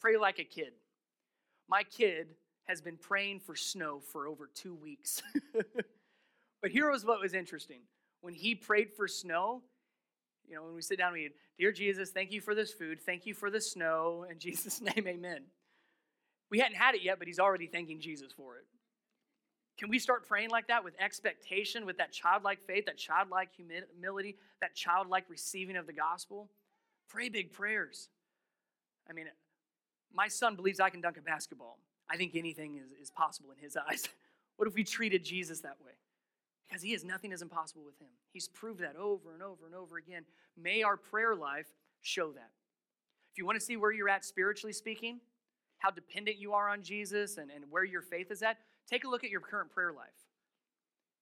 Pray 0.00 0.16
like 0.16 0.38
a 0.38 0.44
kid. 0.44 0.72
My 1.68 1.82
kid 1.82 2.28
has 2.64 2.80
been 2.80 2.96
praying 2.96 3.40
for 3.40 3.54
snow 3.54 4.00
for 4.00 4.26
over 4.26 4.48
two 4.54 4.74
weeks. 4.74 5.20
but 6.62 6.70
here 6.70 6.90
was 6.90 7.04
what 7.04 7.20
was 7.20 7.34
interesting 7.34 7.80
when 8.20 8.34
he 8.34 8.54
prayed 8.54 8.92
for 8.96 9.08
snow, 9.08 9.62
you 10.48 10.54
know, 10.54 10.62
when 10.62 10.74
we 10.74 10.82
sit 10.82 10.98
down, 10.98 11.12
we, 11.12 11.30
Dear 11.58 11.72
Jesus, 11.72 12.10
thank 12.10 12.32
you 12.32 12.40
for 12.40 12.54
this 12.54 12.72
food. 12.72 13.00
Thank 13.00 13.26
you 13.26 13.34
for 13.34 13.50
the 13.50 13.60
snow. 13.60 14.24
In 14.30 14.38
Jesus' 14.38 14.80
name, 14.80 15.04
amen. 15.06 15.42
We 16.50 16.58
hadn't 16.58 16.76
had 16.76 16.94
it 16.94 17.02
yet, 17.02 17.18
but 17.18 17.28
he's 17.28 17.38
already 17.38 17.66
thanking 17.66 18.00
Jesus 18.00 18.32
for 18.32 18.56
it. 18.56 18.64
Can 19.80 19.88
we 19.88 19.98
start 19.98 20.28
praying 20.28 20.50
like 20.50 20.68
that 20.68 20.84
with 20.84 20.94
expectation, 21.00 21.86
with 21.86 21.96
that 21.98 22.12
childlike 22.12 22.60
faith, 22.60 22.86
that 22.86 22.98
childlike 22.98 23.48
humility, 23.56 24.36
that 24.60 24.76
childlike 24.76 25.24
receiving 25.28 25.76
of 25.76 25.86
the 25.86 25.92
gospel? 25.92 26.48
Pray 27.08 27.28
big 27.28 27.52
prayers. 27.52 28.10
I 29.08 29.14
mean, 29.14 29.26
my 30.14 30.28
son 30.28 30.54
believes 30.54 30.78
I 30.78 30.90
can 30.90 31.00
dunk 31.00 31.16
a 31.16 31.22
basketball. 31.22 31.78
I 32.08 32.16
think 32.16 32.36
anything 32.36 32.76
is, 32.76 32.92
is 33.00 33.10
possible 33.10 33.50
in 33.50 33.58
his 33.58 33.76
eyes. 33.88 34.08
what 34.56 34.68
if 34.68 34.74
we 34.74 34.84
treated 34.84 35.24
Jesus 35.24 35.60
that 35.60 35.76
way? 35.84 35.92
because 36.70 36.82
he 36.82 36.94
is 36.94 37.04
nothing 37.04 37.32
is 37.32 37.42
impossible 37.42 37.82
with 37.84 37.98
him. 37.98 38.08
He's 38.32 38.48
proved 38.48 38.80
that 38.80 38.94
over 38.96 39.34
and 39.34 39.42
over 39.42 39.66
and 39.66 39.74
over 39.74 39.96
again. 39.96 40.24
May 40.56 40.82
our 40.82 40.96
prayer 40.96 41.34
life 41.34 41.66
show 42.00 42.30
that. 42.32 42.50
If 43.32 43.38
you 43.38 43.44
want 43.44 43.58
to 43.58 43.64
see 43.64 43.76
where 43.76 43.90
you're 43.90 44.08
at 44.08 44.24
spiritually 44.24 44.72
speaking, 44.72 45.20
how 45.78 45.90
dependent 45.90 46.38
you 46.38 46.52
are 46.52 46.68
on 46.68 46.82
Jesus 46.82 47.38
and, 47.38 47.50
and 47.50 47.64
where 47.70 47.84
your 47.84 48.02
faith 48.02 48.30
is 48.30 48.42
at, 48.42 48.58
take 48.88 49.04
a 49.04 49.08
look 49.08 49.24
at 49.24 49.30
your 49.30 49.40
current 49.40 49.70
prayer 49.70 49.92
life. 49.92 50.08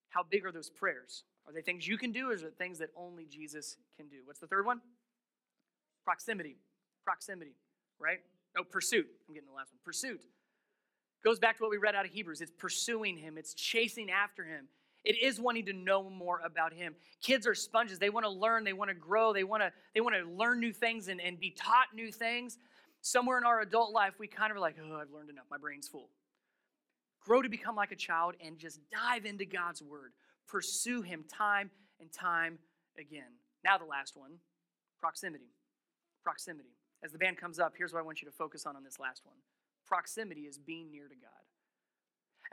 How 0.09 0.23
big 0.23 0.45
are 0.45 0.51
those 0.51 0.69
prayers? 0.69 1.23
Are 1.47 1.53
they 1.53 1.61
things 1.61 1.87
you 1.87 1.97
can 1.97 2.11
do, 2.11 2.29
or 2.29 2.33
is 2.33 2.43
it 2.43 2.55
things 2.57 2.79
that 2.79 2.89
only 2.95 3.25
Jesus 3.25 3.77
can 3.97 4.07
do? 4.07 4.17
What's 4.25 4.39
the 4.39 4.47
third 4.47 4.65
one? 4.65 4.81
Proximity. 6.03 6.57
Proximity, 7.03 7.55
right? 7.99 8.19
No, 8.55 8.63
pursuit. 8.63 9.07
I'm 9.27 9.33
getting 9.33 9.49
the 9.49 9.55
last 9.55 9.71
one. 9.71 9.79
Pursuit. 9.83 10.21
Goes 11.23 11.39
back 11.39 11.57
to 11.57 11.63
what 11.63 11.71
we 11.71 11.77
read 11.77 11.95
out 11.95 12.05
of 12.05 12.11
Hebrews. 12.11 12.41
It's 12.41 12.51
pursuing 12.51 13.17
him, 13.17 13.37
it's 13.37 13.53
chasing 13.53 14.09
after 14.09 14.43
him, 14.43 14.67
it 15.03 15.21
is 15.21 15.39
wanting 15.39 15.65
to 15.65 15.73
know 15.73 16.09
more 16.09 16.41
about 16.43 16.73
him. 16.73 16.95
Kids 17.21 17.47
are 17.47 17.55
sponges. 17.55 17.99
They 17.99 18.09
want 18.09 18.25
to 18.25 18.29
learn, 18.29 18.63
they 18.63 18.73
want 18.73 18.89
to 18.89 18.95
grow, 18.95 19.33
they 19.33 19.43
want 19.43 19.63
to, 19.63 19.71
they 19.93 20.01
want 20.01 20.15
to 20.15 20.29
learn 20.29 20.59
new 20.59 20.73
things 20.73 21.07
and, 21.07 21.21
and 21.21 21.39
be 21.39 21.51
taught 21.51 21.87
new 21.93 22.11
things. 22.11 22.57
Somewhere 23.01 23.37
in 23.37 23.45
our 23.45 23.61
adult 23.61 23.93
life, 23.93 24.15
we 24.19 24.27
kind 24.27 24.51
of 24.51 24.57
are 24.57 24.59
like, 24.59 24.75
oh, 24.81 24.95
I've 24.95 25.11
learned 25.11 25.29
enough. 25.29 25.45
My 25.49 25.57
brain's 25.57 25.87
full. 25.87 26.09
Grow 27.21 27.41
to 27.41 27.49
become 27.49 27.75
like 27.75 27.91
a 27.91 27.95
child 27.95 28.35
and 28.43 28.57
just 28.57 28.79
dive 28.91 29.25
into 29.25 29.45
God's 29.45 29.81
word. 29.81 30.13
Pursue 30.47 31.01
him 31.01 31.25
time 31.31 31.69
and 31.99 32.11
time 32.11 32.59
again. 32.97 33.31
Now, 33.63 33.77
the 33.77 33.85
last 33.85 34.15
one 34.15 34.31
proximity. 34.99 35.51
Proximity. 36.23 36.75
As 37.03 37.11
the 37.11 37.17
band 37.17 37.37
comes 37.37 37.59
up, 37.59 37.73
here's 37.77 37.93
what 37.93 37.99
I 37.99 38.03
want 38.03 38.21
you 38.21 38.27
to 38.27 38.35
focus 38.35 38.65
on 38.65 38.75
on 38.75 38.83
this 38.83 38.99
last 38.99 39.21
one 39.25 39.37
proximity 39.87 40.41
is 40.41 40.59
being 40.59 40.91
near 40.91 41.07
to 41.07 41.15
God 41.15 41.39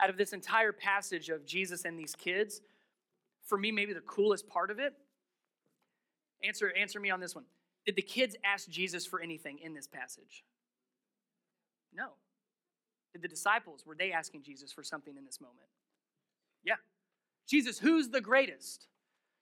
out 0.01 0.11
of 0.11 0.17
this 0.17 0.33
entire 0.33 0.73
passage 0.73 1.29
of 1.29 1.47
Jesus 1.47 1.85
and 1.85 1.99
these 1.99 2.15
kids, 2.15 2.61
for 3.45 3.57
me, 3.57 3.71
maybe 3.71 3.93
the 3.93 4.01
coolest 4.01 4.49
part 4.49 4.71
of 4.71 4.79
it, 4.79 4.95
answer, 6.45 6.73
answer 6.77 7.01
me 7.01 7.11
on 7.11 7.21
this 7.21 7.35
one. 7.35 7.45
Did 7.85 7.97
the 7.97 8.03
kids 8.03 8.37
ask 8.45 8.69
Jesus 8.69 9.07
for 9.07 9.21
anything 9.21 9.59
in 9.63 9.75
this 9.75 9.87
passage? 9.87 10.45
No. 11.95 12.11
Did 13.17 13.23
the 13.23 13.29
disciples, 13.29 13.87
were 13.87 13.95
they 13.95 14.13
asking 14.13 14.43
Jesus 14.43 14.71
for 14.71 14.83
something 14.83 15.17
in 15.17 15.25
this 15.25 15.41
moment? 15.41 15.69
Yeah. 16.63 16.75
Jesus, 17.49 17.79
who's 17.79 18.11
the 18.11 18.21
greatest? 18.21 18.89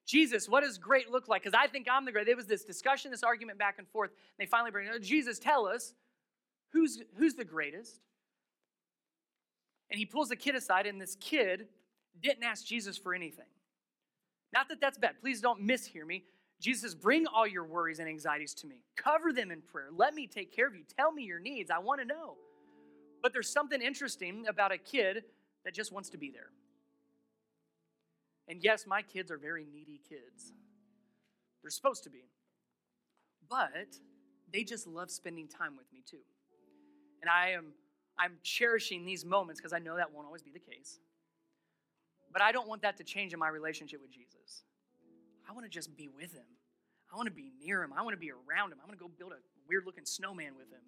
Jesus, 0.07 0.49
what 0.49 0.63
does 0.63 0.79
great 0.79 1.11
look 1.11 1.27
like? 1.27 1.43
Because 1.43 1.59
I 1.61 1.67
think 1.67 1.89
I'm 1.91 2.05
the 2.05 2.13
great. 2.13 2.27
There 2.27 2.37
was 2.37 2.47
this 2.47 2.65
discussion, 2.65 3.11
this 3.11 3.25
argument 3.25 3.59
back 3.59 3.77
and 3.79 3.89
forth. 3.89 4.11
And 4.11 4.47
they 4.47 4.49
finally 4.49 4.71
bring, 4.71 4.89
Jesus, 5.01 5.41
tell 5.41 5.67
us 5.67 5.93
who's, 6.73 7.03
who's 7.17 7.35
the 7.35 7.45
greatest? 7.45 7.99
And 9.91 9.99
he 9.99 10.07
pulls 10.07 10.29
the 10.29 10.37
kid 10.37 10.55
aside, 10.55 10.87
and 10.87 11.01
this 11.01 11.17
kid 11.17 11.67
didn't 12.23 12.45
ask 12.45 12.65
Jesus 12.65 12.97
for 12.97 13.13
anything. 13.13 13.47
Not 14.53 14.69
that 14.69 14.81
that's 14.81 14.99
bad. 14.99 15.17
Please 15.21 15.41
don't 15.41 15.67
mishear 15.67 16.07
me. 16.07 16.23
Jesus, 16.61 16.95
bring 16.95 17.27
all 17.27 17.47
your 17.47 17.65
worries 17.65 17.99
and 17.99 18.09
anxieties 18.09 18.55
to 18.55 18.69
me. 18.69 18.85
Cover 18.95 19.33
them 19.33 19.51
in 19.51 19.63
prayer. 19.63 19.89
Let 19.93 20.15
me 20.15 20.29
take 20.29 20.55
care 20.55 20.69
of 20.69 20.77
you. 20.77 20.85
Tell 20.97 21.11
me 21.11 21.25
your 21.25 21.41
needs. 21.41 21.73
I 21.73 21.79
want 21.79 22.01
to 22.03 22.07
know. 22.07 22.37
But 23.25 23.33
there's 23.33 23.49
something 23.49 23.81
interesting 23.81 24.49
about 24.49 24.71
a 24.71 24.77
kid 24.77 25.25
that 25.65 25.73
just 25.73 25.93
wants 25.93 26.11
to 26.11 26.19
be 26.19 26.31
there. 26.31 26.51
And 28.49 28.63
yes, 28.63 28.87
my 28.87 29.01
kids 29.01 29.31
are 29.31 29.39
very 29.39 29.65
needy 29.65 29.99
kids. 30.07 30.53
They're 31.63 31.71
supposed 31.71 32.05
to 32.05 32.11
be. 32.11 32.27
But 33.49 33.97
they 34.53 34.63
just 34.63 34.87
love 34.87 35.11
spending 35.11 35.49
time 35.49 35.75
with 35.75 35.87
me 35.91 36.03
too. 36.07 36.19
And 37.23 37.31
I 37.31 37.53
am 37.53 37.73
I'm 38.19 38.33
cherishing 38.43 39.07
these 39.07 39.25
moments 39.25 39.59
because 39.59 39.73
I 39.73 39.79
know 39.79 39.97
that 39.97 40.13
won't 40.13 40.27
always 40.27 40.43
be 40.43 40.51
the 40.51 40.59
case. 40.59 40.99
But 42.31 42.43
I 42.43 42.53
don't 42.53 42.69
want 42.69 42.83
that 42.83 42.99
to 42.99 43.05
change 43.05 43.33
in 43.33 43.39
my 43.39 43.49
relationship 43.49 44.03
with 44.03 44.13
Jesus. 44.13 44.65
I 45.49 45.55
want 45.55 45.65
to 45.65 45.71
just 45.71 45.97
be 45.97 46.11
with 46.15 46.35
him. 46.35 46.45
I 47.11 47.17
want 47.17 47.29
to 47.29 47.35
be 47.35 47.53
near 47.59 47.83
him. 47.83 47.95
I 47.97 48.03
want 48.03 48.13
to 48.13 48.21
be 48.21 48.31
around 48.31 48.73
him. 48.73 48.79
I 48.83 48.87
want 48.87 48.99
to 48.99 49.03
go 49.03 49.11
build 49.19 49.33
a 49.33 49.41
weird 49.67 49.87
looking 49.87 50.05
snowman 50.05 50.57
with 50.59 50.71
him. 50.71 50.83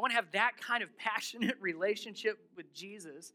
I 0.00 0.02
want 0.02 0.12
to 0.12 0.16
have 0.16 0.32
that 0.32 0.52
kind 0.58 0.82
of 0.82 0.88
passionate 0.98 1.56
relationship 1.60 2.38
with 2.56 2.72
Jesus 2.72 3.34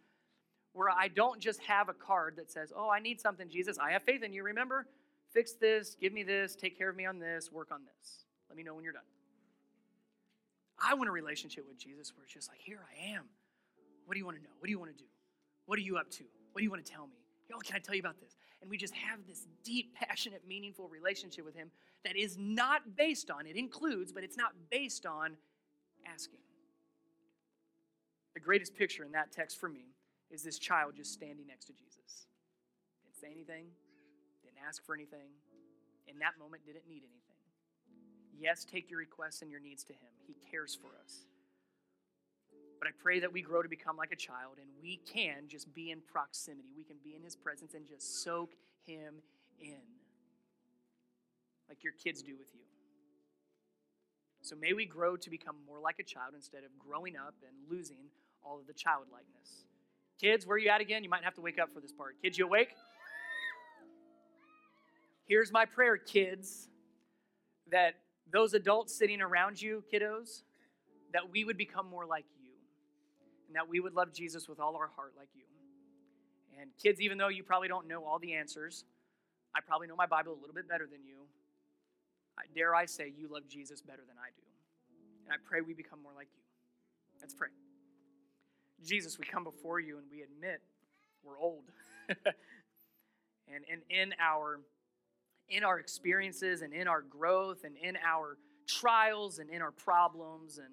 where 0.73 0.89
I 0.89 1.10
don't 1.10 1.39
just 1.39 1.62
have 1.62 1.89
a 1.89 1.93
card 1.93 2.38
that 2.38 2.49
says, 2.49 2.73
Oh, 2.75 2.89
I 2.89 2.99
need 2.99 3.21
something, 3.21 3.47
Jesus. 3.49 3.78
I 3.78 3.91
have 3.91 4.01
faith 4.01 4.23
in 4.23 4.34
you. 4.34 4.43
Remember? 4.43 4.88
Fix 5.32 5.54
this, 5.54 5.95
give 5.99 6.12
me 6.12 6.23
this, 6.23 6.56
take 6.56 6.75
care 6.75 6.89
of 6.89 6.95
me 6.95 7.06
on 7.06 7.19
this, 7.19 7.51
work 7.51 7.69
on 7.71 7.82
this. 7.86 8.25
Let 8.49 8.58
me 8.58 8.63
know 8.63 8.73
when 8.73 8.84
you're 8.84 8.93
done. 8.93 9.04
I 10.84 10.95
want 10.95 11.08
a 11.08 11.12
relationship 11.12 11.67
with 11.67 11.78
Jesus 11.78 12.13
where 12.15 12.23
it's 12.23 12.34
just 12.34 12.49
like, 12.49 12.58
Here 12.60 12.80
I 12.82 13.12
am. 13.12 13.25
What 14.06 14.15
do 14.15 14.19
you 14.19 14.25
want 14.25 14.38
to 14.38 14.43
know? 14.43 14.49
What 14.58 14.65
do 14.65 14.71
you 14.71 14.80
want 14.80 14.91
to 14.91 14.97
do? 14.97 15.08
What 15.67 15.78
are 15.78 15.84
you 15.84 15.97
up 15.97 16.10
to? 16.12 16.23
What 16.54 16.62
do 16.62 16.63
you 16.63 16.71
want 16.71 16.84
to 16.84 16.91
tell 16.91 17.06
me? 17.06 17.13
Oh, 17.54 17.60
can 17.60 17.75
I 17.75 17.80
tell 17.80 17.93
you 17.93 18.01
about 18.01 18.19
this? 18.19 18.36
And 18.62 18.71
we 18.71 18.78
just 18.78 18.95
have 18.95 19.19
this 19.28 19.45
deep, 19.63 19.93
passionate, 19.93 20.41
meaningful 20.47 20.88
relationship 20.88 21.45
with 21.45 21.56
Him 21.56 21.69
that 22.06 22.15
is 22.15 22.38
not 22.39 22.95
based 22.97 23.30
on, 23.30 23.45
it 23.45 23.56
includes, 23.56 24.12
but 24.12 24.23
it's 24.23 24.38
not 24.38 24.54
based 24.71 25.06
on 25.06 25.38
asking. 26.12 26.39
The 28.36 28.41
greatest 28.41 28.76
picture 28.76 29.04
in 29.04 29.13
that 29.13 29.32
text 29.32 29.60
for 29.60 29.69
me 29.69 29.95
is 30.30 30.43
this 30.43 30.60
child 30.60 30.93
just 30.95 31.13
standing 31.13 31.48
next 31.48 31.65
to 31.65 31.74
Jesus. 31.74 32.28
Didn't 33.04 33.15
say 33.19 33.32
anything, 33.32 33.65
didn't 34.43 34.60
ask 34.67 34.86
for 34.86 34.93
anything, 34.93 35.32
in 36.08 36.19
that 36.19 36.38
moment 36.38 36.65
didn't 36.65 36.88
need 36.88 37.04
anything. 37.04 37.39
Yes, 38.38 38.65
take 38.65 38.91
your 38.91 39.00
requests 39.00 39.41
and 39.41 39.50
your 39.50 39.62
needs 39.62 39.84
to 39.86 39.93
Him. 39.93 40.12
He 40.28 40.36
cares 40.52 40.76
for 40.76 40.91
us. 41.02 41.26
But 42.78 42.89
I 42.89 42.91
pray 43.02 43.21
that 43.21 43.32
we 43.32 43.41
grow 43.41 43.62
to 43.62 43.69
become 43.69 43.95
like 43.95 44.12
a 44.12 44.17
child 44.17 44.58
and 44.60 44.67
we 44.82 45.00
can 45.12 45.48
just 45.48 45.74
be 45.74 45.91
in 45.91 46.02
proximity. 46.02 46.69
We 46.76 46.84
can 46.84 46.98
be 47.04 47.15
in 47.15 47.24
His 47.24 47.38
presence 47.38 47.74
and 47.74 47.88
just 47.88 48.21
soak 48.21 48.52
Him 48.86 49.15
in, 49.62 49.80
like 51.69 51.84
your 51.86 51.93
kids 51.93 52.21
do 52.21 52.36
with 52.38 52.54
you. 52.54 52.62
So 54.41 54.56
may 54.56 54.74
we 54.74 54.86
grow 54.86 55.15
to 55.15 55.30
become 55.30 55.56
more 55.65 55.80
like 55.80 56.00
a 56.00 56.04
child 56.04 56.34
instead 56.36 56.63
of 56.65 56.78
growing 56.78 57.15
up 57.15 57.34
and 57.41 57.56
losing 57.71 58.12
all 58.45 58.60
of 58.60 58.67
the 58.67 58.73
childlikeness. 58.73 59.65
Kids, 60.21 60.45
where 60.45 60.55
are 60.55 60.60
you 60.60 60.69
at 60.69 60.81
again? 60.81 61.03
You 61.03 61.10
might 61.10 61.23
have 61.23 61.34
to 61.36 61.41
wake 61.41 61.60
up 61.60 61.73
for 61.73 61.81
this 61.81 61.91
part. 61.91 62.15
Kids, 62.21 62.38
you 62.38 62.45
awake? 62.45 62.69
Here's 65.27 65.51
my 65.51 65.65
prayer, 65.65 65.97
kids, 65.97 66.69
that 67.71 67.95
those 68.31 68.53
adults 68.53 68.95
sitting 68.95 69.21
around 69.21 69.62
you, 69.62 69.84
kiddos, 69.91 70.43
that 71.13 71.31
we 71.31 71.43
would 71.43 71.58
become 71.58 71.89
more 71.89 72.05
like 72.05 72.25
you 72.41 72.51
and 73.47 73.55
that 73.55 73.67
we 73.67 73.79
would 73.79 73.93
love 73.93 74.13
Jesus 74.13 74.47
with 74.47 74.60
all 74.60 74.75
our 74.75 74.89
heart 74.95 75.13
like 75.17 75.29
you. 75.36 75.43
And 76.60 76.69
kids, 76.81 77.01
even 77.01 77.17
though 77.17 77.27
you 77.27 77.43
probably 77.43 77.67
don't 77.67 77.88
know 77.88 78.05
all 78.05 78.19
the 78.19 78.34
answers, 78.34 78.86
I 79.55 79.60
probably 79.65 79.88
know 79.88 79.95
my 79.95 80.05
Bible 80.05 80.34
a 80.34 80.39
little 80.39 80.53
bit 80.53 80.69
better 80.69 80.88
than 80.89 81.03
you. 81.03 81.25
I 82.38 82.43
dare 82.53 82.75
I 82.75 82.86
say 82.86 83.12
you 83.17 83.27
love 83.29 83.47
Jesus 83.47 83.81
better 83.81 84.03
than 84.08 84.17
I 84.17 84.29
do. 84.36 84.43
And 85.25 85.34
I 85.34 85.38
pray 85.47 85.62
we 85.62 85.73
become 85.73 86.01
more 86.03 86.13
like 86.15 86.27
you. 86.36 86.43
Let's 87.21 87.34
pray. 87.34 87.49
Jesus, 88.83 89.17
we 89.17 89.25
come 89.25 89.43
before 89.43 89.79
you 89.79 89.97
and 89.97 90.05
we 90.11 90.21
admit 90.21 90.61
we're 91.23 91.39
old. 91.39 91.63
and, 92.09 93.63
and 93.71 93.81
in 93.89 94.13
our 94.19 94.59
in 95.47 95.63
our 95.63 95.77
experiences 95.77 96.61
and 96.63 96.73
in 96.73 96.88
our 96.88 97.01
growth 97.01 97.63
and 97.63 97.75
in 97.77 97.95
our 97.97 98.38
trials 98.67 99.38
and 99.38 99.49
in 99.49 99.61
our 99.61 99.71
problems 99.71 100.57
and 100.57 100.69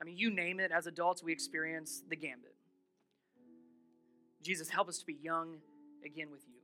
I 0.00 0.04
mean 0.04 0.16
you 0.16 0.30
name 0.30 0.60
it 0.60 0.70
as 0.70 0.86
adults 0.86 1.22
we 1.22 1.32
experience 1.32 2.02
the 2.08 2.16
gambit. 2.16 2.54
Jesus 4.42 4.68
help 4.68 4.88
us 4.88 4.98
to 4.98 5.06
be 5.06 5.16
young 5.20 5.56
again 6.04 6.30
with 6.30 6.42
you. 6.46 6.60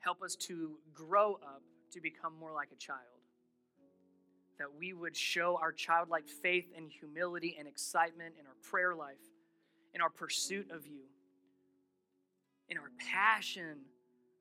Help 0.00 0.22
us 0.22 0.34
to 0.36 0.78
grow 0.94 1.34
up 1.34 1.62
to 1.92 2.00
become 2.00 2.32
more 2.38 2.52
like 2.52 2.70
a 2.72 2.76
child. 2.76 3.17
That 4.58 4.68
we 4.76 4.92
would 4.92 5.16
show 5.16 5.58
our 5.60 5.72
childlike 5.72 6.28
faith 6.28 6.66
and 6.76 6.90
humility 6.90 7.56
and 7.58 7.68
excitement 7.68 8.34
in 8.38 8.46
our 8.46 8.56
prayer 8.62 8.94
life, 8.94 9.16
in 9.94 10.00
our 10.00 10.10
pursuit 10.10 10.70
of 10.70 10.86
you, 10.86 11.04
in 12.68 12.76
our 12.76 12.90
passion 13.12 13.78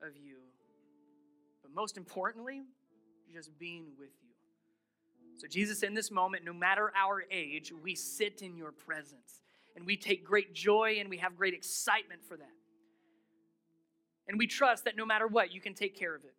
of 0.02 0.18
you, 0.18 0.38
but 1.62 1.72
most 1.74 1.98
importantly, 1.98 2.64
just 3.32 3.58
being 3.60 3.88
with 4.00 4.10
you. 4.24 4.28
So, 5.38 5.48
Jesus, 5.48 5.84
in 5.84 5.94
this 5.94 6.10
moment, 6.10 6.44
no 6.44 6.54
matter 6.54 6.92
our 6.96 7.24
age, 7.32 7.72
we 7.84 7.94
sit 7.94 8.42
in 8.42 8.58
your 8.58 8.72
presence 8.72 9.42
and 9.76 9.86
we 9.86 9.96
take 9.96 10.26
great 10.26 10.56
joy 10.56 10.98
and 11.00 11.10
we 11.10 11.18
have 11.18 11.36
great 11.36 11.54
excitement 11.54 12.22
for 12.28 12.36
that. 12.38 12.50
And 14.28 14.38
we 14.40 14.48
trust 14.48 14.86
that 14.86 14.98
no 14.98 15.06
matter 15.06 15.28
what, 15.28 15.54
you 15.54 15.62
can 15.62 15.74
take 15.74 15.98
care 15.98 16.16
of 16.16 16.24
it. 16.24 16.34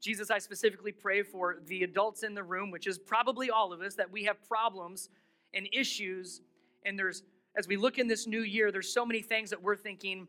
Jesus, 0.00 0.30
I 0.30 0.38
specifically 0.38 0.92
pray 0.92 1.22
for 1.22 1.58
the 1.66 1.82
adults 1.82 2.22
in 2.22 2.34
the 2.34 2.42
room, 2.42 2.70
which 2.70 2.86
is 2.86 2.98
probably 2.98 3.50
all 3.50 3.72
of 3.72 3.80
us, 3.80 3.94
that 3.94 4.10
we 4.10 4.24
have 4.24 4.36
problems 4.46 5.08
and 5.54 5.68
issues. 5.72 6.40
And 6.84 6.98
there's, 6.98 7.22
as 7.56 7.66
we 7.66 7.76
look 7.76 7.98
in 7.98 8.06
this 8.06 8.26
new 8.26 8.42
year, 8.42 8.70
there's 8.70 8.92
so 8.92 9.04
many 9.04 9.22
things 9.22 9.50
that 9.50 9.62
we're 9.62 9.76
thinking, 9.76 10.28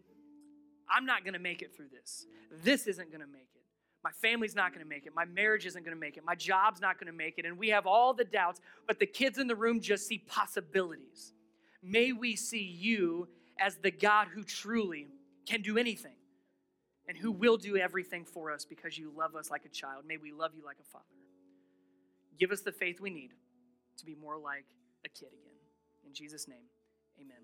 I'm 0.90 1.06
not 1.06 1.24
going 1.24 1.34
to 1.34 1.40
make 1.40 1.62
it 1.62 1.76
through 1.76 1.90
this. 1.92 2.26
This 2.64 2.88
isn't 2.88 3.12
going 3.12 3.22
to 3.22 3.28
make 3.28 3.42
it. 3.42 3.62
My 4.04 4.12
family's 4.12 4.56
not 4.56 4.74
going 4.74 4.84
to 4.84 4.90
make 4.90 5.06
it. 5.06 5.14
My 5.14 5.26
marriage 5.26 5.66
isn't 5.66 5.84
going 5.84 5.96
to 5.96 6.00
make 6.00 6.18
it. 6.18 6.24
My 6.26 6.36
job's 6.36 6.82
not 6.82 7.00
going 7.00 7.12
to 7.12 7.18
make 7.18 7.38
it. 7.38 7.46
And 7.46 7.58
we 7.58 7.70
have 7.70 7.86
all 7.86 8.14
the 8.14 8.24
doubts, 8.24 8.62
but 8.88 8.98
the 8.98 9.06
kids 9.06 9.38
in 9.38 9.48
the 9.48 9.56
room 9.56 9.82
just 9.82 10.08
see 10.08 10.20
possibilities. 10.20 11.34
May 11.84 12.12
we 12.14 12.36
see 12.36 12.64
you 12.64 13.28
as 13.60 13.76
the 13.76 13.92
God 13.92 14.30
who 14.34 14.44
truly 14.44 15.08
can 15.46 15.62
do 15.62 15.78
anything 15.78 16.14
and 17.10 17.18
who 17.18 17.32
will 17.32 17.58
do 17.58 17.76
everything 17.76 18.24
for 18.24 18.52
us 18.52 18.64
because 18.64 18.96
you 18.96 19.12
love 19.18 19.36
us 19.36 19.50
like 19.50 19.66
a 19.66 19.70
child. 19.70 20.04
May 20.08 20.18
we 20.18 20.32
love 20.32 20.52
you 20.56 20.64
like 20.64 20.78
a 20.80 20.84
father. 20.84 21.06
Give 22.40 22.52
us 22.52 22.62
the 22.62 22.72
faith 22.72 23.02
we 23.02 23.10
need 23.10 23.32
to 23.98 24.06
be 24.06 24.14
more 24.14 24.38
like 24.38 24.66
a 25.04 25.10
kid 25.10 25.30
again. 25.30 25.58
In 26.06 26.14
Jesus' 26.14 26.48
name, 26.48 26.70
amen. 27.20 27.40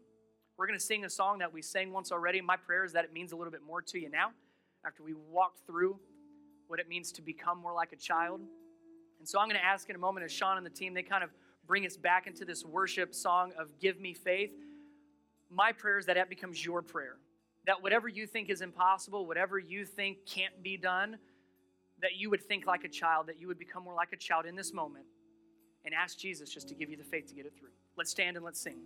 We're 0.55 0.67
going 0.67 0.77
to 0.77 0.85
sing 0.85 1.03
a 1.03 1.09
song 1.09 1.39
that 1.39 1.51
we 1.51 1.63
sang 1.63 1.91
once 1.91 2.11
already. 2.11 2.39
My 2.41 2.55
prayer 2.55 2.85
is 2.85 2.93
that 2.93 3.05
it 3.05 3.11
means 3.11 3.31
a 3.31 3.35
little 3.35 3.51
bit 3.51 3.63
more 3.65 3.81
to 3.81 3.99
you 3.99 4.07
now 4.07 4.29
after 4.85 5.01
we 5.01 5.15
walked 5.31 5.65
through 5.65 5.99
what 6.67 6.79
it 6.79 6.87
means 6.87 7.11
to 7.13 7.23
become 7.23 7.59
more 7.59 7.73
like 7.73 7.91
a 7.91 7.97
child. 7.97 8.41
And 9.19 9.27
so 9.27 9.39
I'm 9.39 9.47
going 9.49 9.59
to 9.59 9.65
ask 9.65 9.89
in 9.89 9.95
a 9.95 9.99
moment 9.99 10.25
as 10.25 10.31
Sean 10.31 10.57
and 10.57 10.65
the 10.65 10.69
team, 10.69 10.93
they 10.93 11.01
kind 11.01 11.23
of 11.23 11.31
bring 11.65 11.87
us 11.87 11.97
back 11.97 12.27
into 12.27 12.45
this 12.45 12.63
worship 12.63 13.15
song 13.15 13.51
of 13.57 13.79
Give 13.79 13.99
Me 13.99 14.13
Faith. 14.13 14.51
My 15.49 15.71
prayer 15.71 15.97
is 15.97 16.05
that 16.05 16.17
that 16.17 16.29
becomes 16.29 16.63
your 16.63 16.83
prayer. 16.83 17.17
That 17.65 17.81
whatever 17.81 18.07
you 18.07 18.27
think 18.27 18.49
is 18.49 18.61
impossible, 18.61 19.25
whatever 19.25 19.57
you 19.57 19.85
think 19.85 20.25
can't 20.25 20.61
be 20.61 20.77
done, 20.77 21.17
that 22.01 22.15
you 22.17 22.29
would 22.29 22.41
think 22.41 22.65
like 22.65 22.83
a 22.83 22.89
child, 22.89 23.27
that 23.27 23.39
you 23.39 23.47
would 23.47 23.57
become 23.57 23.83
more 23.83 23.95
like 23.95 24.11
a 24.13 24.17
child 24.17 24.45
in 24.45 24.55
this 24.55 24.73
moment 24.73 25.05
and 25.85 25.93
ask 25.93 26.17
Jesus 26.17 26.49
just 26.49 26.67
to 26.69 26.75
give 26.75 26.89
you 26.89 26.97
the 26.97 27.03
faith 27.03 27.27
to 27.27 27.35
get 27.35 27.45
it 27.45 27.53
through. 27.57 27.69
Let's 27.97 28.11
stand 28.11 28.35
and 28.35 28.45
let's 28.45 28.61
sing. 28.61 28.77